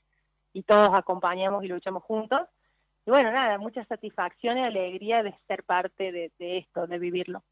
y 0.52 0.62
todos 0.62 0.90
acompañamos 0.92 1.64
y 1.64 1.66
luchamos 1.66 2.04
juntos. 2.04 2.42
Y 3.04 3.10
bueno, 3.10 3.32
nada, 3.32 3.58
mucha 3.58 3.84
satisfacción 3.86 4.58
y 4.58 4.62
alegría 4.62 5.24
de 5.24 5.36
ser 5.48 5.64
parte 5.64 6.12
de, 6.12 6.30
de 6.38 6.58
esto, 6.58 6.86
de 6.86 7.00
vivirlo. 7.00 7.42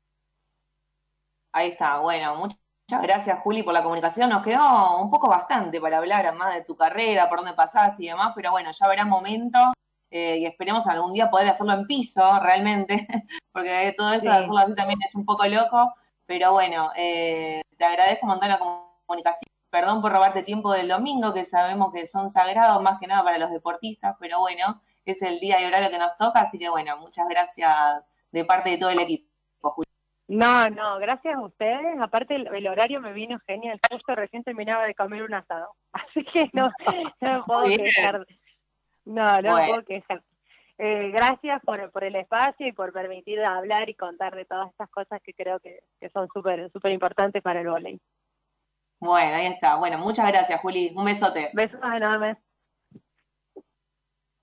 Ahí 1.50 1.70
está, 1.70 1.98
bueno, 1.98 2.36
muchas 2.36 2.65
Muchas 2.88 3.02
gracias, 3.02 3.40
Juli, 3.40 3.64
por 3.64 3.74
la 3.74 3.82
comunicación. 3.82 4.30
Nos 4.30 4.44
quedó 4.44 5.00
un 5.00 5.10
poco 5.10 5.28
bastante 5.28 5.80
para 5.80 5.98
hablar 5.98 6.32
más 6.36 6.54
de 6.54 6.62
tu 6.62 6.76
carrera, 6.76 7.28
por 7.28 7.38
dónde 7.38 7.52
pasaste 7.52 8.04
y 8.04 8.06
demás, 8.06 8.32
pero 8.36 8.52
bueno, 8.52 8.70
ya 8.70 8.86
verá 8.86 9.04
momento 9.04 9.58
eh, 10.08 10.38
y 10.38 10.46
esperemos 10.46 10.86
algún 10.86 11.12
día 11.12 11.28
poder 11.28 11.48
hacerlo 11.48 11.72
en 11.72 11.86
piso, 11.86 12.22
realmente, 12.38 13.08
porque 13.52 13.92
todo 13.96 14.12
esto 14.12 14.26
de 14.26 14.36
hacerlo 14.36 14.58
así 14.58 14.74
también 14.76 15.00
es 15.04 15.16
un 15.16 15.24
poco 15.24 15.44
loco, 15.46 15.94
pero 16.26 16.52
bueno, 16.52 16.92
eh, 16.94 17.60
te 17.76 17.84
agradezco 17.84 18.26
un 18.26 18.30
montón 18.30 18.50
la 18.50 18.60
comunicación. 18.60 19.50
Perdón 19.68 20.00
por 20.00 20.12
robarte 20.12 20.44
tiempo 20.44 20.72
del 20.72 20.86
domingo, 20.86 21.34
que 21.34 21.44
sabemos 21.44 21.92
que 21.92 22.06
son 22.06 22.30
sagrados 22.30 22.80
más 22.82 23.00
que 23.00 23.08
nada 23.08 23.24
para 23.24 23.38
los 23.38 23.50
deportistas, 23.50 24.14
pero 24.20 24.38
bueno, 24.38 24.80
es 25.04 25.22
el 25.22 25.40
día 25.40 25.60
y 25.60 25.64
horario 25.64 25.90
que 25.90 25.98
nos 25.98 26.16
toca, 26.18 26.40
así 26.40 26.56
que 26.56 26.68
bueno, 26.68 26.96
muchas 26.98 27.26
gracias 27.28 28.04
de 28.30 28.44
parte 28.44 28.70
de 28.70 28.78
todo 28.78 28.90
el 28.90 29.00
equipo. 29.00 29.35
No, 30.28 30.68
no, 30.70 30.98
gracias 30.98 31.36
a 31.36 31.40
ustedes. 31.40 32.00
Aparte 32.00 32.34
el, 32.34 32.66
horario 32.66 33.00
me 33.00 33.12
vino 33.12 33.38
genial. 33.46 33.78
Justo 33.90 34.14
recién 34.14 34.42
terminaba 34.42 34.84
de 34.84 34.94
comer 34.94 35.22
un 35.22 35.34
asado. 35.34 35.68
Así 35.92 36.24
que 36.24 36.50
no, 36.52 36.70
no 37.20 37.32
me 37.38 37.42
puedo 37.44 37.76
quejar. 37.76 38.26
No, 39.04 39.42
no 39.42 39.56
me 39.56 39.66
puedo 39.68 39.84
quejar. 39.84 40.22
Eh, 40.78 41.10
gracias 41.10 41.62
por, 41.62 41.90
por 41.90 42.04
el 42.04 42.16
espacio 42.16 42.66
y 42.66 42.72
por 42.72 42.92
permitir 42.92 43.42
hablar 43.42 43.88
y 43.88 43.94
contar 43.94 44.34
de 44.34 44.44
todas 44.44 44.68
estas 44.70 44.90
cosas 44.90 45.22
que 45.22 45.32
creo 45.32 45.58
que, 45.60 45.80
que 45.98 46.10
son 46.10 46.28
súper 46.34 46.70
súper 46.70 46.92
importantes 46.92 47.42
para 47.42 47.60
el 47.60 47.68
voleibol. 47.68 48.00
Bueno, 48.98 49.36
ahí 49.36 49.46
está. 49.46 49.76
Bueno, 49.76 49.98
muchas 49.98 50.26
gracias, 50.26 50.60
Juli. 50.60 50.92
Un 50.94 51.04
besote. 51.04 51.50
Besos 51.54 51.80
enormes. 51.82 52.36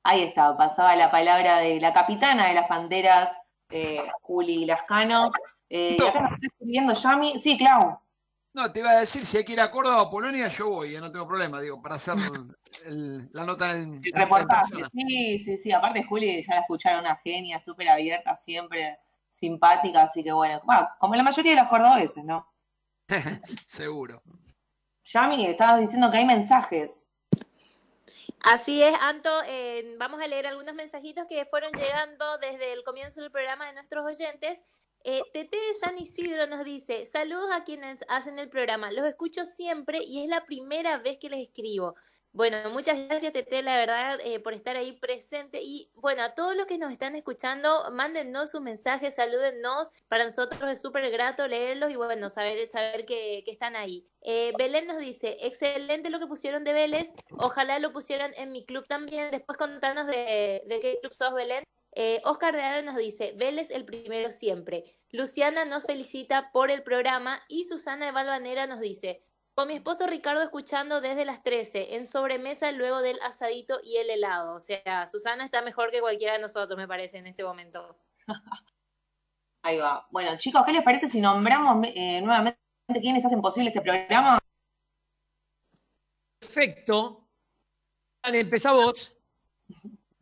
Ahí 0.05 0.23
está, 0.23 0.55
pasaba 0.57 0.95
la 0.95 1.09
palabra 1.09 1.59
de 1.59 1.79
la 1.79 1.93
capitana 1.93 2.47
de 2.47 2.53
las 2.53 2.67
Panteras, 2.67 3.29
eh, 3.71 4.05
Juli 4.21 4.65
Lascano. 4.65 5.31
Eh, 5.75 5.97
no. 5.99 6.05
está 6.05 6.37
escribiendo 6.39 6.93
Yami. 6.93 7.39
Sí, 7.39 7.57
Clau. 7.57 7.99
No, 8.53 8.71
te 8.71 8.81
iba 8.81 8.91
a 8.91 8.99
decir, 8.99 9.25
si 9.25 9.37
hay 9.37 9.43
que 9.43 9.53
ir 9.53 9.59
a 9.59 9.71
Córdoba 9.71 10.03
o 10.03 10.11
Polonia, 10.11 10.47
yo 10.47 10.69
voy, 10.69 10.93
eh, 10.93 10.99
no 10.99 11.11
tengo 11.11 11.27
problema, 11.27 11.59
digo, 11.59 11.81
para 11.81 11.95
hacer 11.95 12.13
la 13.33 13.43
nota 13.43 13.75
en 13.75 13.99
el 14.03 14.13
reportaje. 14.13 14.83
Sí, 14.93 15.39
sí, 15.39 15.57
sí. 15.57 15.71
Aparte, 15.71 16.03
Juli 16.03 16.43
ya 16.43 16.53
la 16.53 16.61
escucharon 16.61 16.99
una 16.99 17.15
genia, 17.15 17.59
súper 17.59 17.89
abierta, 17.89 18.37
siempre 18.45 18.99
simpática, 19.33 20.03
así 20.03 20.23
que 20.23 20.31
bueno, 20.31 20.61
como 20.99 21.15
la 21.15 21.23
mayoría 21.23 21.55
de 21.55 21.61
los 21.61 21.69
cordobeses, 21.69 22.23
¿no? 22.23 22.47
Seguro. 23.65 24.21
Yami, 25.05 25.47
estabas 25.47 25.79
diciendo 25.79 26.11
que 26.11 26.17
hay 26.17 26.25
mensajes. 26.25 26.91
Así 28.43 28.83
es, 28.83 28.93
Anto, 29.01 29.31
eh, 29.47 29.95
vamos 29.97 30.21
a 30.21 30.27
leer 30.27 30.45
algunos 30.45 30.75
mensajitos 30.75 31.25
que 31.27 31.45
fueron 31.45 31.71
llegando 31.71 32.37
desde 32.37 32.73
el 32.73 32.83
comienzo 32.83 33.21
del 33.21 33.31
programa 33.31 33.65
de 33.65 33.73
nuestros 33.73 34.05
oyentes 34.05 34.61
eh, 35.03 35.21
Tete 35.33 35.57
de 35.57 35.75
San 35.79 35.97
Isidro 35.97 36.47
nos 36.47 36.63
dice, 36.63 37.05
saludos 37.05 37.49
a 37.51 37.63
quienes 37.63 37.99
hacen 38.07 38.39
el 38.39 38.49
programa, 38.49 38.91
los 38.91 39.05
escucho 39.05 39.45
siempre 39.45 39.99
y 40.01 40.23
es 40.23 40.29
la 40.29 40.45
primera 40.45 40.97
vez 40.97 41.17
que 41.19 41.29
les 41.29 41.47
escribo. 41.47 41.95
Bueno, 42.35 42.57
muchas 42.71 42.97
gracias 43.07 43.31
Tete, 43.31 43.61
la 43.61 43.77
verdad, 43.77 44.19
eh, 44.23 44.39
por 44.39 44.53
estar 44.53 44.75
ahí 44.75 44.93
presente. 44.93 45.61
Y 45.61 45.91
bueno, 45.93 46.23
a 46.23 46.33
todos 46.33 46.55
los 46.55 46.65
que 46.65 46.79
nos 46.79 46.91
están 46.91 47.15
escuchando, 47.15 47.91
mándennos 47.91 48.49
sus 48.49 48.59
mensajes, 48.59 49.13
salúdennos. 49.13 49.91
Para 50.07 50.25
nosotros 50.25 50.71
es 50.71 50.81
súper 50.81 51.11
grato 51.11 51.47
leerlos 51.47 51.91
y 51.91 51.95
bueno, 51.95 52.29
saber, 52.29 52.67
saber 52.69 53.05
que, 53.05 53.43
están 53.45 53.75
ahí. 53.75 54.07
Eh, 54.21 54.51
Belén 54.57 54.87
nos 54.87 54.97
dice, 54.97 55.37
excelente 55.41 56.09
lo 56.09 56.19
que 56.19 56.25
pusieron 56.25 56.63
de 56.63 56.73
Vélez, 56.73 57.13
ojalá 57.37 57.77
lo 57.77 57.93
pusieran 57.93 58.33
en 58.35 58.51
mi 58.51 58.65
club 58.65 58.87
también. 58.87 59.29
Después 59.29 59.55
contanos 59.55 60.07
de, 60.07 60.63
de 60.65 60.79
qué 60.79 60.97
club 61.01 61.13
sos, 61.13 61.35
Belén. 61.35 61.63
Eh, 61.95 62.21
Oscar 62.25 62.55
de 62.55 62.83
nos 62.83 62.95
dice, 62.95 63.33
Vélez 63.37 63.69
el 63.71 63.85
primero 63.85 64.31
siempre. 64.31 64.97
Luciana 65.11 65.65
nos 65.65 65.85
felicita 65.85 66.51
por 66.51 66.71
el 66.71 66.81
programa 66.81 67.39
y 67.47 67.65
Susana 67.65 68.07
de 68.07 68.11
Valvanera 68.11 68.65
nos 68.65 68.79
dice, 68.79 69.23
con 69.53 69.67
mi 69.67 69.75
esposo 69.75 70.07
Ricardo 70.07 70.41
escuchando 70.41 71.01
desde 71.01 71.25
las 71.25 71.43
13, 71.43 71.95
en 71.95 72.07
sobremesa 72.07 72.71
luego 72.71 73.01
del 73.01 73.19
asadito 73.21 73.79
y 73.83 73.97
el 73.97 74.09
helado. 74.09 74.55
O 74.55 74.59
sea, 74.59 75.05
Susana 75.05 75.45
está 75.45 75.61
mejor 75.61 75.91
que 75.91 76.01
cualquiera 76.01 76.33
de 76.33 76.39
nosotros, 76.39 76.75
me 76.77 76.87
parece, 76.87 77.19
en 77.19 77.27
este 77.27 77.43
momento. 77.43 77.95
Ahí 79.61 79.77
va. 79.77 80.07
Bueno, 80.09 80.35
chicos, 80.37 80.63
¿qué 80.65 80.73
les 80.73 80.83
parece 80.83 81.07
si 81.07 81.21
nombramos 81.21 81.87
eh, 81.93 82.19
nuevamente 82.21 82.59
quiénes 82.99 83.23
hacen 83.23 83.41
posible 83.41 83.69
este 83.69 83.81
programa? 83.81 84.39
Perfecto. 86.39 87.29
Empezamos. 88.23 89.15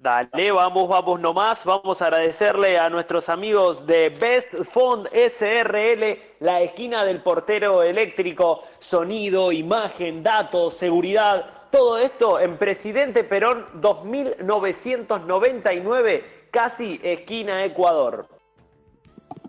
Dale, 0.01 0.51
vamos, 0.51 0.89
vamos 0.89 1.19
nomás. 1.19 1.63
Vamos 1.63 2.01
a 2.01 2.07
agradecerle 2.07 2.79
a 2.79 2.89
nuestros 2.89 3.29
amigos 3.29 3.85
de 3.85 4.09
Best 4.09 4.51
Fund 4.71 5.07
SRL, 5.13 6.17
la 6.39 6.61
esquina 6.61 7.05
del 7.05 7.21
portero 7.21 7.83
eléctrico, 7.83 8.63
sonido, 8.79 9.51
imagen, 9.51 10.23
datos, 10.23 10.73
seguridad. 10.73 11.45
Todo 11.69 11.99
esto 11.99 12.39
en 12.39 12.57
Presidente 12.57 13.23
Perón 13.23 13.67
2999, 13.75 16.47
casi 16.49 16.99
esquina 17.03 17.63
Ecuador. 17.63 18.25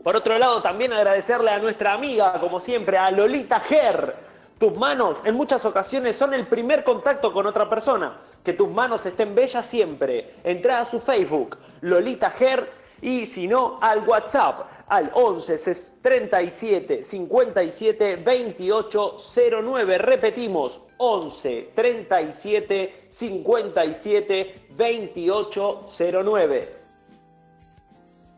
Por 0.05 0.17
otro 0.17 0.37
lado, 0.37 0.61
también 0.61 0.93
agradecerle 0.93 1.51
a 1.51 1.61
nuestra 1.61 1.95
amiga, 1.95 2.39
como 2.41 2.61
siempre, 2.61 2.99
a 2.99 3.11
Lolita 3.11 3.61
Ger 3.61 4.33
tus 4.63 4.79
manos 4.79 5.21
en 5.25 5.35
muchas 5.35 5.65
ocasiones 5.65 6.15
son 6.15 6.35
el 6.35 6.47
primer 6.47 6.85
contacto 6.85 7.33
con 7.33 7.49
otra 7.49 7.69
persona. 7.69 8.17
Que 8.45 8.53
tus 8.53 8.69
manos 8.69 9.07
estén 9.07 9.35
bellas 9.35 9.67
siempre. 9.67 10.35
Entra 10.45 10.81
a 10.81 10.85
su 10.85 11.01
Facebook, 11.01 11.59
Lolita 11.81 12.31
Ger, 12.31 12.71
y 13.01 13.27
si 13.27 13.47
no, 13.49 13.79
al 13.81 14.07
WhatsApp, 14.09 14.61
al 14.89 15.11
11 15.15 15.59
37 16.03 17.03
57 17.03 18.17
28 18.17 19.17
09. 19.63 19.99
Repetimos, 19.99 20.81
11 20.99 21.71
37 21.75 23.07
57 23.09 24.55
28 24.71 25.81
09. 26.25 26.83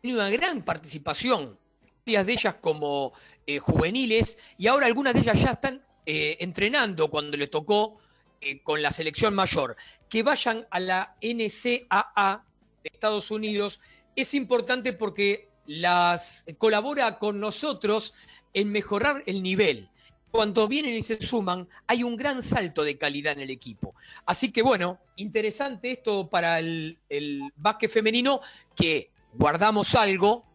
tienen 0.00 0.20
una 0.20 0.30
gran 0.30 0.62
participación, 0.62 1.58
varias 2.04 2.26
de 2.26 2.32
ellas 2.32 2.54
como 2.60 3.12
eh, 3.46 3.58
juveniles 3.60 4.38
y 4.58 4.66
ahora 4.66 4.86
algunas 4.86 5.14
de 5.14 5.20
ellas 5.20 5.40
ya 5.40 5.52
están 5.52 5.82
eh, 6.04 6.36
entrenando 6.40 7.10
cuando 7.10 7.36
le 7.36 7.46
tocó 7.48 7.98
eh, 8.40 8.60
con 8.62 8.82
la 8.82 8.90
selección 8.90 9.34
mayor. 9.34 9.76
Que 10.08 10.22
vayan 10.22 10.66
a 10.70 10.80
la 10.80 11.16
NCAA 11.22 12.44
de 12.82 12.90
Estados 12.92 13.30
Unidos 13.30 13.80
es 14.14 14.34
importante 14.34 14.92
porque 14.92 15.48
las 15.66 16.44
colabora 16.58 17.18
con 17.18 17.38
nosotros 17.38 18.14
en 18.54 18.70
mejorar 18.72 19.22
el 19.26 19.42
nivel. 19.42 19.90
Cuando 20.30 20.68
vienen 20.68 20.94
y 20.94 21.02
se 21.02 21.20
suman, 21.20 21.68
hay 21.86 22.02
un 22.02 22.16
gran 22.16 22.42
salto 22.42 22.82
de 22.82 22.98
calidad 22.98 23.32
en 23.32 23.40
el 23.40 23.50
equipo. 23.50 23.94
Así 24.26 24.50
que 24.50 24.62
bueno, 24.62 24.98
interesante 25.16 25.92
esto 25.92 26.28
para 26.28 26.58
el, 26.58 26.98
el 27.08 27.42
básquet 27.56 27.90
femenino, 27.90 28.40
que 28.74 29.10
guardamos 29.34 29.94
algo 29.94 30.45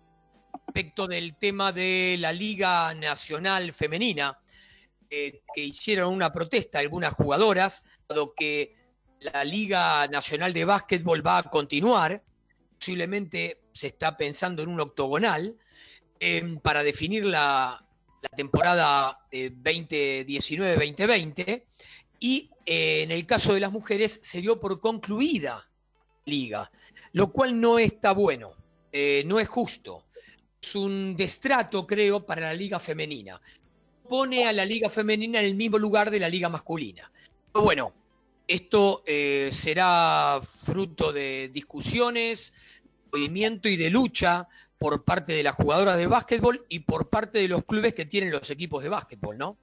respecto 0.71 1.07
del 1.07 1.35
tema 1.35 1.73
de 1.73 2.15
la 2.19 2.31
Liga 2.31 2.93
Nacional 2.93 3.73
Femenina, 3.73 4.39
eh, 5.09 5.41
que 5.53 5.61
hicieron 5.61 6.13
una 6.13 6.31
protesta 6.31 6.79
algunas 6.79 7.13
jugadoras, 7.13 7.83
dado 8.07 8.33
que 8.33 8.77
la 9.19 9.43
Liga 9.43 10.07
Nacional 10.07 10.53
de 10.53 10.63
Básquetbol 10.63 11.27
va 11.27 11.39
a 11.39 11.43
continuar, 11.43 12.23
posiblemente 12.79 13.63
se 13.73 13.87
está 13.87 14.15
pensando 14.15 14.63
en 14.63 14.69
un 14.69 14.79
octogonal 14.79 15.57
em, 16.21 16.57
para 16.59 16.83
definir 16.83 17.25
la, 17.25 17.85
temporada 18.37 19.17
2019-2020 19.31 21.33
eh, 21.39 21.65
y 22.19 22.51
eh, 22.65 23.01
en 23.01 23.11
el 23.11 23.25
caso 23.25 23.55
de 23.55 23.59
las 23.59 23.71
mujeres 23.71 24.19
se 24.21 24.41
dio 24.41 24.59
por 24.59 24.79
concluida 24.79 25.67
liga, 26.25 26.71
lo 27.13 27.31
cual 27.33 27.59
no 27.59 27.79
está 27.79 28.11
bueno, 28.13 28.53
no 29.25 29.39
es 29.39 29.49
justo. 29.49 30.05
Es 30.61 30.75
un 30.75 31.15
destrato, 31.17 31.87
creo, 31.87 32.25
para 32.25 32.41
la 32.41 32.53
liga 32.53 32.79
femenina. 32.79 33.41
Pone 34.07 34.47
a 34.47 34.53
la 34.53 34.63
liga 34.63 34.89
femenina 34.89 35.39
en 35.39 35.45
el 35.45 35.55
mismo 35.55 35.77
lugar 35.77 36.11
de 36.11 36.19
la 36.19 36.29
liga 36.29 36.49
masculina. 36.49 37.11
Pero 37.51 37.65
bueno, 37.65 37.93
esto 38.47 39.03
eh, 39.05 39.49
será 39.51 40.39
fruto 40.41 41.11
de 41.11 41.49
discusiones, 41.49 42.53
movimiento 43.11 43.69
y 43.69 43.77
de 43.77 43.89
lucha 43.89 44.47
por 44.77 45.03
parte 45.03 45.33
de 45.33 45.43
las 45.43 45.55
jugadoras 45.55 45.97
de 45.97 46.07
básquetbol 46.07 46.65
y 46.69 46.79
por 46.79 47.09
parte 47.09 47.39
de 47.39 47.47
los 47.47 47.63
clubes 47.63 47.93
que 47.93 48.05
tienen 48.05 48.31
los 48.31 48.49
equipos 48.49 48.83
de 48.83 48.89
básquetbol, 48.89 49.37
¿no? 49.37 49.57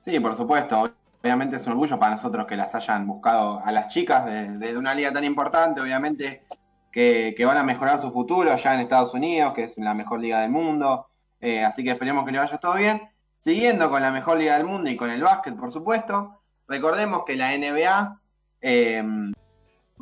Sí, 0.00 0.18
por 0.20 0.36
supuesto. 0.36 0.94
Obviamente 1.22 1.56
es 1.56 1.66
un 1.66 1.72
orgullo 1.72 1.98
para 1.98 2.16
nosotros 2.16 2.46
que 2.46 2.56
las 2.56 2.74
hayan 2.74 3.06
buscado 3.06 3.60
a 3.64 3.70
las 3.72 3.92
chicas 3.92 4.24
desde 4.58 4.76
una 4.76 4.94
liga 4.94 5.12
tan 5.12 5.24
importante, 5.24 5.80
obviamente 5.80 6.44
que, 6.90 7.34
van 7.44 7.56
a 7.56 7.62
mejorar 7.62 8.00
su 8.00 8.10
futuro 8.10 8.52
allá 8.52 8.74
en 8.74 8.80
Estados 8.80 9.14
Unidos, 9.14 9.54
que 9.54 9.64
es 9.64 9.76
la 9.78 9.94
mejor 9.94 10.20
liga 10.20 10.40
del 10.40 10.50
mundo. 10.50 11.06
Eh, 11.40 11.64
así 11.64 11.84
que 11.84 11.90
esperemos 11.90 12.24
que 12.24 12.32
le 12.32 12.38
vaya 12.38 12.58
todo 12.58 12.74
bien. 12.74 13.02
Siguiendo 13.38 13.88
con 13.90 14.02
la 14.02 14.10
mejor 14.10 14.38
liga 14.38 14.56
del 14.56 14.66
mundo 14.66 14.90
y 14.90 14.96
con 14.96 15.10
el 15.10 15.22
básquet, 15.22 15.56
por 15.56 15.72
supuesto, 15.72 16.42
recordemos 16.68 17.24
que 17.24 17.36
la 17.36 17.56
NBA 17.56 18.20
eh, 18.60 19.02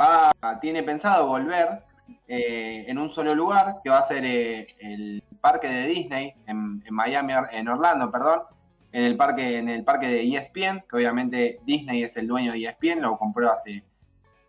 va, 0.01 0.33
tiene 0.61 0.83
pensado 0.83 1.27
volver 1.29 1.85
eh, 2.27 2.85
en 2.89 2.99
un 2.99 3.11
solo 3.11 3.35
lugar, 3.35 3.77
que 3.85 3.91
va 3.91 3.99
a 3.99 4.09
ser 4.09 4.25
el 4.25 5.23
parque 5.41 5.69
de 5.69 5.87
Disney 5.87 6.35
en, 6.47 6.83
en 6.85 6.95
Miami, 6.95 7.35
en 7.53 7.69
Orlando, 7.69 8.11
perdón, 8.11 8.41
en 8.93 9.05
el 9.05 9.17
parque, 9.17 9.59
en 9.59 9.69
el 9.69 9.85
parque 9.85 10.09
de 10.09 10.37
ESPN, 10.37 10.85
que 10.89 10.97
obviamente 10.97 11.61
Disney 11.65 12.03
es 12.03 12.17
el 12.17 12.27
dueño 12.27 12.53
de 12.53 12.65
ESPN, 12.65 13.03
lo 13.03 13.19
compró 13.19 13.53
hace, 13.53 13.85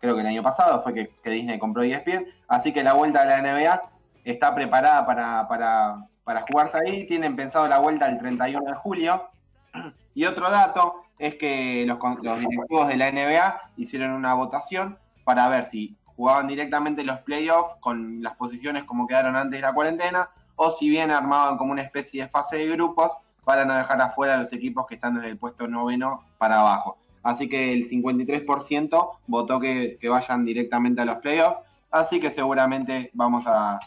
creo 0.00 0.14
que 0.14 0.22
el 0.22 0.26
año 0.26 0.42
pasado 0.42 0.82
fue 0.82 0.94
que, 0.94 1.30
Disney 1.30 1.58
compró 1.58 1.82
ESPN, 1.82 2.26
así 2.48 2.72
que 2.72 2.82
la 2.82 2.94
vuelta 2.94 3.24
de 3.24 3.28
la 3.28 3.42
NBA 3.42 3.82
está 4.24 4.54
preparada 4.54 5.06
para, 5.06 5.46
para, 5.48 6.06
para 6.24 6.44
jugarse 6.50 6.78
ahí, 6.78 7.06
tienen 7.06 7.36
pensado 7.36 7.68
la 7.68 7.78
vuelta 7.78 8.08
el 8.08 8.18
31 8.18 8.64
de 8.64 8.74
julio, 8.74 9.28
y 10.14 10.24
otro 10.24 10.50
dato 10.50 11.02
es 11.18 11.34
que 11.36 11.84
los, 11.86 11.98
los 12.22 12.40
directivos 12.40 12.88
de 12.88 12.96
la 12.96 13.10
NBA 13.12 13.72
hicieron 13.76 14.12
una 14.12 14.34
votación 14.34 14.98
para 15.24 15.48
ver 15.48 15.66
si 15.66 15.96
jugaban 16.16 16.48
directamente 16.48 17.04
los 17.04 17.20
playoffs 17.20 17.76
con 17.80 18.22
las 18.22 18.36
posiciones 18.36 18.84
como 18.84 19.06
quedaron 19.06 19.36
antes 19.36 19.58
de 19.58 19.66
la 19.66 19.72
cuarentena, 19.72 20.30
o 20.56 20.72
si 20.72 20.88
bien 20.88 21.10
armaban 21.10 21.56
como 21.56 21.72
una 21.72 21.82
especie 21.82 22.22
de 22.22 22.28
fase 22.28 22.56
de 22.56 22.68
grupos 22.68 23.12
para 23.44 23.64
no 23.64 23.74
dejar 23.74 24.00
afuera 24.00 24.34
a 24.34 24.36
los 24.38 24.52
equipos 24.52 24.86
que 24.86 24.96
están 24.96 25.14
desde 25.14 25.28
el 25.28 25.38
puesto 25.38 25.66
noveno 25.66 26.24
para 26.38 26.60
abajo. 26.60 26.98
Así 27.22 27.48
que 27.48 27.72
el 27.72 27.88
53% 27.88 29.10
votó 29.26 29.60
que, 29.60 29.98
vayan 30.08 30.44
directamente 30.44 31.02
a 31.02 31.04
los 31.04 31.16
playoffs. 31.16 31.60
Así 31.90 32.20
que 32.20 32.30
seguramente 32.30 33.10
vamos 33.12 33.44
a, 33.46 33.78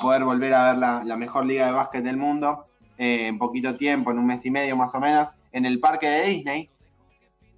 poder 0.00 0.24
volver 0.24 0.54
a 0.54 0.72
ver 0.72 0.78
la, 0.78 1.16
mejor 1.16 1.46
liga 1.46 1.66
de 1.66 1.72
básquet 1.72 2.02
del 2.02 2.16
mundo 2.16 2.66
eh, 2.98 3.26
en 3.26 3.38
poquito 3.38 3.76
tiempo, 3.76 4.10
en 4.10 4.18
un 4.18 4.26
mes 4.26 4.44
y 4.46 4.50
medio 4.50 4.76
más 4.76 4.94
o 4.94 5.00
menos, 5.00 5.28
en 5.52 5.66
el 5.66 5.80
parque 5.80 6.08
de 6.08 6.22
Disney. 6.24 6.70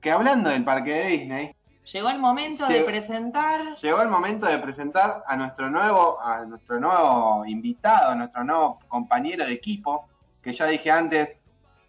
Que 0.00 0.10
hablando 0.10 0.50
del 0.50 0.64
parque 0.64 0.92
de 0.92 1.06
Disney. 1.08 1.56
Llegó 1.92 2.08
el 2.08 2.18
momento 2.18 2.66
de 2.66 2.80
presentar. 2.80 3.76
Llegó 3.76 4.00
el 4.00 4.08
momento 4.08 4.46
de 4.46 4.58
presentar 4.58 5.22
a 5.26 5.36
nuestro 5.36 5.70
nuevo, 5.70 6.18
a 6.20 6.44
nuestro 6.44 6.80
nuevo 6.80 7.44
invitado, 7.46 8.10
a 8.10 8.14
nuestro 8.14 8.42
nuevo 8.42 8.78
compañero 8.88 9.44
de 9.44 9.52
equipo, 9.52 10.08
que 10.42 10.52
ya 10.52 10.66
dije 10.66 10.90
antes, 10.90 11.28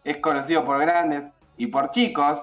es 0.03 0.17
conocido 0.17 0.65
por 0.65 0.79
grandes 0.79 1.31
y 1.57 1.67
por 1.67 1.91
chicos. 1.91 2.39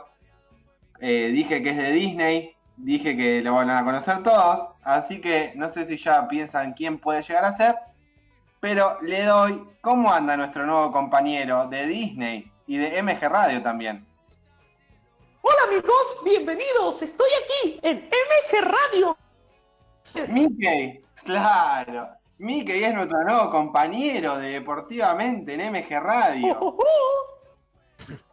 Eh, 1.05 1.33
dije 1.33 1.65
que 1.65 1.71
es 1.71 1.77
de 1.77 1.91
Disney, 1.91 2.57
dije 2.77 3.17
que 3.17 3.43
lo 3.43 3.55
van 3.55 3.71
a 3.71 3.83
conocer 3.83 4.23
todos, 4.23 4.71
así 4.85 5.21
que 5.21 5.53
no 5.57 5.69
sé 5.69 5.85
si 5.85 5.97
ya 5.97 6.29
piensan 6.29 6.75
quién 6.75 7.01
puede 7.01 7.25
llegar 7.25 7.45
a 7.45 7.57
ser, 7.57 7.75
pero 8.61 9.03
le 9.03 9.25
doy 9.25 9.67
cómo 9.81 10.13
anda 10.13 10.37
nuestro 10.37 10.65
nuevo 10.65 10.93
compañero 10.93 11.67
de 11.67 11.89
Disney 11.89 12.53
y 12.69 12.77
de 12.77 13.03
MG 13.03 13.21
Radio 13.23 13.61
también. 13.65 14.07
Hola 15.41 15.65
amigos, 15.65 16.19
bienvenidos, 16.25 17.03
estoy 17.03 17.31
aquí 17.43 17.81
en 17.83 18.09
MG 18.09 18.61
Radio. 18.61 19.17
Mickey, 20.29 21.05
claro. 21.25 22.11
Mickey 22.39 22.85
es 22.85 22.95
nuestro 22.95 23.25
nuevo 23.25 23.51
compañero 23.51 24.37
de 24.37 24.51
Deportivamente 24.51 25.55
en 25.55 25.73
MG 25.73 26.01
Radio. 26.01 26.57
Oh, 26.61 26.69
oh, 26.69 26.79
oh. 26.79 28.32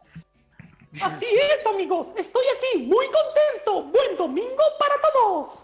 Así 1.02 1.26
es, 1.26 1.66
amigos. 1.66 2.08
Estoy 2.16 2.44
aquí, 2.56 2.82
muy 2.82 3.06
contento. 3.06 3.84
Buen 3.84 4.16
domingo 4.16 4.62
para 4.78 4.94
todos. 5.12 5.58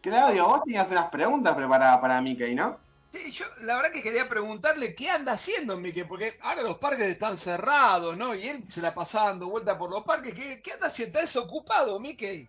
Claudio, 0.00 0.46
vos 0.46 0.62
tenías 0.64 0.90
unas 0.90 1.10
preguntas 1.10 1.54
preparadas 1.54 1.98
para 1.98 2.20
Mickey, 2.20 2.54
¿no? 2.54 2.78
Sí, 3.12 3.30
yo 3.30 3.44
la 3.62 3.76
verdad 3.76 3.92
que 3.92 4.02
quería 4.02 4.28
preguntarle 4.28 4.94
qué 4.94 5.10
anda 5.10 5.32
haciendo 5.32 5.76
Mickey, 5.76 6.04
porque 6.04 6.36
ahora 6.42 6.62
los 6.62 6.78
parques 6.78 7.02
están 7.02 7.36
cerrados, 7.36 8.16
¿no? 8.16 8.34
Y 8.34 8.48
él 8.48 8.64
se 8.68 8.80
la 8.80 8.94
pasa 8.94 9.26
dando 9.26 9.48
vuelta 9.48 9.78
por 9.78 9.90
los 9.90 10.02
parques. 10.02 10.34
¿Qué, 10.34 10.60
qué 10.62 10.72
anda 10.72 10.86
haciendo? 10.86 11.18
¿Estás 11.18 11.34
desocupado, 11.34 11.98
Mickey? 12.00 12.48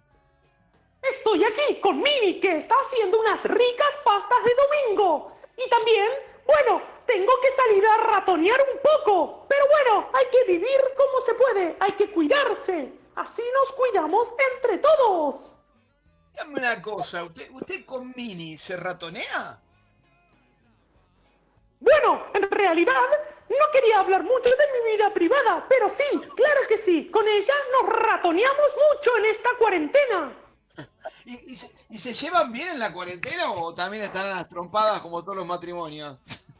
Estoy 1.01 1.43
aquí 1.43 1.79
con 1.81 1.97
Mimi, 1.97 2.39
que 2.39 2.57
está 2.57 2.75
haciendo 2.75 3.19
unas 3.19 3.43
ricas 3.43 3.89
pastas 4.03 4.37
de 4.43 4.51
domingo. 4.55 5.31
Y 5.57 5.69
también, 5.69 6.07
bueno, 6.45 6.81
tengo 7.13 7.33
que 7.41 7.51
salir 7.51 7.85
a 7.85 7.97
ratonear 7.97 8.59
un 8.73 8.79
poco. 8.79 9.45
Pero 9.47 9.65
bueno, 9.67 10.09
hay 10.13 10.25
que 10.31 10.51
vivir 10.51 10.81
como 10.97 11.21
se 11.21 11.33
puede, 11.33 11.75
hay 11.79 11.91
que 11.93 12.11
cuidarse. 12.11 12.93
Así 13.15 13.43
nos 13.53 13.71
cuidamos 13.73 14.29
entre 14.53 14.77
todos. 14.77 15.51
Dame 16.33 16.59
una 16.59 16.81
cosa, 16.81 17.23
¿usted, 17.23 17.49
usted 17.51 17.85
con 17.85 18.13
Mini 18.15 18.57
se 18.57 18.77
ratonea? 18.77 19.61
Bueno, 21.81 22.25
en 22.33 22.49
realidad 22.49 23.09
no 23.49 23.71
quería 23.73 23.99
hablar 23.99 24.23
mucho 24.23 24.49
de 24.49 24.65
mi 24.71 24.91
vida 24.95 25.13
privada, 25.13 25.65
pero 25.67 25.89
sí, 25.89 26.05
claro 26.35 26.61
que 26.69 26.77
sí, 26.77 27.09
con 27.11 27.27
ella 27.27 27.53
nos 27.73 27.89
ratoneamos 27.89 28.67
mucho 28.93 29.17
en 29.17 29.25
esta 29.25 29.49
cuarentena. 29.59 30.37
¿Y, 31.25 31.55
se, 31.55 32.13
llevan 32.13 32.51
bien 32.51 32.69
en 32.69 32.79
la 32.79 32.93
cuarentena 32.93 33.51
o 33.51 33.73
también 33.73 34.03
están 34.03 34.29
las 34.29 34.47
trompadas 34.47 35.01
como 35.01 35.21
todos 35.21 35.35
los 35.35 35.45
matrimonios? 35.45 36.17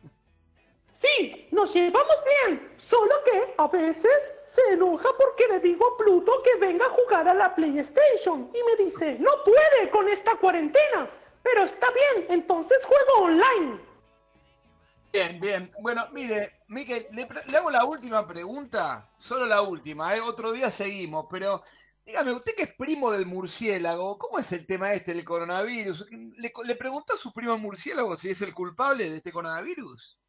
Sí, 1.01 1.47
nos 1.49 1.73
llevamos 1.73 2.15
bien, 2.45 2.73
solo 2.77 3.11
que 3.25 3.55
a 3.57 3.67
veces 3.69 4.11
se 4.45 4.61
enoja 4.73 5.09
porque 5.17 5.47
le 5.47 5.59
digo 5.59 5.83
a 5.83 5.97
Pluto 5.97 6.31
que 6.43 6.63
venga 6.63 6.85
a 6.85 6.89
jugar 6.91 7.27
a 7.27 7.33
la 7.33 7.55
PlayStation 7.55 8.51
y 8.53 8.63
me 8.63 8.85
dice, 8.85 9.17
no 9.17 9.31
puede 9.43 9.89
con 9.89 10.07
esta 10.09 10.37
cuarentena, 10.37 11.09
pero 11.41 11.63
está 11.63 11.87
bien, 11.91 12.27
entonces 12.29 12.85
juego 12.85 13.25
online. 13.25 13.81
Bien, 15.11 15.39
bien. 15.39 15.71
Bueno, 15.81 16.05
mire, 16.11 16.53
Miguel, 16.67 17.07
le, 17.13 17.57
hago 17.57 17.71
la 17.71 17.83
última 17.83 18.27
pregunta, 18.27 19.11
solo 19.17 19.47
la 19.47 19.63
última, 19.63 20.15
¿eh? 20.15 20.21
otro 20.21 20.51
día 20.51 20.69
seguimos, 20.69 21.25
pero 21.31 21.63
dígame, 22.05 22.31
usted 22.31 22.53
que 22.55 22.63
es 22.63 22.75
primo 22.75 23.09
del 23.09 23.25
murciélago, 23.25 24.19
¿cómo 24.19 24.37
es 24.37 24.51
el 24.51 24.67
tema 24.67 24.93
este 24.93 25.15
del 25.15 25.25
coronavirus? 25.25 26.05
¿Le, 26.37 26.53
le 26.63 26.75
preguntó 26.75 27.15
a 27.15 27.17
su 27.17 27.33
primo 27.33 27.57
murciélago 27.57 28.15
si 28.17 28.29
es 28.29 28.41
el 28.43 28.53
culpable 28.53 29.09
de 29.09 29.17
este 29.17 29.31
coronavirus? 29.31 30.20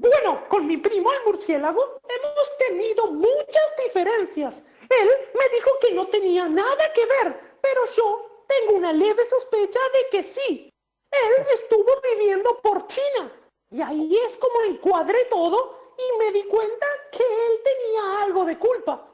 Bueno, 0.00 0.48
con 0.48 0.66
mi 0.66 0.78
primo 0.78 1.12
el 1.12 1.24
murciélago 1.26 2.00
hemos 2.08 2.56
tenido 2.56 3.08
muchas 3.08 3.76
diferencias. 3.84 4.62
Él 4.88 5.08
me 5.34 5.48
dijo 5.54 5.70
que 5.82 5.92
no 5.92 6.08
tenía 6.08 6.48
nada 6.48 6.92
que 6.94 7.04
ver, 7.04 7.58
pero 7.60 7.80
yo 7.94 8.46
tengo 8.48 8.78
una 8.78 8.94
leve 8.94 9.22
sospecha 9.26 9.78
de 9.92 10.06
que 10.10 10.22
sí. 10.22 10.72
Él 11.10 11.46
estuvo 11.52 12.00
viviendo 12.14 12.58
por 12.62 12.86
China 12.86 13.30
y 13.68 13.82
ahí 13.82 14.16
es 14.26 14.38
como 14.38 14.62
encuadré 14.62 15.22
todo 15.26 15.92
y 15.98 16.18
me 16.18 16.32
di 16.32 16.44
cuenta 16.44 16.86
que 17.12 17.22
él 17.22 17.60
tenía 17.62 18.22
algo 18.22 18.46
de 18.46 18.58
culpa. 18.58 19.06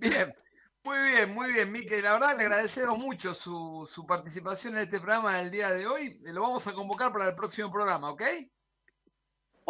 Bien, 0.00 0.34
muy 0.82 0.98
bien, 0.98 1.34
muy 1.34 1.52
bien, 1.52 1.70
Mike. 1.70 2.02
La 2.02 2.14
verdad 2.14 2.36
le 2.36 2.42
agradecemos 2.42 2.98
mucho 2.98 3.32
su, 3.32 3.88
su 3.88 4.04
participación 4.04 4.74
en 4.74 4.82
este 4.82 4.98
programa 4.98 5.36
del 5.36 5.52
día 5.52 5.70
de 5.70 5.86
hoy. 5.86 6.18
Lo 6.24 6.40
vamos 6.40 6.66
a 6.66 6.74
convocar 6.74 7.12
para 7.12 7.28
el 7.28 7.36
próximo 7.36 7.70
programa, 7.70 8.10
¿ok? 8.10 8.24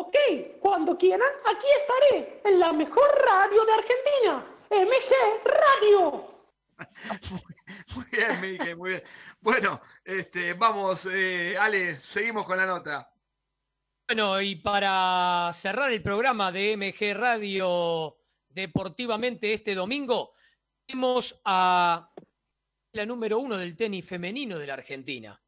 Ok, 0.01 0.15
cuando 0.61 0.97
quieran, 0.97 1.29
aquí 1.45 1.67
estaré, 1.77 2.41
en 2.45 2.61
la 2.61 2.73
mejor 2.73 3.03
radio 3.27 3.65
de 3.65 3.73
Argentina, 3.73 4.47
MG 4.71 5.43
Radio. 5.45 6.39
Muy, 7.97 8.05
bien, 8.13 8.41
Miguel, 8.41 8.77
muy 8.77 8.91
bien. 8.91 9.03
Bueno, 9.41 9.81
este, 10.05 10.55
vamos, 10.55 11.05
eh, 11.07 11.57
Ale, 11.59 11.97
seguimos 11.97 12.47
con 12.47 12.57
la 12.57 12.67
nota. 12.67 13.13
Bueno, 14.07 14.41
y 14.41 14.55
para 14.55 15.51
cerrar 15.53 15.91
el 15.91 16.01
programa 16.01 16.53
de 16.53 16.77
MG 16.77 17.19
Radio 17.19 18.19
deportivamente 18.51 19.53
este 19.53 19.75
domingo, 19.75 20.33
tenemos 20.87 21.41
a 21.45 22.09
la 22.93 23.05
número 23.05 23.41
uno 23.41 23.57
del 23.57 23.77
tenis 23.77 24.07
femenino 24.07 24.59
de 24.59 24.67
la 24.69 24.75
Argentina. 24.75 25.43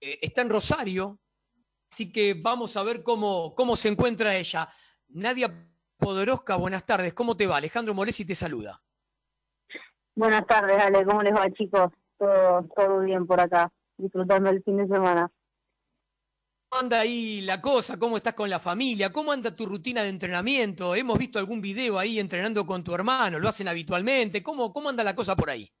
eh, 0.00 0.20
está 0.22 0.40
en 0.40 0.48
Rosario, 0.48 1.20
así 1.90 2.12
que 2.12 2.34
vamos 2.34 2.76
a 2.76 2.82
ver 2.82 3.02
cómo, 3.02 3.54
cómo 3.54 3.76
se 3.76 3.88
encuentra 3.88 4.36
ella. 4.36 4.68
Nadia 5.08 5.52
Podoroska, 5.96 6.56
buenas 6.56 6.86
tardes, 6.86 7.14
¿cómo 7.14 7.36
te 7.36 7.46
va? 7.46 7.56
Alejandro 7.56 7.94
Molesi 7.94 8.24
te 8.24 8.34
saluda. 8.34 8.80
Buenas 10.14 10.46
tardes, 10.46 10.76
Ale, 10.82 11.04
¿cómo 11.04 11.22
les 11.22 11.34
va, 11.34 11.50
chicos? 11.52 11.92
Todo, 12.18 12.68
todo 12.76 13.00
bien 13.00 13.26
por 13.26 13.40
acá, 13.40 13.70
disfrutando 13.96 14.50
el 14.50 14.62
fin 14.62 14.76
de 14.76 14.86
semana. 14.86 15.30
¿Cómo 16.68 16.82
anda 16.82 17.00
ahí 17.00 17.40
la 17.40 17.60
cosa? 17.60 17.98
¿Cómo 17.98 18.16
estás 18.16 18.34
con 18.34 18.50
la 18.50 18.58
familia? 18.58 19.10
¿Cómo 19.10 19.32
anda 19.32 19.54
tu 19.54 19.64
rutina 19.64 20.02
de 20.02 20.10
entrenamiento? 20.10 20.94
Hemos 20.94 21.18
visto 21.18 21.38
algún 21.38 21.60
video 21.60 21.98
ahí 21.98 22.18
entrenando 22.18 22.66
con 22.66 22.84
tu 22.84 22.94
hermano, 22.94 23.38
¿lo 23.38 23.48
hacen 23.48 23.68
habitualmente? 23.68 24.42
¿Cómo, 24.42 24.72
cómo 24.72 24.90
anda 24.90 25.02
la 25.02 25.14
cosa 25.14 25.34
por 25.34 25.50
ahí? 25.50 25.72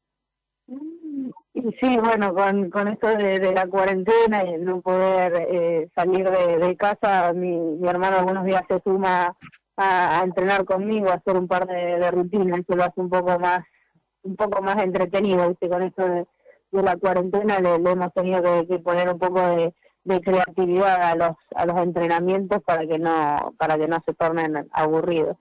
Sí, 1.80 1.98
bueno, 1.98 2.34
con, 2.34 2.70
con 2.70 2.86
esto 2.86 3.08
de, 3.08 3.52
la 3.52 3.66
cuarentena 3.66 4.44
y 4.44 4.58
no 4.58 4.80
poder 4.80 5.46
eh, 5.50 5.88
salir 5.92 6.30
de, 6.30 6.76
casa, 6.76 7.32
mi, 7.32 7.50
mi, 7.50 7.88
hermano 7.88 8.18
algunos 8.18 8.44
días 8.44 8.62
se 8.68 8.80
suma 8.84 9.36
a, 9.76 10.20
entrenar 10.22 10.64
conmigo, 10.64 11.08
a 11.08 11.14
hacer 11.14 11.36
un 11.36 11.48
par 11.48 11.66
de, 11.66 12.10
rutinas, 12.12 12.60
que 12.66 12.76
lo 12.76 12.84
hace 12.84 13.00
un 13.00 13.10
poco 13.10 13.38
más 13.40 13.64
un 14.22 14.36
poco 14.36 14.62
más 14.62 14.82
entretenido, 14.82 15.48
¿viste? 15.48 15.68
Con 15.68 15.82
esto 15.82 16.04
de, 16.06 16.26
la 16.70 16.96
cuarentena 16.96 17.58
le, 17.58 17.74
hemos 17.74 18.12
tenido 18.12 18.42
que, 18.66 18.78
poner 18.78 19.08
un 19.08 19.18
poco 19.18 19.40
de, 19.40 19.74
creatividad 20.20 21.02
a 21.02 21.14
los 21.16 21.36
a 21.54 21.66
los 21.66 21.76
entrenamientos 21.82 22.62
para 22.62 22.86
que 22.86 22.98
no 22.98 23.54
para 23.58 23.76
que 23.76 23.88
no 23.88 24.02
se 24.06 24.14
tornen 24.14 24.68
aburridos. 24.72 25.36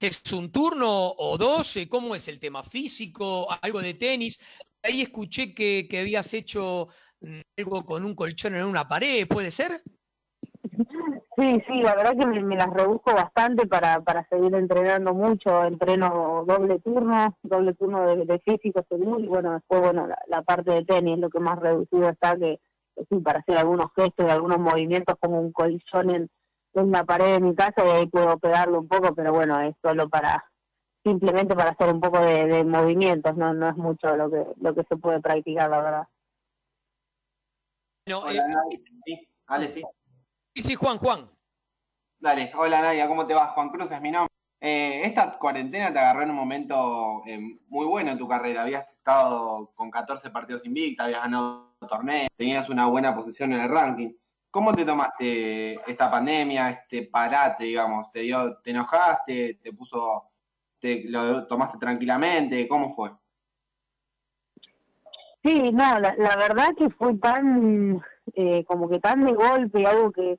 ¿Es 0.00 0.32
un 0.32 0.50
turno 0.50 1.12
o 1.16 1.36
dos? 1.36 1.78
¿Cómo 1.88 2.14
es 2.14 2.26
el 2.28 2.40
tema 2.40 2.62
físico? 2.62 3.46
¿Algo 3.60 3.80
de 3.80 3.94
tenis? 3.94 4.40
Ahí 4.82 5.02
escuché 5.02 5.54
que, 5.54 5.86
que 5.88 6.00
habías 6.00 6.32
hecho 6.34 6.88
mm, 7.20 7.40
algo 7.58 7.84
con 7.84 8.04
un 8.04 8.14
colchón 8.14 8.54
en 8.54 8.64
una 8.64 8.88
pared, 8.88 9.26
¿puede 9.28 9.50
ser? 9.50 9.82
Sí, 11.36 11.62
sí, 11.66 11.82
la 11.82 11.94
verdad 11.94 12.16
que 12.18 12.26
me, 12.26 12.56
las 12.56 12.70
rebusco 12.70 13.14
bastante 13.14 13.66
para, 13.66 14.00
para 14.02 14.26
seguir 14.28 14.54
entrenando 14.54 15.14
mucho. 15.14 15.64
Entreno 15.64 16.44
doble 16.46 16.80
turno, 16.80 17.36
doble 17.42 17.74
turno 17.74 18.04
de, 18.06 18.38
físico 18.40 18.84
según, 18.88 19.24
y 19.24 19.26
bueno, 19.26 19.52
después, 19.54 19.80
bueno, 19.80 20.06
la, 20.26 20.42
parte 20.42 20.72
de 20.72 20.84
tenis, 20.84 21.18
lo 21.18 21.30
que 21.30 21.40
más 21.40 21.58
reducido 21.58 22.10
está, 22.10 22.36
que, 22.36 22.60
sí, 23.08 23.20
para 23.20 23.40
hacer 23.40 23.56
algunos 23.56 23.86
gestos 23.96 24.26
y 24.26 24.30
algunos 24.30 24.58
movimientos 24.58 25.16
como 25.18 25.40
un 25.40 25.52
colchón 25.52 26.10
en, 26.10 26.30
en 26.74 26.90
la 26.90 27.04
pared 27.04 27.32
de 27.34 27.40
mi 27.40 27.54
casa 27.54 27.86
y 27.86 27.90
ahí 27.90 28.06
puedo 28.06 28.38
pegarlo 28.38 28.80
un 28.80 28.88
poco, 28.88 29.14
pero 29.14 29.32
bueno, 29.32 29.60
es 29.60 29.74
solo 29.82 30.08
para 30.10 30.44
simplemente 31.02 31.54
para 31.54 31.70
hacer 31.70 31.92
un 31.92 32.00
poco 32.00 32.20
de, 32.20 32.64
movimientos, 32.64 33.36
no 33.36 33.54
no 33.54 33.68
es 33.68 33.76
mucho 33.76 34.16
lo 34.16 34.30
que 34.30 34.44
lo 34.60 34.74
que 34.74 34.84
se 34.84 34.96
puede 34.96 35.20
practicar, 35.20 35.70
la 35.70 35.82
verdad. 35.82 36.08
No, 38.06 38.28
eh, 38.30 38.40
sí, 39.04 39.26
sí. 39.72 39.82
Sí, 40.54 40.62
sí, 40.62 40.74
Juan, 40.74 40.98
Juan. 40.98 41.30
Dale, 42.18 42.52
hola 42.56 42.82
Nadia, 42.82 43.06
¿cómo 43.06 43.26
te 43.26 43.34
va? 43.34 43.48
Juan 43.48 43.70
Cruz 43.70 43.90
es 43.90 44.00
mi 44.00 44.10
nombre. 44.10 44.30
Eh, 44.60 45.06
esta 45.06 45.38
cuarentena 45.38 45.90
te 45.90 45.98
agarró 45.98 46.22
en 46.22 46.30
un 46.30 46.36
momento 46.36 47.22
eh, 47.26 47.38
muy 47.68 47.86
bueno 47.86 48.10
en 48.10 48.18
tu 48.18 48.28
carrera. 48.28 48.62
Habías 48.62 48.90
estado 48.90 49.72
con 49.74 49.90
14 49.90 50.30
partidos 50.30 50.66
invicta, 50.66 51.04
habías 51.04 51.22
ganado 51.22 51.76
torneos, 51.88 52.28
tenías 52.36 52.68
una 52.68 52.86
buena 52.86 53.14
posición 53.14 53.52
en 53.52 53.60
el 53.62 53.70
ranking. 53.70 54.12
¿Cómo 54.50 54.72
te 54.72 54.84
tomaste 54.84 55.80
esta 55.90 56.10
pandemia, 56.10 56.70
este 56.70 57.04
parate, 57.04 57.64
digamos? 57.64 58.10
¿Te 58.12 58.20
dio, 58.20 58.58
te 58.58 58.70
enojaste, 58.70 59.60
te 59.62 59.72
puso, 59.72 60.29
te 60.80 61.04
lo 61.04 61.46
tomaste 61.46 61.78
tranquilamente? 61.78 62.66
¿Cómo 62.68 62.94
fue? 62.94 63.10
Sí, 65.42 65.72
no, 65.72 65.98
la, 66.00 66.36
verdad 66.36 66.74
que 66.76 66.90
fue 66.90 67.14
tan, 67.16 68.02
eh, 68.34 68.64
como 68.66 68.88
que 68.88 69.00
tan 69.00 69.24
de 69.24 69.32
golpe, 69.32 69.86
algo 69.86 70.12
que, 70.12 70.38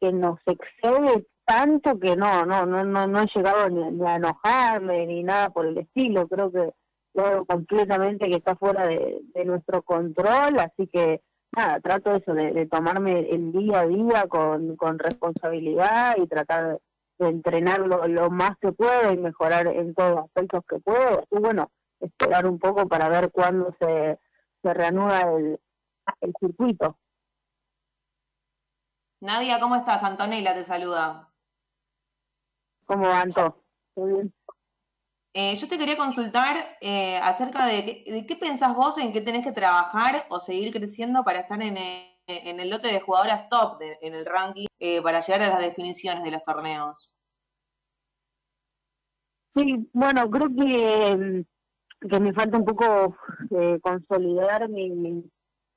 que 0.00 0.12
nos 0.12 0.40
excede 0.46 1.26
tanto 1.44 1.98
que 1.98 2.16
no, 2.16 2.44
no, 2.46 2.66
no, 2.66 2.84
no, 2.84 3.06
no 3.06 3.20
he 3.22 3.26
llegado 3.34 3.68
ni, 3.68 4.04
a 4.06 4.16
enojarme 4.16 5.06
ni 5.06 5.22
nada 5.22 5.50
por 5.50 5.66
el 5.66 5.78
estilo. 5.78 6.28
Creo 6.28 6.50
que 6.50 6.72
algo 7.16 7.44
completamente 7.44 8.28
que 8.28 8.36
está 8.36 8.56
fuera 8.56 8.86
de, 8.86 9.20
de 9.34 9.44
nuestro 9.44 9.82
control, 9.82 10.58
así 10.58 10.86
que 10.86 11.20
nada, 11.54 11.80
trato 11.80 12.14
eso 12.14 12.32
de, 12.32 12.66
tomarme 12.66 13.28
el 13.30 13.52
día 13.52 13.80
a 13.80 13.86
día 13.86 14.26
con, 14.28 14.76
con 14.76 14.98
responsabilidad 14.98 16.16
y 16.16 16.26
tratar 16.26 16.80
de 17.22 17.30
entrenarlo 17.30 18.06
lo 18.08 18.30
más 18.30 18.56
que 18.58 18.72
puedo 18.72 19.12
y 19.12 19.16
mejorar 19.16 19.66
en 19.66 19.94
todos 19.94 20.16
los 20.16 20.24
aspectos 20.24 20.64
que 20.68 20.78
puedo. 20.80 21.24
Y 21.30 21.38
bueno, 21.38 21.70
esperar 22.00 22.46
un 22.46 22.58
poco 22.58 22.88
para 22.88 23.08
ver 23.08 23.30
cuándo 23.30 23.74
se, 23.78 24.18
se 24.62 24.74
reanuda 24.74 25.22
el, 25.22 25.60
el 26.20 26.32
circuito. 26.40 26.98
Nadia, 29.20 29.60
¿cómo 29.60 29.76
estás? 29.76 30.02
Antonella 30.02 30.54
te 30.54 30.64
saluda. 30.64 31.28
¿Cómo 32.86 33.08
va, 33.08 33.20
Anto? 33.20 33.62
¿Todo 33.94 34.06
bien? 34.06 34.34
Eh, 35.34 35.56
yo 35.56 35.66
te 35.68 35.78
quería 35.78 35.96
consultar 35.96 36.76
eh, 36.80 37.16
acerca 37.18 37.64
de, 37.66 38.04
de, 38.06 38.26
qué 38.26 38.36
pensás 38.36 38.74
vos 38.74 38.98
en 38.98 39.12
qué 39.12 39.22
tenés 39.22 39.44
que 39.44 39.52
trabajar 39.52 40.26
o 40.28 40.40
seguir 40.40 40.70
creciendo 40.72 41.24
para 41.24 41.40
estar 41.40 41.62
en 41.62 41.78
el, 41.78 42.11
lote 42.26 42.88
de 42.88 43.00
jugadoras 43.00 43.48
top 43.48 43.80
en 44.00 44.14
el 44.14 44.24
ranking 44.24 44.66
eh, 44.78 45.02
para 45.02 45.20
llegar 45.20 45.42
a 45.42 45.48
las 45.48 45.60
definiciones 45.60 46.22
de 46.24 46.30
los 46.30 46.44
torneos. 46.44 47.14
Sí, 49.54 49.88
bueno, 49.92 50.30
creo 50.30 50.48
que, 50.48 51.44
que 52.08 52.20
me 52.20 52.32
falta 52.32 52.56
un 52.56 52.64
poco 52.64 53.16
consolidar 53.82 54.68
mi, 54.68 54.90
mi, 54.90 55.24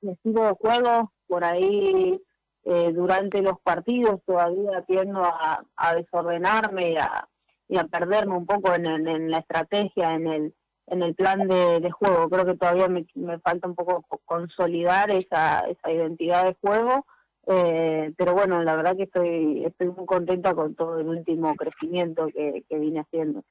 estilo 0.00 0.44
de 0.44 0.52
juego. 0.52 1.12
Por 1.26 1.44
ahí 1.44 2.20
durante 2.64 3.42
los 3.42 3.60
partidos 3.60 4.20
todavía 4.24 4.82
tiendo 4.86 5.22
a, 5.24 5.64
a 5.76 5.94
desordenarme, 5.94 6.98
a 6.98 7.28
y 7.68 7.78
a 7.78 7.84
perderme 7.84 8.36
un 8.36 8.46
poco 8.46 8.74
en, 8.74 8.86
en, 8.86 9.30
la 9.30 9.38
estrategia, 9.38 10.14
en 10.14 10.26
el, 10.26 10.54
en 10.86 11.02
el 11.02 11.14
plan 11.14 11.46
de, 11.48 11.90
juego. 11.90 12.28
Creo 12.28 12.44
que 12.44 12.56
todavía 12.56 12.88
me, 12.88 13.06
me, 13.14 13.38
falta 13.40 13.68
un 13.68 13.74
poco 13.74 14.04
consolidar 14.24 15.10
esa, 15.10 15.60
esa 15.60 15.90
identidad 15.90 16.44
de 16.44 16.56
juego, 16.60 17.06
eh, 17.46 18.12
pero 18.16 18.34
bueno, 18.34 18.62
la 18.62 18.76
verdad 18.76 18.96
que 18.96 19.04
estoy, 19.04 19.64
estoy 19.64 19.88
muy 19.88 20.06
contenta 20.06 20.54
con 20.54 20.74
todo 20.74 21.00
el 21.00 21.08
último 21.08 21.54
crecimiento 21.54 22.26
que, 22.28 22.64
que 22.68 22.78
vine 22.78 23.00
haciendo. 23.00 23.42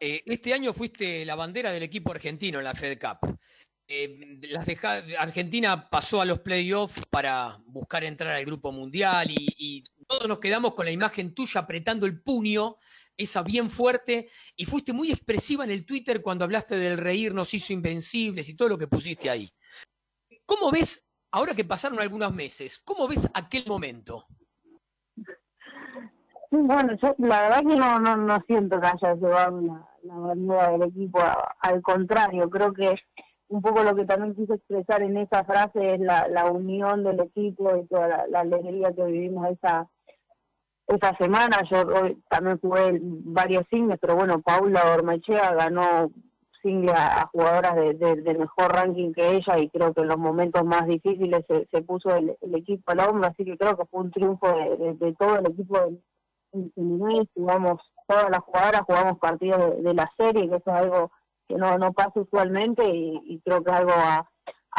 Eh, 0.00 0.22
este 0.26 0.54
año 0.54 0.72
fuiste 0.72 1.24
la 1.24 1.34
bandera 1.34 1.72
del 1.72 1.82
equipo 1.82 2.12
argentino 2.12 2.58
en 2.58 2.64
la 2.64 2.74
Fed 2.74 2.98
Cup. 2.98 3.38
Eh, 3.86 4.38
Argentina 5.18 5.88
pasó 5.88 6.20
a 6.20 6.26
los 6.26 6.40
playoffs 6.40 7.06
para 7.06 7.58
buscar 7.66 8.04
entrar 8.04 8.34
al 8.34 8.44
grupo 8.44 8.70
mundial 8.70 9.28
y, 9.30 9.82
todos 10.06 10.26
nos 10.26 10.38
quedamos 10.38 10.72
con 10.72 10.86
la 10.86 10.90
imagen 10.90 11.34
tuya 11.34 11.60
apretando 11.60 12.06
el 12.06 12.22
puño, 12.22 12.76
esa 13.18 13.42
bien 13.42 13.68
fuerte, 13.68 14.28
y 14.56 14.64
fuiste 14.64 14.94
muy 14.94 15.10
expresiva 15.10 15.64
en 15.64 15.70
el 15.70 15.84
Twitter 15.84 16.22
cuando 16.22 16.44
hablaste 16.44 16.76
del 16.76 16.96
reír 16.96 17.34
nos 17.34 17.52
hizo 17.52 17.74
invencibles 17.74 18.48
y 18.48 18.56
todo 18.56 18.70
lo 18.70 18.78
que 18.78 18.86
pusiste 18.86 19.28
ahí. 19.28 19.50
¿Cómo 20.46 20.70
ves, 20.70 21.06
ahora 21.32 21.54
que 21.54 21.64
pasaron 21.64 22.00
algunos 22.00 22.32
meses, 22.32 22.78
cómo 22.78 23.06
ves 23.06 23.28
aquel 23.34 23.66
momento? 23.66 24.24
Bueno, 26.50 26.96
yo 27.02 27.14
la 27.18 27.42
verdad 27.42 27.60
que 27.60 27.76
no, 27.76 27.98
no, 27.98 28.16
no 28.16 28.42
siento 28.46 28.80
que 28.80 28.86
haya 28.86 29.14
llevado 29.14 29.60
la, 29.60 30.14
bandera 30.14 30.70
del 30.70 30.82
equipo, 30.84 31.20
al 31.60 31.82
contrario, 31.82 32.48
creo 32.48 32.72
que 32.72 32.94
un 33.48 33.60
poco 33.60 33.82
lo 33.82 33.94
que 33.94 34.04
también 34.04 34.34
quise 34.34 34.54
expresar 34.54 35.02
en 35.02 35.16
esa 35.16 35.44
frase 35.44 35.94
es 35.94 36.00
la, 36.00 36.28
la 36.28 36.50
unión 36.50 37.04
del 37.04 37.20
equipo 37.20 37.76
y 37.76 37.86
toda 37.86 38.26
la, 38.28 38.40
alegría 38.40 38.92
que 38.94 39.04
vivimos 39.04 39.48
esa 39.50 39.88
esa 40.88 41.14
semana. 41.16 41.62
Yo 41.70 41.82
hoy 41.82 42.20
también 42.28 42.58
jugué 42.58 42.98
varios 43.00 43.64
singles, 43.70 43.98
pero 44.00 44.16
bueno, 44.16 44.40
Paula 44.40 44.94
Ormachea 44.94 45.54
ganó 45.54 46.10
single 46.62 46.92
a, 46.92 47.28
jugadoras 47.32 47.76
de, 47.76 48.34
mejor 48.38 48.72
ranking 48.72 49.12
que 49.12 49.36
ella 49.36 49.58
y 49.58 49.68
creo 49.68 49.94
que 49.94 50.00
en 50.00 50.08
los 50.08 50.18
momentos 50.18 50.64
más 50.64 50.86
difíciles 50.86 51.44
se, 51.46 51.66
se 51.70 51.82
puso 51.82 52.14
el, 52.16 52.36
equipo 52.54 52.90
al 52.90 53.00
hombro, 53.00 53.28
así 53.28 53.44
que 53.44 53.56
creo 53.56 53.76
que 53.76 53.86
fue 53.86 54.00
un 54.00 54.10
triunfo 54.10 54.48
de, 54.48 55.14
todo 55.18 55.38
el 55.38 55.46
equipo 55.46 55.78
en 56.52 56.72
general. 56.74 57.28
Jugamos 57.34 57.80
todas 58.06 58.30
las 58.30 58.40
jugadoras, 58.40 58.82
jugamos 58.82 59.18
partidos 59.18 59.82
de, 59.82 59.94
la 59.94 60.10
serie, 60.16 60.48
que 60.48 60.56
eso 60.56 60.70
es 60.70 60.76
algo 60.76 61.12
que 61.46 61.54
no, 61.54 61.78
no 61.78 61.92
pasa 61.92 62.20
usualmente 62.20 62.84
y, 62.84 63.40
creo 63.44 63.62
que 63.62 63.70
es 63.70 63.76
algo 63.76 63.92
a, 63.92 64.28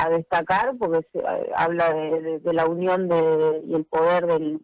destacar 0.10 0.78
porque 0.78 1.06
se, 1.12 1.20
eh, 1.20 1.52
habla 1.56 1.94
de, 1.94 2.54
la 2.54 2.66
unión 2.66 3.10
de, 3.10 3.62
y 3.66 3.74
el 3.74 3.84
poder 3.84 4.28
del, 4.28 4.62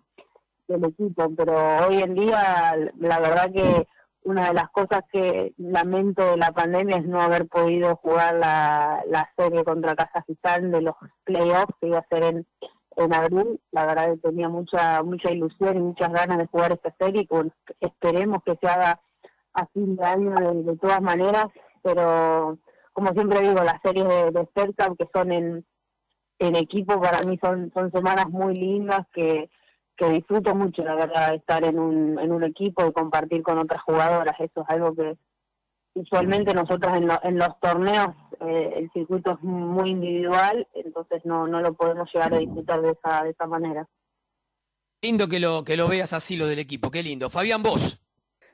equipo, 0.68 1.30
pero 1.36 1.88
hoy 1.88 2.02
en 2.02 2.16
día 2.16 2.76
la 2.98 3.20
verdad 3.20 3.52
que 3.52 3.88
una 4.24 4.48
de 4.48 4.54
las 4.54 4.70
cosas 4.72 5.02
que 5.12 5.54
lamento 5.58 6.32
de 6.32 6.38
la 6.38 6.52
pandemia 6.52 6.98
es 6.98 7.06
no 7.06 7.22
haber 7.22 7.48
podido 7.48 7.96
jugar 7.98 8.36
la, 8.36 9.04
la 9.08 9.30
serie 9.38 9.64
contra 9.64 9.96
Kazajistán 9.96 10.72
de 10.72 10.82
los 10.82 10.96
playoffs 11.24 11.74
que 11.80 11.88
iba 11.88 12.00
a 12.00 12.08
ser 12.08 12.24
en, 12.24 12.48
en 12.96 13.14
abril. 13.14 13.62
La 13.72 13.86
verdad 13.86 14.14
que 14.14 14.30
tenía 14.30 14.50
mucha 14.50 15.04
mucha 15.04 15.32
ilusión 15.32 15.78
y 15.78 15.82
muchas 15.82 16.12
ganas 16.12 16.40
de 16.40 16.48
jugar 16.48 16.72
esta 16.72 16.94
serie 16.98 17.28
y 17.30 17.86
esperemos 17.86 18.40
que 18.44 18.56
se 18.56 18.68
haga 18.68 19.00
a 19.54 19.66
fin 19.68 19.96
de 19.96 20.04
año 20.04 20.34
de 20.34 20.76
todas 20.78 21.02
maneras 21.02 21.48
pero 21.86 22.58
como 22.94 23.12
siempre 23.12 23.42
digo, 23.42 23.64
las 23.64 23.80
series 23.84 24.08
de, 24.08 24.32
de 24.32 24.48
que 24.98 25.10
son 25.14 25.32
en, 25.32 25.66
en 26.40 26.56
equipo, 26.56 27.00
para 27.00 27.22
mí 27.24 27.38
son, 27.44 27.72
son 27.74 27.92
semanas 27.92 28.28
muy 28.30 28.56
lindas 28.56 29.06
que, 29.14 29.50
que 29.96 30.10
disfruto 30.10 30.54
mucho, 30.56 30.84
la 30.84 30.96
verdad, 30.96 31.36
estar 31.36 31.64
en 31.64 31.80
un, 31.80 32.20
en 32.20 32.32
un 32.32 32.44
equipo 32.44 32.86
y 32.86 32.94
compartir 32.94 33.44
con 33.44 33.58
otras 33.58 33.82
jugadoras. 33.84 34.40
Eso 34.40 34.62
es 34.62 34.70
algo 34.70 34.94
que 34.94 35.18
usualmente 35.96 36.54
nosotros 36.54 36.96
en, 36.98 37.10
en 37.24 37.38
los 37.38 37.60
torneos 37.60 38.10
eh, 38.42 38.74
el 38.76 38.92
circuito 38.92 39.32
es 39.32 39.42
muy 39.42 39.92
individual, 39.92 40.68
entonces 40.74 41.22
no, 41.26 41.48
no 41.48 41.62
lo 41.62 41.74
podemos 41.74 42.10
llegar 42.14 42.34
a 42.34 42.40
disfrutar 42.40 42.82
de 42.82 42.92
esa, 42.92 43.24
de 43.24 43.30
esa 43.30 43.48
manera. 43.48 43.88
Lindo 45.02 45.28
que 45.28 45.40
lo, 45.40 45.64
que 45.64 45.78
lo 45.78 45.88
veas 45.88 46.14
así 46.14 46.36
lo 46.36 46.48
del 46.48 46.60
equipo, 46.60 46.92
qué 46.92 47.02
lindo. 47.04 47.30
Fabián, 47.30 47.64
vos. 47.64 48.02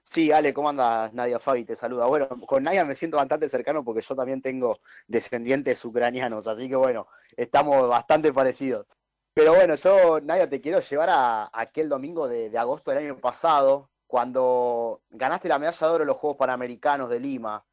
Sí, 0.03 0.31
Ale, 0.31 0.53
¿cómo 0.53 0.69
andas? 0.69 1.13
Nadia 1.13 1.39
Fabi 1.39 1.63
te 1.63 1.75
saluda. 1.75 2.07
Bueno, 2.07 2.27
con 2.45 2.63
Nadia 2.63 2.83
me 2.83 2.95
siento 2.95 3.17
bastante 3.17 3.47
cercano 3.47 3.83
porque 3.83 4.01
yo 4.01 4.15
también 4.15 4.41
tengo 4.41 4.79
descendientes 5.07 5.83
ucranianos, 5.85 6.47
así 6.47 6.67
que 6.67 6.75
bueno, 6.75 7.07
estamos 7.37 7.87
bastante 7.87 8.33
parecidos. 8.33 8.87
Pero 9.33 9.53
bueno, 9.55 9.75
yo, 9.75 10.19
Nadia, 10.19 10.49
te 10.49 10.59
quiero 10.59 10.81
llevar 10.81 11.09
a, 11.09 11.49
aquel 11.53 11.87
domingo 11.87 12.27
de, 12.27 12.57
agosto 12.57 12.91
del 12.91 13.05
año 13.05 13.17
pasado, 13.19 13.89
cuando 14.05 15.01
ganaste 15.09 15.47
la 15.47 15.59
medalla 15.59 15.87
de 15.87 15.93
oro 15.93 16.03
en 16.03 16.07
los 16.07 16.17
Juegos 16.17 16.37
Panamericanos 16.37 17.09
de 17.09 17.19
Lima. 17.19 17.65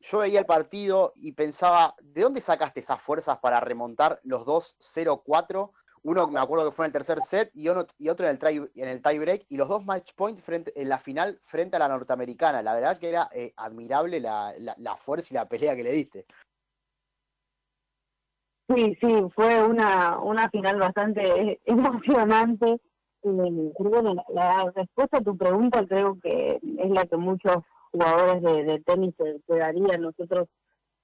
Yo 0.00 0.18
veía 0.18 0.40
el 0.40 0.46
partido 0.46 1.12
y 1.16 1.32
pensaba, 1.32 1.94
¿de 2.00 2.22
dónde 2.22 2.40
sacaste 2.40 2.80
esas 2.80 3.00
fuerzas 3.00 3.38
para 3.38 3.60
remontar 3.60 4.18
los 4.24 4.44
dos 4.44 4.76
0-4 4.80 5.70
uno 6.02 6.26
me 6.28 6.40
acuerdo 6.40 6.64
que 6.64 6.74
fue 6.74 6.86
en 6.86 6.88
el 6.88 6.92
tercer 6.92 7.22
set 7.22 7.50
y, 7.54 7.68
otro 7.68 7.86
en 7.98 8.30
el, 8.30 8.38
tie, 8.38 8.70
en 8.74 8.88
el 8.88 9.02
tie 9.02 9.18
break 9.18 9.46
y 9.48 9.56
los 9.56 9.68
dos 9.68 9.84
match 9.84 10.12
points 10.14 10.42
en 10.48 10.88
la 10.88 10.98
final 10.98 11.40
frente 11.44 11.76
a 11.76 11.78
la 11.78 11.88
norteamericana. 11.88 12.62
La 12.62 12.74
verdad 12.74 12.98
que 12.98 13.08
era 13.08 13.28
eh, 13.32 13.52
admirable 13.56 14.20
la, 14.20 14.54
la, 14.58 14.96
fuerza 14.96 15.28
y 15.30 15.34
la 15.34 15.48
pelea 15.48 15.76
que 15.76 15.84
le 15.84 15.92
diste. 15.92 16.26
Sí, 18.74 18.96
sí, 19.00 19.08
fue 19.34 19.64
una, 19.64 20.18
una 20.20 20.48
final 20.50 20.78
bastante 20.78 21.60
emocionante. 21.66 22.80
Eh, 23.22 23.72
la, 24.32 24.72
respuesta 24.74 25.18
a 25.18 25.22
tu 25.22 25.36
pregunta 25.36 25.86
creo 25.86 26.18
que 26.22 26.58
es 26.78 26.90
la 26.90 27.04
que 27.04 27.16
muchos 27.16 27.56
jugadores 27.92 28.42
de, 28.42 28.80
tenis 28.80 29.14
se, 29.16 29.54
darían. 29.54 30.02
Nosotros, 30.02 30.48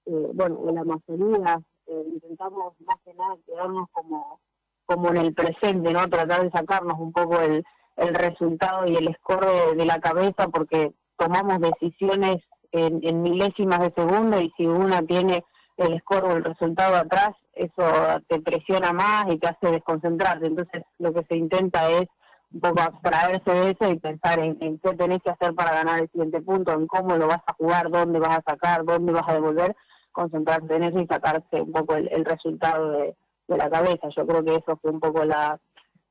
eh, 0.06 0.30
bueno, 0.32 0.60
en 0.68 0.74
la 0.76 0.84
mayoría 0.84 1.60
intentamos 1.86 2.74
más 2.80 2.96
que 3.04 3.14
nada 3.14 3.36
quedarnos 3.46 3.88
como 3.92 4.40
como 4.86 5.08
en 5.10 5.16
el 5.18 5.34
presente, 5.34 5.92
¿no? 5.92 6.08
Tratar 6.08 6.44
de 6.44 6.50
sacarnos 6.50 6.98
un 6.98 7.12
poco 7.12 7.40
el, 7.40 7.64
el 7.96 8.14
resultado 8.14 8.86
y 8.86 8.96
el 8.96 9.14
score 9.16 9.76
de, 9.76 9.84
la 9.84 10.00
cabeza 10.00 10.48
porque 10.48 10.92
tomamos 11.18 11.60
decisiones 11.60 12.38
en, 12.72 13.22
milésimas 13.22 13.80
de 13.80 13.92
segundo 13.96 14.40
y 14.40 14.52
si 14.56 14.66
una 14.66 15.02
tiene 15.02 15.44
el 15.76 15.98
score 16.00 16.24
o 16.24 16.36
el 16.36 16.44
resultado 16.44 16.96
atrás, 16.96 17.30
eso 17.52 17.84
te 18.28 18.40
presiona 18.40 18.92
más 18.92 19.26
y 19.28 19.38
te 19.38 19.48
hace 19.48 19.70
desconcentrarte. 19.70 20.46
Entonces 20.46 20.82
lo 20.98 21.12
que 21.12 21.24
se 21.24 21.36
intenta 21.36 21.90
es 21.90 22.08
un 22.52 22.60
poco 22.60 22.80
abstraerse 22.80 23.50
de 23.50 23.70
eso 23.70 23.90
y 23.90 23.98
pensar 23.98 24.38
en, 24.38 24.78
qué 24.78 24.94
tenés 24.94 25.22
que 25.22 25.30
hacer 25.30 25.54
para 25.54 25.74
ganar 25.74 26.00
el 26.00 26.10
siguiente 26.10 26.40
punto, 26.40 26.72
en 26.72 26.86
cómo 26.86 27.16
lo 27.16 27.26
vas 27.26 27.42
a 27.46 27.54
jugar, 27.54 27.90
dónde 27.90 28.18
vas 28.18 28.38
a 28.38 28.50
sacar, 28.52 28.84
dónde 28.84 29.12
vas 29.12 29.28
a 29.28 29.34
devolver, 29.34 29.76
concentrarte 30.12 30.76
en 30.76 30.84
eso 30.84 31.00
y 31.00 31.06
sacarse 31.06 31.60
un 31.60 31.72
poco 31.72 31.94
el 31.96 32.24
resultado 32.24 32.90
de, 32.92 33.16
la 33.48 33.70
cabeza. 33.70 34.08
Yo 34.16 34.26
creo 34.26 34.44
que 34.44 34.56
eso 34.56 34.76
fue 34.82 34.90
un 34.90 34.98
poco 34.98 35.24
la, 35.24 35.58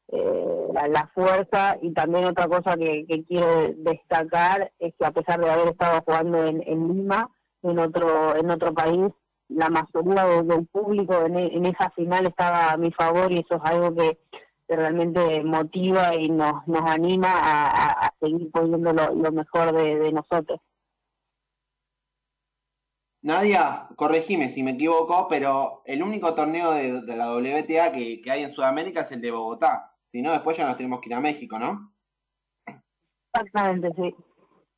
eh, 0.09 0.67
la, 0.89 1.09
fuerza 1.13 1.77
y 1.81 1.91
también 1.93 2.25
otra 2.25 2.47
cosa 2.47 2.77
que, 2.77 3.05
quiero 3.27 3.73
destacar 3.77 4.71
es 4.79 4.93
que 4.99 5.05
a 5.05 5.11
pesar 5.11 5.39
de 5.39 5.49
haber 5.49 5.69
estado 5.69 6.01
jugando 6.05 6.43
en, 6.45 6.59
Lima, 6.59 7.29
en 7.63 7.79
otro, 7.79 8.35
en 8.35 8.51
otro 8.51 8.73
país, 8.73 9.11
la 9.49 9.69
mayoría 9.69 10.25
del 10.43 10.65
público 10.67 11.25
en, 11.25 11.65
esa 11.65 11.89
final 11.91 12.27
estaba 12.27 12.71
a 12.71 12.77
mi 12.77 12.91
favor 12.91 13.31
y 13.31 13.39
eso 13.39 13.55
es 13.55 13.61
algo 13.63 13.95
que, 13.95 14.19
realmente 14.67 15.43
motiva 15.43 16.15
y 16.15 16.27
nos, 16.27 16.67
nos 16.67 16.81
anima 16.81 17.31
a, 17.31 18.11
seguir 18.19 18.49
poniendo 18.49 18.93
lo, 18.93 19.31
mejor 19.31 19.73
de 19.73 20.11
nosotros. 20.11 20.59
Nadia, 23.25 23.87
corregime 23.95 24.49
si 24.49 24.61
me 24.61 24.73
equivoco, 24.73 25.27
pero 25.27 25.81
el 25.85 26.03
único 26.03 26.35
torneo 26.35 26.73
de, 26.73 27.15
la 27.15 27.33
WTA 27.33 27.91
que, 27.91 28.21
hay 28.29 28.43
en 28.43 28.53
Sudamérica 28.53 29.01
es 29.01 29.11
el 29.13 29.21
de 29.21 29.31
Bogotá. 29.31 29.95
Si 30.11 30.21
no, 30.21 30.31
después 30.31 30.55
ya 30.55 30.67
nos 30.67 30.77
tenemos 30.77 31.01
que 31.01 31.09
ir 31.09 31.15
a 31.15 31.19
México, 31.19 31.57
¿no? 31.57 31.91
Exactamente, 33.33 33.91
sí. 33.95 34.15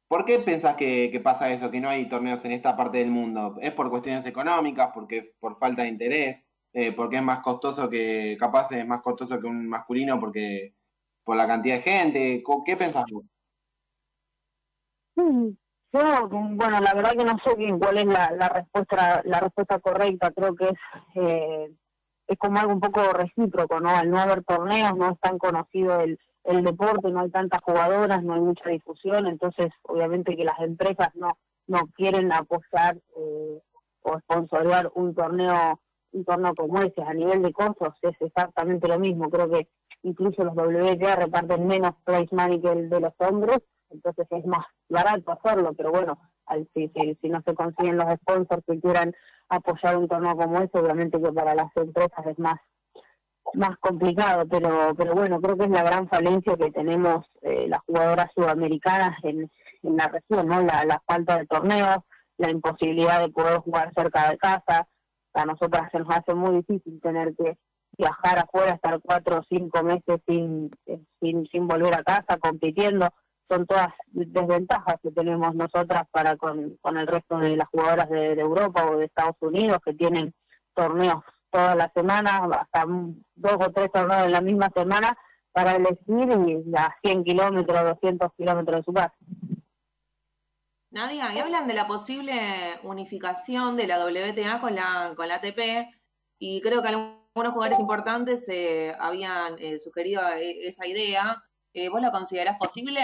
¿Por 0.08 0.24
qué 0.24 0.40
pensás 0.40 0.76
que, 0.76 1.20
pasa 1.24 1.52
eso, 1.52 1.70
que 1.70 1.82
no 1.82 1.90
hay 1.90 2.08
torneos 2.08 2.44
en 2.46 2.54
esta 2.54 2.78
parte 2.78 3.00
del 3.00 3.12
mundo? 3.12 3.58
¿Es 3.62 3.74
por 3.74 3.90
cuestiones 3.90 4.26
económicas, 4.26 4.92
porque 4.94 5.34
por 5.40 5.58
falta 5.58 5.84
de 5.84 5.90
interés, 5.90 6.46
eh, 6.74 6.94
porque 6.94 7.18
es 7.18 7.24
más 7.24 7.40
costoso 7.40 7.90
que, 7.90 8.38
capaz 8.40 8.72
es 8.72 8.88
más 8.88 9.02
costoso 9.02 9.40
que 9.40 9.48
un 9.48 9.68
masculino 9.68 10.20
porque 10.20 10.76
por 11.24 11.36
la 11.36 11.46
cantidad 11.46 11.76
de 11.76 11.82
gente? 11.82 12.44
¿Qué 12.66 12.78
pensás 12.78 13.04
vos? 13.12 13.26
Mm, 15.18 15.50
bueno, 15.92 16.80
la 16.80 16.94
verdad 16.94 17.12
que 17.12 17.26
no 17.26 17.38
sé 17.40 17.78
cuál 17.78 17.98
es 17.98 18.06
la, 18.06 18.50
respuesta 18.50 19.22
la 19.26 19.40
respuesta 19.42 19.80
correcta. 19.80 20.32
Creo 20.32 20.56
que 20.56 20.66
es 20.70 20.80
eh, 21.16 21.76
es 22.28 22.38
como 22.38 22.60
algo 22.60 22.74
un 22.74 22.80
poco 22.80 23.02
recíproco, 23.14 23.80
¿no? 23.80 23.90
Al 23.90 24.10
no 24.10 24.20
haber 24.20 24.44
torneos, 24.44 24.96
no 24.96 25.12
es 25.12 25.20
tan 25.20 25.38
conocido 25.38 26.00
el, 26.02 26.20
el 26.48 26.64
deporte, 26.64 27.12
no 27.12 27.22
hay 27.22 27.30
tantas 27.30 27.62
jugadoras, 27.62 28.24
no 28.24 28.34
hay 28.34 28.42
mucha 28.42 28.70
difusión, 28.70 29.28
entonces 29.28 29.68
obviamente 29.84 30.36
que 30.36 30.46
las 30.46 30.60
empresas 30.60 31.10
no 31.16 31.38
no 31.68 31.82
quieren 31.96 32.32
apoyar 32.32 32.98
eh, 33.18 33.62
o 34.02 34.20
sponsorear 34.20 34.90
un 34.96 35.14
torneo 35.14 35.80
un 36.14 36.24
torneo 36.24 36.56
como 36.56 36.82
ese 36.82 37.02
a 37.02 37.14
nivel 37.14 37.42
de 37.42 37.52
costos 37.52 37.94
es 38.02 38.16
exactamente 38.22 38.88
lo 38.88 38.98
mismo 38.98 39.30
creo 39.30 39.50
que 39.50 39.68
incluso 40.04 40.46
los 40.46 40.56
WTA 40.56 41.18
reparten 41.18 41.68
menos 41.68 41.92
prize 42.06 42.34
money 42.34 42.62
que 42.62 42.72
el 42.72 42.90
de 42.90 43.02
los 43.02 43.14
hombres 43.18 43.60
entonces 43.90 44.28
es 44.32 44.46
más 44.46 44.66
barato 44.90 45.32
hacerlo, 45.32 45.74
pero 45.74 45.92
bueno, 45.92 46.20
al, 46.46 46.68
si, 46.74 46.92
si, 47.22 47.30
no 47.30 47.42
se 47.44 47.56
consiguen 47.56 47.98
los 47.98 48.08
sponsors 48.22 48.64
que 48.66 48.80
quieran 48.80 49.16
apoyar 49.50 49.98
un 49.98 50.08
torneo 50.08 50.36
como 50.36 50.58
ese, 50.60 50.78
obviamente 50.78 51.22
que 51.22 51.32
para 51.32 51.56
las 51.56 51.76
empresas 51.76 52.26
es 52.26 52.40
más 52.40 52.60
más 53.54 53.78
complicado, 53.80 54.46
pero 54.50 54.94
pero 54.96 55.16
bueno, 55.16 55.40
creo 55.42 55.58
que 55.58 55.66
es 55.66 55.70
la 55.70 55.84
gran 55.84 56.08
falencia 56.08 56.56
que 56.58 56.72
tenemos 56.72 57.26
eh, 57.42 57.68
las 57.68 57.82
jugadoras 57.82 58.32
sudamericanas 58.36 59.18
en, 59.24 59.50
en 59.84 59.98
la 59.98 60.08
región, 60.08 60.48
¿no? 60.48 60.62
La, 60.62 60.86
la 60.86 61.02
falta 61.06 61.38
de 61.38 61.46
torneos, 61.46 61.98
la 62.38 62.50
imposibilidad 62.50 63.22
de 63.22 63.30
poder 63.30 63.60
jugar 63.60 63.94
cerca 63.94 64.30
de 64.30 64.38
casa, 64.38 64.88
a 65.34 65.46
nosotras 65.46 65.90
se 65.92 66.00
nos 66.00 66.10
hace 66.10 66.34
muy 66.34 66.56
difícil 66.58 67.00
tener 67.02 67.36
que 67.36 67.58
viajar 67.98 68.40
afuera, 68.40 68.74
estar 68.74 69.00
cuatro 69.02 69.40
o 69.40 69.44
cinco 69.50 69.84
meses 69.84 70.20
sin, 70.28 70.72
sin, 71.20 71.48
sin 71.48 71.68
volver 71.68 71.96
a 71.96 72.04
casa 72.04 72.38
compitiendo 72.38 73.10
son 73.50 73.66
todas 73.66 73.90
desventajas 74.12 74.96
que 75.02 75.12
tenemos 75.12 75.56
nosotras 75.56 76.04
para 76.12 76.36
con, 76.38 76.78
el 76.84 77.08
resto 77.08 77.38
de 77.40 77.56
las 77.56 77.68
jugadoras 77.70 78.10
de, 78.10 78.34
Europa 78.34 78.86
o 78.90 78.98
de 78.98 79.06
Estados 79.06 79.36
Unidos 79.40 79.80
que 79.84 79.94
tienen 79.94 80.34
torneos 80.74 81.24
todas 81.58 81.76
las 81.76 81.92
semanas, 81.94 82.42
hasta 82.52 82.86
dos 83.36 83.58
o 83.60 83.72
tres 83.72 83.92
torneos 83.92 84.26
en 84.26 84.32
la 84.32 84.42
misma 84.42 84.70
semana 84.76 85.18
para 85.52 85.76
elegir 85.76 86.30
y 86.48 86.76
a 86.76 86.96
100 87.02 87.24
kilómetros, 87.24 87.84
200 87.84 88.32
kilómetros 88.38 88.78
de 88.78 88.84
su 88.84 88.94
casa. 88.94 89.16
Nadia, 90.92 91.34
y 91.34 91.40
hablan 91.40 91.68
de 91.68 91.74
la 91.74 91.88
posible 91.88 92.80
unificación 92.84 93.76
de 93.76 93.88
la 93.88 94.06
WTA 94.06 94.62
con 94.62 94.76
la, 94.76 95.14
con 95.16 95.28
la 95.28 95.36
ATP 95.36 95.90
y 96.40 96.62
creo 96.62 96.82
que 96.82 96.90
algunos 96.90 97.54
jugadores 97.54 97.80
importantes 97.80 98.48
eh, 98.48 98.96
habían 99.00 99.56
eh, 99.60 99.80
sugerido 99.80 100.22
eh, 100.30 100.68
esa 100.68 100.86
idea 100.86 101.44
eh, 101.80 101.90
¿Vos 101.90 102.02
lo 102.02 102.12
considerás 102.12 102.58
posible? 102.58 103.00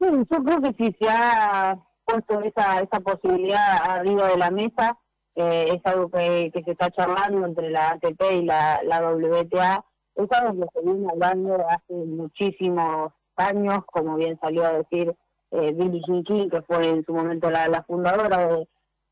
Sí, 0.00 0.06
yo 0.08 0.42
creo 0.42 0.60
que 0.60 0.72
si 0.72 0.92
se 0.98 1.08
ha 1.08 1.78
puesto 2.04 2.40
esa, 2.40 2.80
esa 2.80 2.98
posibilidad 2.98 3.88
arriba 3.88 4.26
de 4.26 4.36
la 4.36 4.50
mesa, 4.50 4.98
eh, 5.36 5.74
es 5.74 5.80
algo 5.84 6.08
que, 6.10 6.50
se 6.52 6.70
está 6.70 6.90
charlando 6.90 7.46
entre 7.46 7.70
la 7.70 7.90
ATP 7.90 8.22
y 8.32 8.42
la, 8.42 8.80
WTA, 8.84 9.84
es 10.14 10.32
algo 10.32 10.62
que 10.62 10.68
se 10.72 10.84
viene 10.84 11.08
hablando 11.10 11.56
hace 11.68 11.92
muchísimos 11.92 13.12
años, 13.36 13.80
como 13.86 14.16
bien 14.16 14.38
salió 14.40 14.64
a 14.64 14.72
decir 14.72 15.14
eh, 15.50 15.72
Billie 15.72 16.02
Jean 16.06 16.24
King, 16.24 16.48
que 16.48 16.62
fue 16.62 16.88
en 16.88 17.04
su 17.04 17.12
momento 17.12 17.50
la, 17.50 17.84
fundadora 17.86 18.46
de, 18.48 18.68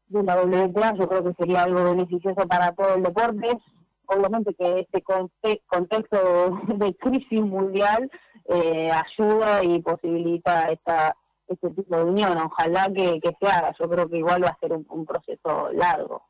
de 0.09 0.23
la 0.23 0.43
WTA, 0.43 0.95
yo 0.95 1.09
creo 1.09 1.25
que 1.25 1.35
sería 1.35 1.65
algo 1.65 1.85
beneficioso 1.85 2.49
para 2.49 2.73
todo 2.73 2.95
el 2.95 3.03
deporte, 3.03 3.49
obviamente 4.07 4.55
que 4.55 4.81
este 4.81 5.03
contexto 5.03 6.59
de 6.77 6.95
crisis 6.97 7.43
mundial 7.43 8.11
eh, 8.47 8.91
ayuda 8.91 9.63
y 9.63 9.81
posibilita 9.81 10.71
esta 10.71 11.17
este 11.49 11.71
tipo 11.71 11.97
de 11.97 12.05
unión. 12.05 12.37
Ojalá 12.39 12.91
que, 12.93 13.21
se 13.39 13.47
haga. 13.47 13.75
Yo 13.79 13.89
creo 13.89 14.09
que 14.09 14.19
igual 14.19 14.45
va 14.45 14.49
a 14.49 14.59
ser 14.59 14.73
un, 14.73 15.07
proceso 15.07 15.71
largo. 15.73 16.29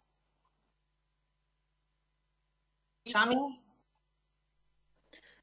Yami. 3.04 3.60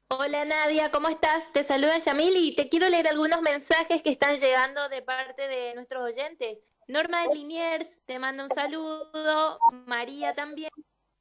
Hola 0.08 0.44
Nadia, 0.44 0.90
¿cómo 0.90 1.08
estás? 1.08 1.50
Te 1.52 1.64
saluda 1.64 1.96
Yamil 1.96 2.36
y 2.36 2.54
te 2.54 2.68
quiero 2.68 2.86
leer 2.90 3.08
algunos 3.08 3.40
mensajes 3.40 4.02
que 4.02 4.10
están 4.10 4.36
llegando 4.36 4.90
de 4.90 5.00
parte 5.00 5.48
de 5.48 5.74
nuestros 5.74 6.02
oyentes. 6.02 6.64
Norma 6.86 7.22
de 7.22 7.34
Liniers 7.34 8.02
te 8.04 8.18
manda 8.18 8.42
un 8.42 8.50
saludo, 8.50 9.58
María 9.86 10.34
también. 10.34 10.68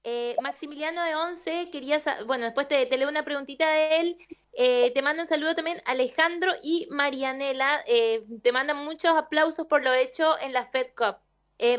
Eh, 0.04 0.36
Maximiliano 0.42 1.04
de 1.04 1.16
Once, 1.16 1.70
quería, 1.72 2.00
bueno, 2.26 2.46
después 2.46 2.68
te, 2.68 2.86
leo 2.98 3.10
una 3.10 3.24
preguntita 3.24 3.70
de 3.72 4.00
él. 4.00 4.18
Eh, 4.54 4.92
te 4.94 5.02
mandan 5.02 5.28
saludo 5.28 5.56
también 5.56 5.82
Alejandro 5.86 6.52
y 6.64 6.88
Marianela. 6.90 7.84
Eh, 7.86 8.26
te 8.42 8.52
mandan 8.52 8.78
muchos 8.78 9.12
aplausos 9.16 9.68
por 9.68 9.84
lo 9.84 9.94
hecho 9.94 10.40
en 10.40 10.54
la 10.54 10.66
Fed 10.66 10.88
Cup. 10.96 11.18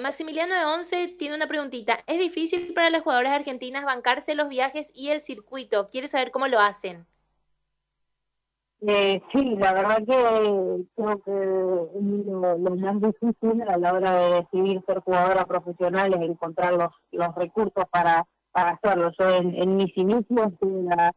Maximiliano 0.01 0.55
de 0.55 0.64
Once 0.64 1.09
tiene 1.18 1.35
una 1.35 1.49
preguntita. 1.49 1.99
¿Es 2.07 2.20
difícil 2.20 2.73
para 2.73 2.89
las 2.89 3.03
jugadoras 3.03 3.33
argentinas 3.33 3.85
bancarse 3.85 4.37
los 4.37 4.49
viajes 4.49 4.93
y 4.95 5.09
el 5.09 5.20
circuito? 5.20 5.89
¿Quiere 5.89 6.07
saber 6.07 6.31
cómo 6.31 6.47
lo 6.47 6.61
hacen? 6.61 7.05
Eh, 8.85 9.22
sí, 9.33 9.57
la 9.61 9.74
verdad 9.74 9.99
que 9.99 10.85
creo 10.97 11.22
que 11.22 11.30
lo, 11.30 12.59
lo, 12.59 12.76
más 12.76 13.01
difícil 13.01 13.62
a 13.68 13.76
la 13.78 13.93
hora 13.93 14.12
de 14.12 14.35
decidir 14.41 14.83
ser 14.87 14.99
jugadora 15.01 15.45
profesional 15.45 16.12
es 16.14 16.20
encontrar 16.28 16.72
los, 16.72 16.91
los 17.12 17.33
recursos 17.37 17.85
para, 17.93 18.26
para 18.51 18.70
hacerlo. 18.70 19.12
Yo 19.16 19.37
en, 19.37 19.55
en 19.55 19.76
mis 19.76 19.97
inicios 19.97 20.53
tuve 20.61 20.83
la, 20.83 21.12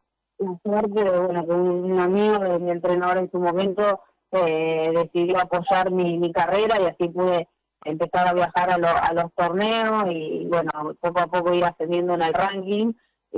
suerte 0.62 1.04
de 1.04 1.18
bueno, 1.18 1.44
que 1.44 1.52
un, 1.52 1.98
amigo 1.98 2.38
de 2.38 2.58
mi 2.60 2.70
entrenador 2.70 3.18
en 3.18 3.30
su 3.32 3.40
momento 3.40 4.00
eh, 4.30 4.92
decidió 4.94 5.40
apoyar 5.40 5.90
mi, 5.90 6.18
mi 6.18 6.30
carrera 6.30 6.80
y 6.80 6.84
así 6.84 7.08
pude 7.08 7.48
empezar 7.84 8.28
a 8.28 8.32
viajar 8.32 8.70
a, 8.70 8.74
a 8.74 9.12
los 9.12 9.32
torneos 9.34 10.04
y 10.10 10.46
bueno, 10.46 10.70
poco 11.00 11.20
a 11.20 11.26
poco 11.26 11.52
ir 11.52 11.64
ascendiendo 11.64 12.14
en 12.14 12.22
el 12.22 12.32
ranking 12.32 12.92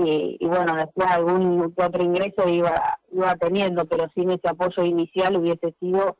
y, 0.04 0.46
bueno, 0.46 0.76
después 0.76 1.08
algún 1.10 1.74
otro 1.76 2.02
ingreso 2.02 2.48
iba, 2.48 2.98
iba 3.10 3.34
teniendo, 3.36 3.84
pero 3.86 4.08
sin 4.14 4.30
ese 4.30 4.48
apoyo 4.48 4.84
inicial 4.84 5.36
hubiese 5.36 5.74
sido 5.80 6.16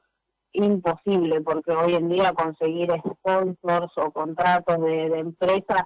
imposible, 0.52 1.40
porque 1.42 1.72
hoy 1.72 1.94
en 1.94 2.08
día 2.08 2.32
conseguir 2.32 2.90
sponsors 3.12 3.92
o 3.96 4.10
contratos 4.10 4.80
de, 4.80 5.10
de 5.10 5.18
empresas 5.18 5.82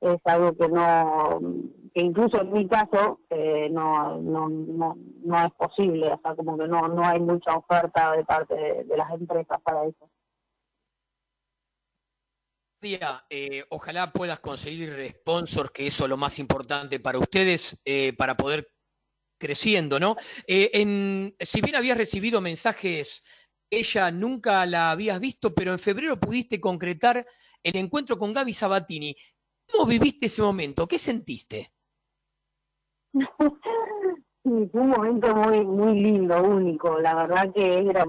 es 0.00 0.20
algo 0.24 0.56
que 0.56 0.68
no, 0.68 1.40
que 1.94 2.04
incluso 2.04 2.40
en 2.40 2.52
mi 2.52 2.66
caso 2.66 3.20
eh, 3.30 3.68
no, 3.70 4.18
no, 4.18 4.48
no, 4.48 4.96
no 5.24 5.44
es 5.44 5.52
posible, 5.54 6.12
o 6.12 6.20
sea, 6.20 6.34
como 6.34 6.56
que 6.56 6.68
no, 6.68 6.88
no 6.88 7.04
hay 7.04 7.20
mucha 7.20 7.54
oferta 7.54 8.12
de 8.12 8.24
parte 8.24 8.54
de 8.84 8.96
las 8.96 9.10
empresas 9.12 9.60
para 9.62 9.84
eso 9.84 10.08
día, 12.80 13.24
eh, 13.28 13.64
ojalá 13.70 14.12
puedas 14.12 14.40
conseguir 14.40 15.14
sponsors, 15.20 15.70
que 15.70 15.86
eso 15.86 16.04
es 16.04 16.10
lo 16.10 16.16
más 16.16 16.38
importante 16.38 17.00
para 17.00 17.18
ustedes, 17.18 17.80
eh, 17.84 18.12
para 18.16 18.36
poder 18.36 18.72
creciendo, 19.38 19.98
¿no? 20.00 20.16
Eh, 20.46 20.70
en, 20.74 21.30
si 21.40 21.60
bien 21.60 21.76
habías 21.76 21.98
recibido 21.98 22.40
mensajes, 22.40 23.24
ella 23.70 24.10
nunca 24.10 24.64
la 24.66 24.90
habías 24.90 25.20
visto, 25.20 25.54
pero 25.54 25.72
en 25.72 25.78
febrero 25.78 26.18
pudiste 26.18 26.60
concretar 26.60 27.26
el 27.62 27.76
encuentro 27.76 28.16
con 28.16 28.32
Gaby 28.32 28.52
Sabatini. 28.52 29.14
¿Cómo 29.70 29.86
viviste 29.86 30.26
ese 30.26 30.42
momento? 30.42 30.86
¿Qué 30.86 30.98
sentiste? 30.98 31.72
Fue 34.42 34.80
un 34.80 34.88
momento 34.88 35.34
muy 35.34 35.62
muy 35.62 36.00
lindo, 36.00 36.42
único. 36.42 36.98
La 37.00 37.14
verdad 37.14 37.52
que 37.52 37.80
era 37.80 38.06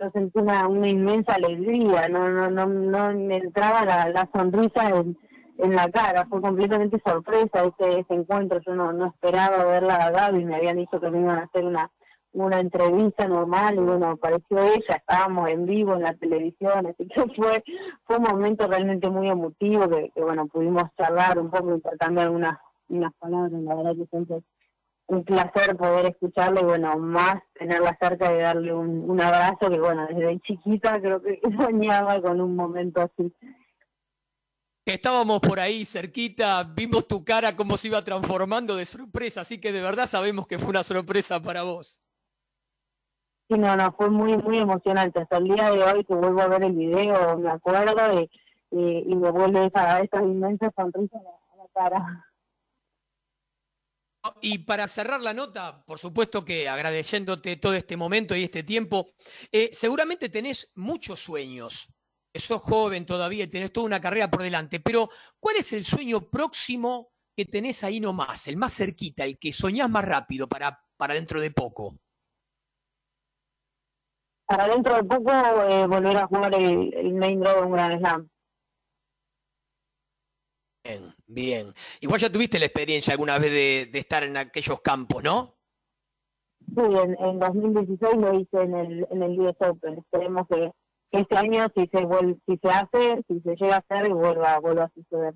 yo 0.00 0.10
sentí 0.10 0.38
una, 0.38 0.66
una 0.66 0.88
inmensa 0.88 1.34
alegría, 1.34 2.08
no, 2.08 2.28
no, 2.30 2.50
no, 2.50 2.66
no 2.66 3.12
me 3.12 3.36
entraba 3.36 3.84
la, 3.84 4.08
la 4.08 4.28
sonrisa 4.32 4.88
en, 4.88 5.16
en 5.58 5.76
la 5.76 5.90
cara, 5.90 6.26
fue 6.26 6.40
completamente 6.40 7.00
sorpresa 7.04 7.64
ese, 7.64 8.00
ese 8.00 8.14
encuentro, 8.14 8.60
yo 8.66 8.74
no, 8.74 8.92
no 8.92 9.06
esperaba 9.06 9.64
verla 9.64 9.96
a 9.96 10.10
Gaby, 10.10 10.44
me 10.44 10.56
habían 10.56 10.78
dicho 10.78 11.00
que 11.00 11.10
me 11.10 11.20
iban 11.20 11.38
a 11.38 11.42
hacer 11.44 11.64
una, 11.64 11.90
una 12.32 12.60
entrevista 12.60 13.26
normal 13.28 13.74
y 13.74 13.80
bueno, 13.80 14.10
apareció 14.10 14.58
ella, 14.58 14.96
estábamos 14.96 15.50
en 15.50 15.66
vivo 15.66 15.94
en 15.94 16.02
la 16.02 16.14
televisión, 16.14 16.86
así 16.86 17.06
que 17.06 17.20
fue, 17.36 17.62
fue 18.04 18.16
un 18.16 18.22
momento 18.22 18.66
realmente 18.66 19.10
muy 19.10 19.28
emotivo 19.28 19.88
que, 19.88 20.10
que 20.14 20.22
bueno, 20.22 20.46
pudimos 20.46 20.84
charlar 20.96 21.38
un 21.38 21.50
poco, 21.50 21.74
intercambiar 21.74 22.30
unas, 22.30 22.58
unas 22.88 23.12
palabras, 23.14 23.52
la 23.52 23.74
verdad 23.74 23.96
que 23.96 24.06
siempre 24.06 24.42
un 25.10 25.24
placer 25.24 25.76
poder 25.76 26.06
escucharle 26.06 26.60
y 26.60 26.64
bueno, 26.64 26.96
más 26.96 27.42
tenerla 27.54 27.96
cerca 28.00 28.32
y 28.32 28.38
darle 28.38 28.72
un, 28.72 29.10
un 29.10 29.20
abrazo 29.20 29.68
que 29.68 29.78
bueno, 29.80 30.06
desde 30.06 30.38
chiquita 30.40 31.00
creo 31.00 31.20
que 31.20 31.40
soñaba 31.58 32.22
con 32.22 32.40
un 32.40 32.54
momento 32.54 33.00
así. 33.02 33.34
Estábamos 34.86 35.40
por 35.40 35.58
ahí 35.58 35.84
cerquita, 35.84 36.62
vimos 36.62 37.08
tu 37.08 37.24
cara 37.24 37.56
cómo 37.56 37.76
se 37.76 37.88
iba 37.88 38.04
transformando 38.04 38.76
de 38.76 38.86
sorpresa, 38.86 39.40
así 39.40 39.60
que 39.60 39.72
de 39.72 39.80
verdad 39.80 40.06
sabemos 40.06 40.46
que 40.46 40.58
fue 40.58 40.70
una 40.70 40.84
sorpresa 40.84 41.42
para 41.42 41.64
vos. 41.64 42.00
Sí, 43.48 43.58
no, 43.58 43.76
no, 43.76 43.92
fue 43.92 44.08
muy, 44.10 44.36
muy 44.36 44.58
emocionante. 44.58 45.20
Hasta 45.20 45.38
el 45.38 45.44
día 45.44 45.72
de 45.72 45.82
hoy 45.82 46.04
que 46.04 46.14
vuelvo 46.14 46.40
a 46.40 46.46
ver 46.46 46.62
el 46.62 46.72
video, 46.72 47.36
me 47.36 47.50
acuerdo 47.50 48.20
y, 48.20 48.30
y, 48.70 49.16
me 49.16 49.30
vuelve 49.32 49.66
esa, 49.66 50.00
esa 50.00 50.22
inmensa 50.22 50.70
sonrisa 50.76 51.18
a 51.18 51.56
la 51.56 51.68
cara. 51.74 52.29
Y 54.42 54.58
para 54.58 54.86
cerrar 54.88 55.20
la 55.22 55.32
nota, 55.32 55.82
por 55.84 55.98
supuesto 55.98 56.44
que 56.44 56.68
agradeciéndote 56.68 57.56
todo 57.56 57.74
este 57.74 57.96
momento 57.96 58.36
y 58.36 58.44
este 58.44 58.62
tiempo, 58.62 59.06
eh, 59.50 59.70
seguramente 59.72 60.28
tenés 60.28 60.70
muchos 60.74 61.20
sueños. 61.20 61.88
Sos 62.34 62.62
joven 62.62 63.06
todavía 63.06 63.44
y 63.44 63.48
tenés 63.48 63.72
toda 63.72 63.86
una 63.86 64.00
carrera 64.00 64.30
por 64.30 64.42
delante, 64.42 64.78
pero 64.78 65.08
¿cuál 65.40 65.56
es 65.56 65.72
el 65.72 65.84
sueño 65.84 66.28
próximo 66.28 67.12
que 67.34 67.44
tenés 67.46 67.82
ahí 67.82 67.98
nomás, 67.98 68.46
el 68.46 68.56
más 68.56 68.74
cerquita, 68.74 69.24
el 69.24 69.38
que 69.38 69.52
soñás 69.52 69.88
más 69.88 70.04
rápido 70.04 70.48
para, 70.48 70.80
para 70.96 71.14
dentro 71.14 71.40
de 71.40 71.50
poco? 71.50 71.96
Para 74.46 74.68
dentro 74.68 74.96
de 74.96 75.04
poco 75.04 75.32
eh, 75.32 75.86
volver 75.86 76.16
a 76.18 76.26
jugar 76.26 76.54
el, 76.54 76.92
el 76.94 77.14
Main 77.14 77.40
Draw 77.40 77.64
en 77.64 77.72
Grand 77.72 77.98
Slam. 77.98 78.30
Bien, 80.90 81.14
bien. 81.26 81.74
Igual 82.00 82.20
ya 82.20 82.32
tuviste 82.32 82.58
la 82.58 82.66
experiencia 82.66 83.12
alguna 83.12 83.38
vez 83.38 83.52
de, 83.92 83.98
estar 83.98 84.24
en 84.24 84.36
aquellos 84.36 84.80
campos, 84.80 85.22
¿no? 85.22 85.54
Sí, 86.58 86.80
en, 86.80 87.16
en 87.18 87.38
2016 87.38 88.16
lo 88.16 88.38
hice 88.38 88.60
en 88.60 88.74
el, 88.74 89.06
en 89.10 89.22
el 89.22 89.40
US 89.40 89.56
Open. 89.60 89.98
Esperemos 89.98 90.46
que, 90.48 90.72
este 91.12 91.36
año, 91.36 91.66
si 91.74 91.86
se, 91.88 92.06
si 92.46 92.58
se 92.58 92.68
hace, 92.68 93.24
si 93.28 93.40
se 93.40 93.56
llega 93.56 93.76
a 93.76 93.78
hacer, 93.78 94.12
vuelva, 94.12 94.58
vuelva 94.60 94.84
a 94.84 94.90
suceder. 94.90 95.34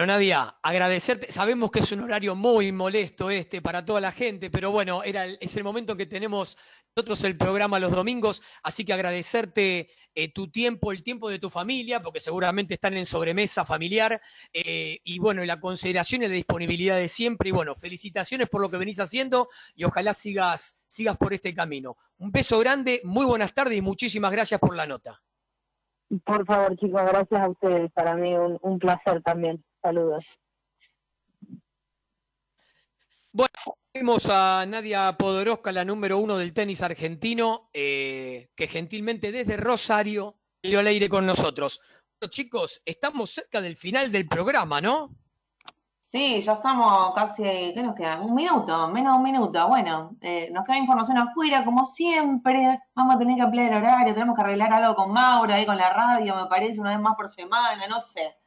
Bueno, 0.00 0.14
Nadia, 0.14 0.56
agradecerte. 0.62 1.30
Sabemos 1.30 1.70
que 1.70 1.80
es 1.80 1.92
un 1.92 2.00
horario 2.00 2.34
muy 2.34 2.72
molesto 2.72 3.28
este 3.30 3.60
para 3.60 3.84
toda 3.84 4.00
la 4.00 4.12
gente, 4.12 4.48
pero 4.48 4.70
bueno, 4.70 5.02
era 5.02 5.26
es 5.26 5.56
el 5.56 5.62
momento 5.62 5.94
que 5.94 6.06
tenemos 6.06 6.56
nosotros 6.96 7.22
el 7.24 7.36
programa 7.36 7.78
los 7.78 7.92
domingos, 7.92 8.40
así 8.62 8.82
que 8.82 8.94
agradecerte 8.94 9.90
eh, 10.14 10.32
tu 10.32 10.50
tiempo, 10.50 10.90
el 10.90 11.02
tiempo 11.02 11.28
de 11.28 11.38
tu 11.38 11.50
familia, 11.50 12.00
porque 12.00 12.18
seguramente 12.18 12.72
están 12.72 12.96
en 12.96 13.04
sobremesa 13.04 13.66
familiar, 13.66 14.18
eh, 14.54 15.00
y 15.04 15.18
bueno, 15.18 15.44
la 15.44 15.60
consideración 15.60 16.22
y 16.22 16.28
la 16.28 16.34
disponibilidad 16.34 16.96
de 16.96 17.08
siempre. 17.08 17.50
Y 17.50 17.52
bueno, 17.52 17.74
felicitaciones 17.74 18.48
por 18.48 18.62
lo 18.62 18.70
que 18.70 18.78
venís 18.78 19.00
haciendo 19.00 19.48
y 19.74 19.84
ojalá 19.84 20.14
sigas, 20.14 20.80
sigas 20.86 21.18
por 21.18 21.34
este 21.34 21.52
camino. 21.52 21.98
Un 22.16 22.32
beso 22.32 22.58
grande, 22.58 23.02
muy 23.04 23.26
buenas 23.26 23.52
tardes 23.52 23.76
y 23.76 23.82
muchísimas 23.82 24.32
gracias 24.32 24.60
por 24.60 24.74
la 24.74 24.86
nota. 24.86 25.20
Por 26.24 26.46
favor, 26.46 26.74
chicos, 26.78 27.02
gracias 27.04 27.38
a 27.42 27.50
ustedes. 27.50 27.92
Para 27.92 28.16
mí 28.16 28.34
un 28.34 28.78
placer 28.78 29.22
también. 29.22 29.62
Saludos. 29.82 30.24
Bueno, 33.32 33.78
vemos 33.94 34.28
a 34.28 34.66
Nadia 34.66 35.16
Podoroska, 35.16 35.72
la 35.72 35.84
número 35.84 36.18
uno 36.18 36.36
del 36.36 36.52
tenis 36.52 36.82
argentino, 36.82 37.70
eh, 37.72 38.50
que 38.56 38.66
gentilmente 38.66 39.30
desde 39.32 39.56
Rosario 39.56 40.36
dio 40.62 40.80
al 40.80 40.86
aire 40.88 41.08
con 41.08 41.24
nosotros. 41.26 41.80
Bueno, 42.20 42.30
chicos, 42.30 42.82
estamos 42.84 43.30
cerca 43.30 43.60
del 43.60 43.76
final 43.76 44.10
del 44.10 44.26
programa, 44.26 44.80
¿no? 44.80 45.14
Sí, 46.00 46.42
ya 46.42 46.54
estamos 46.54 47.14
casi, 47.14 47.44
¿qué 47.44 47.82
nos 47.84 47.94
queda? 47.94 48.20
Un 48.20 48.34
minuto, 48.34 48.88
menos 48.88 49.12
de 49.12 49.18
un 49.18 49.22
minuto. 49.22 49.68
Bueno, 49.68 50.16
eh, 50.20 50.50
nos 50.50 50.64
queda 50.64 50.76
información 50.76 51.18
afuera, 51.18 51.64
como 51.64 51.86
siempre. 51.86 52.80
Vamos 52.96 53.14
a 53.14 53.18
tener 53.20 53.36
que 53.36 53.42
ampliar 53.42 53.68
el 53.68 53.78
horario, 53.78 54.12
tenemos 54.12 54.34
que 54.34 54.42
arreglar 54.42 54.72
algo 54.72 54.96
con 54.96 55.12
Maura, 55.12 55.54
ahí 55.54 55.64
con 55.64 55.76
la 55.76 55.92
radio, 55.92 56.34
me 56.34 56.46
parece, 56.46 56.80
una 56.80 56.90
vez 56.90 56.98
más 56.98 57.14
por 57.14 57.28
semana, 57.30 57.86
no 57.86 58.00
sé. 58.00 58.39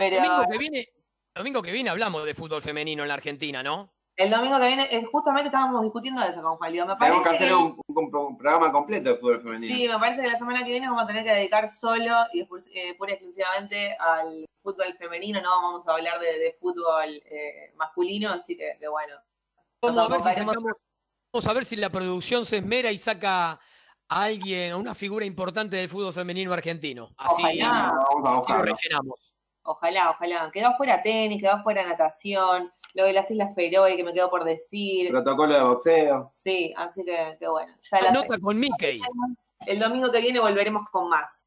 El 0.00 0.14
domingo 0.14 0.46
que 0.50 0.58
viene, 0.58 0.88
domingo 1.34 1.62
que 1.62 1.72
viene 1.72 1.90
hablamos 1.90 2.24
de 2.24 2.34
fútbol 2.34 2.62
femenino 2.62 3.02
en 3.02 3.08
la 3.08 3.14
Argentina, 3.14 3.62
¿no? 3.62 3.92
El 4.16 4.30
domingo 4.30 4.58
que 4.58 4.66
viene, 4.66 4.88
eh, 4.90 5.02
justamente 5.10 5.46
estábamos 5.46 5.82
discutiendo 5.82 6.22
eso 6.22 6.42
con 6.42 6.56
Juan 6.56 6.72
Me 6.72 6.96
Tenemos 6.96 7.22
que 7.22 7.28
hacer 7.30 7.54
un, 7.54 8.36
programa 8.36 8.70
completo 8.70 9.10
de 9.10 9.16
fútbol 9.16 9.40
femenino. 9.40 9.74
Sí, 9.74 9.88
me 9.88 9.98
parece 9.98 10.20
que 10.22 10.28
la 10.28 10.38
semana 10.38 10.62
que 10.62 10.70
viene 10.70 10.88
vamos 10.88 11.04
a 11.04 11.06
tener 11.06 11.24
que 11.24 11.32
dedicar 11.32 11.68
solo 11.70 12.26
y 12.34 12.40
eh, 12.40 12.94
pura 12.98 13.12
y 13.12 13.14
exclusivamente 13.14 13.96
al 13.98 14.46
fútbol 14.62 14.94
femenino, 14.98 15.40
no 15.40 15.48
vamos 15.48 15.88
a 15.88 15.92
hablar 15.92 16.20
de, 16.20 16.54
fútbol 16.60 17.22
eh, 17.24 17.72
masculino, 17.76 18.32
así 18.32 18.56
que, 18.56 18.76
bueno. 18.88 19.16
Vamos 19.80 21.46
a, 21.46 21.52
ver 21.54 21.64
si 21.64 21.76
la 21.76 21.88
producción 21.88 22.44
se 22.44 22.58
esmera 22.58 22.92
y 22.92 22.98
saca 22.98 23.52
a 23.52 23.58
alguien, 24.22 24.72
a 24.72 24.76
una 24.76 24.94
figura 24.94 25.24
importante 25.24 25.76
del 25.76 25.88
fútbol 25.88 26.12
femenino 26.12 26.52
argentino. 26.52 27.14
Así, 27.16 27.42
así 27.42 28.52
lo 28.52 28.62
rellenamos. 28.62 29.32
Ojalá, 29.62 30.10
ojalá. 30.10 30.50
Quedó 30.52 30.74
fuera 30.76 31.02
tenis, 31.02 31.42
quedó 31.42 31.62
fuera 31.62 31.86
natación, 31.86 32.72
lo 32.94 33.04
de 33.04 33.12
las 33.12 33.30
Islas 33.30 33.54
Feroe 33.54 33.96
que 33.96 34.04
me 34.04 34.12
quedó 34.12 34.30
por 34.30 34.44
decir. 34.44 35.10
Protocolo 35.10 35.54
de 35.54 35.62
boxeo. 35.62 36.32
Sí, 36.34 36.72
así 36.76 37.04
que, 37.04 37.36
que 37.38 37.48
bueno. 37.48 37.72
Ya 37.90 38.00
la 38.00 38.12
nota 38.12 38.38
con 38.38 38.58
Mickey. 38.58 39.00
El 39.66 39.78
domingo 39.78 40.10
que 40.10 40.20
viene 40.20 40.40
volveremos 40.40 40.88
con 40.90 41.08
más. 41.08 41.46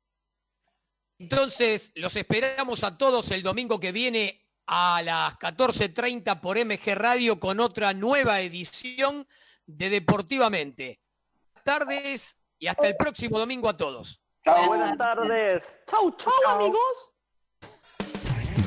Entonces, 1.20 1.92
los 1.96 2.16
esperamos 2.16 2.84
a 2.84 2.98
todos 2.98 3.32
el 3.32 3.44
domingo 3.44 3.80
que 3.80 3.92
viene 3.92 4.42
a 4.68 5.02
las 5.04 5.34
14.30 5.40 6.40
por 6.40 6.58
MG 6.58 6.96
Radio 6.96 7.40
con 7.40 7.60
otra 7.60 7.94
nueva 7.94 8.42
edición 8.42 9.28
de 9.66 9.90
Deportivamente. 9.90 11.00
Buenas 11.54 11.64
tardes 11.64 12.38
y 12.60 12.68
hasta 12.68 12.88
el 12.88 12.96
próximo 12.96 13.40
domingo 13.40 13.70
a 13.70 13.78
todos. 13.78 14.22
Chao, 14.44 14.68
buenas 14.68 14.98
tardes. 14.98 15.78
Chau, 15.88 16.12
chau, 16.18 16.34
amigos. 16.48 17.13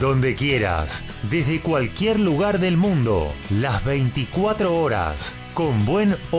Donde 0.01 0.35
quieras, 0.35 1.03
desde 1.31 1.61
cualquier 1.61 2.21
lugar 2.21 2.59
del 2.59 2.77
mundo, 2.77 3.33
las 3.49 3.83
24 3.83 4.77
horas, 4.77 5.35
con 5.55 5.87
buen 5.87 6.17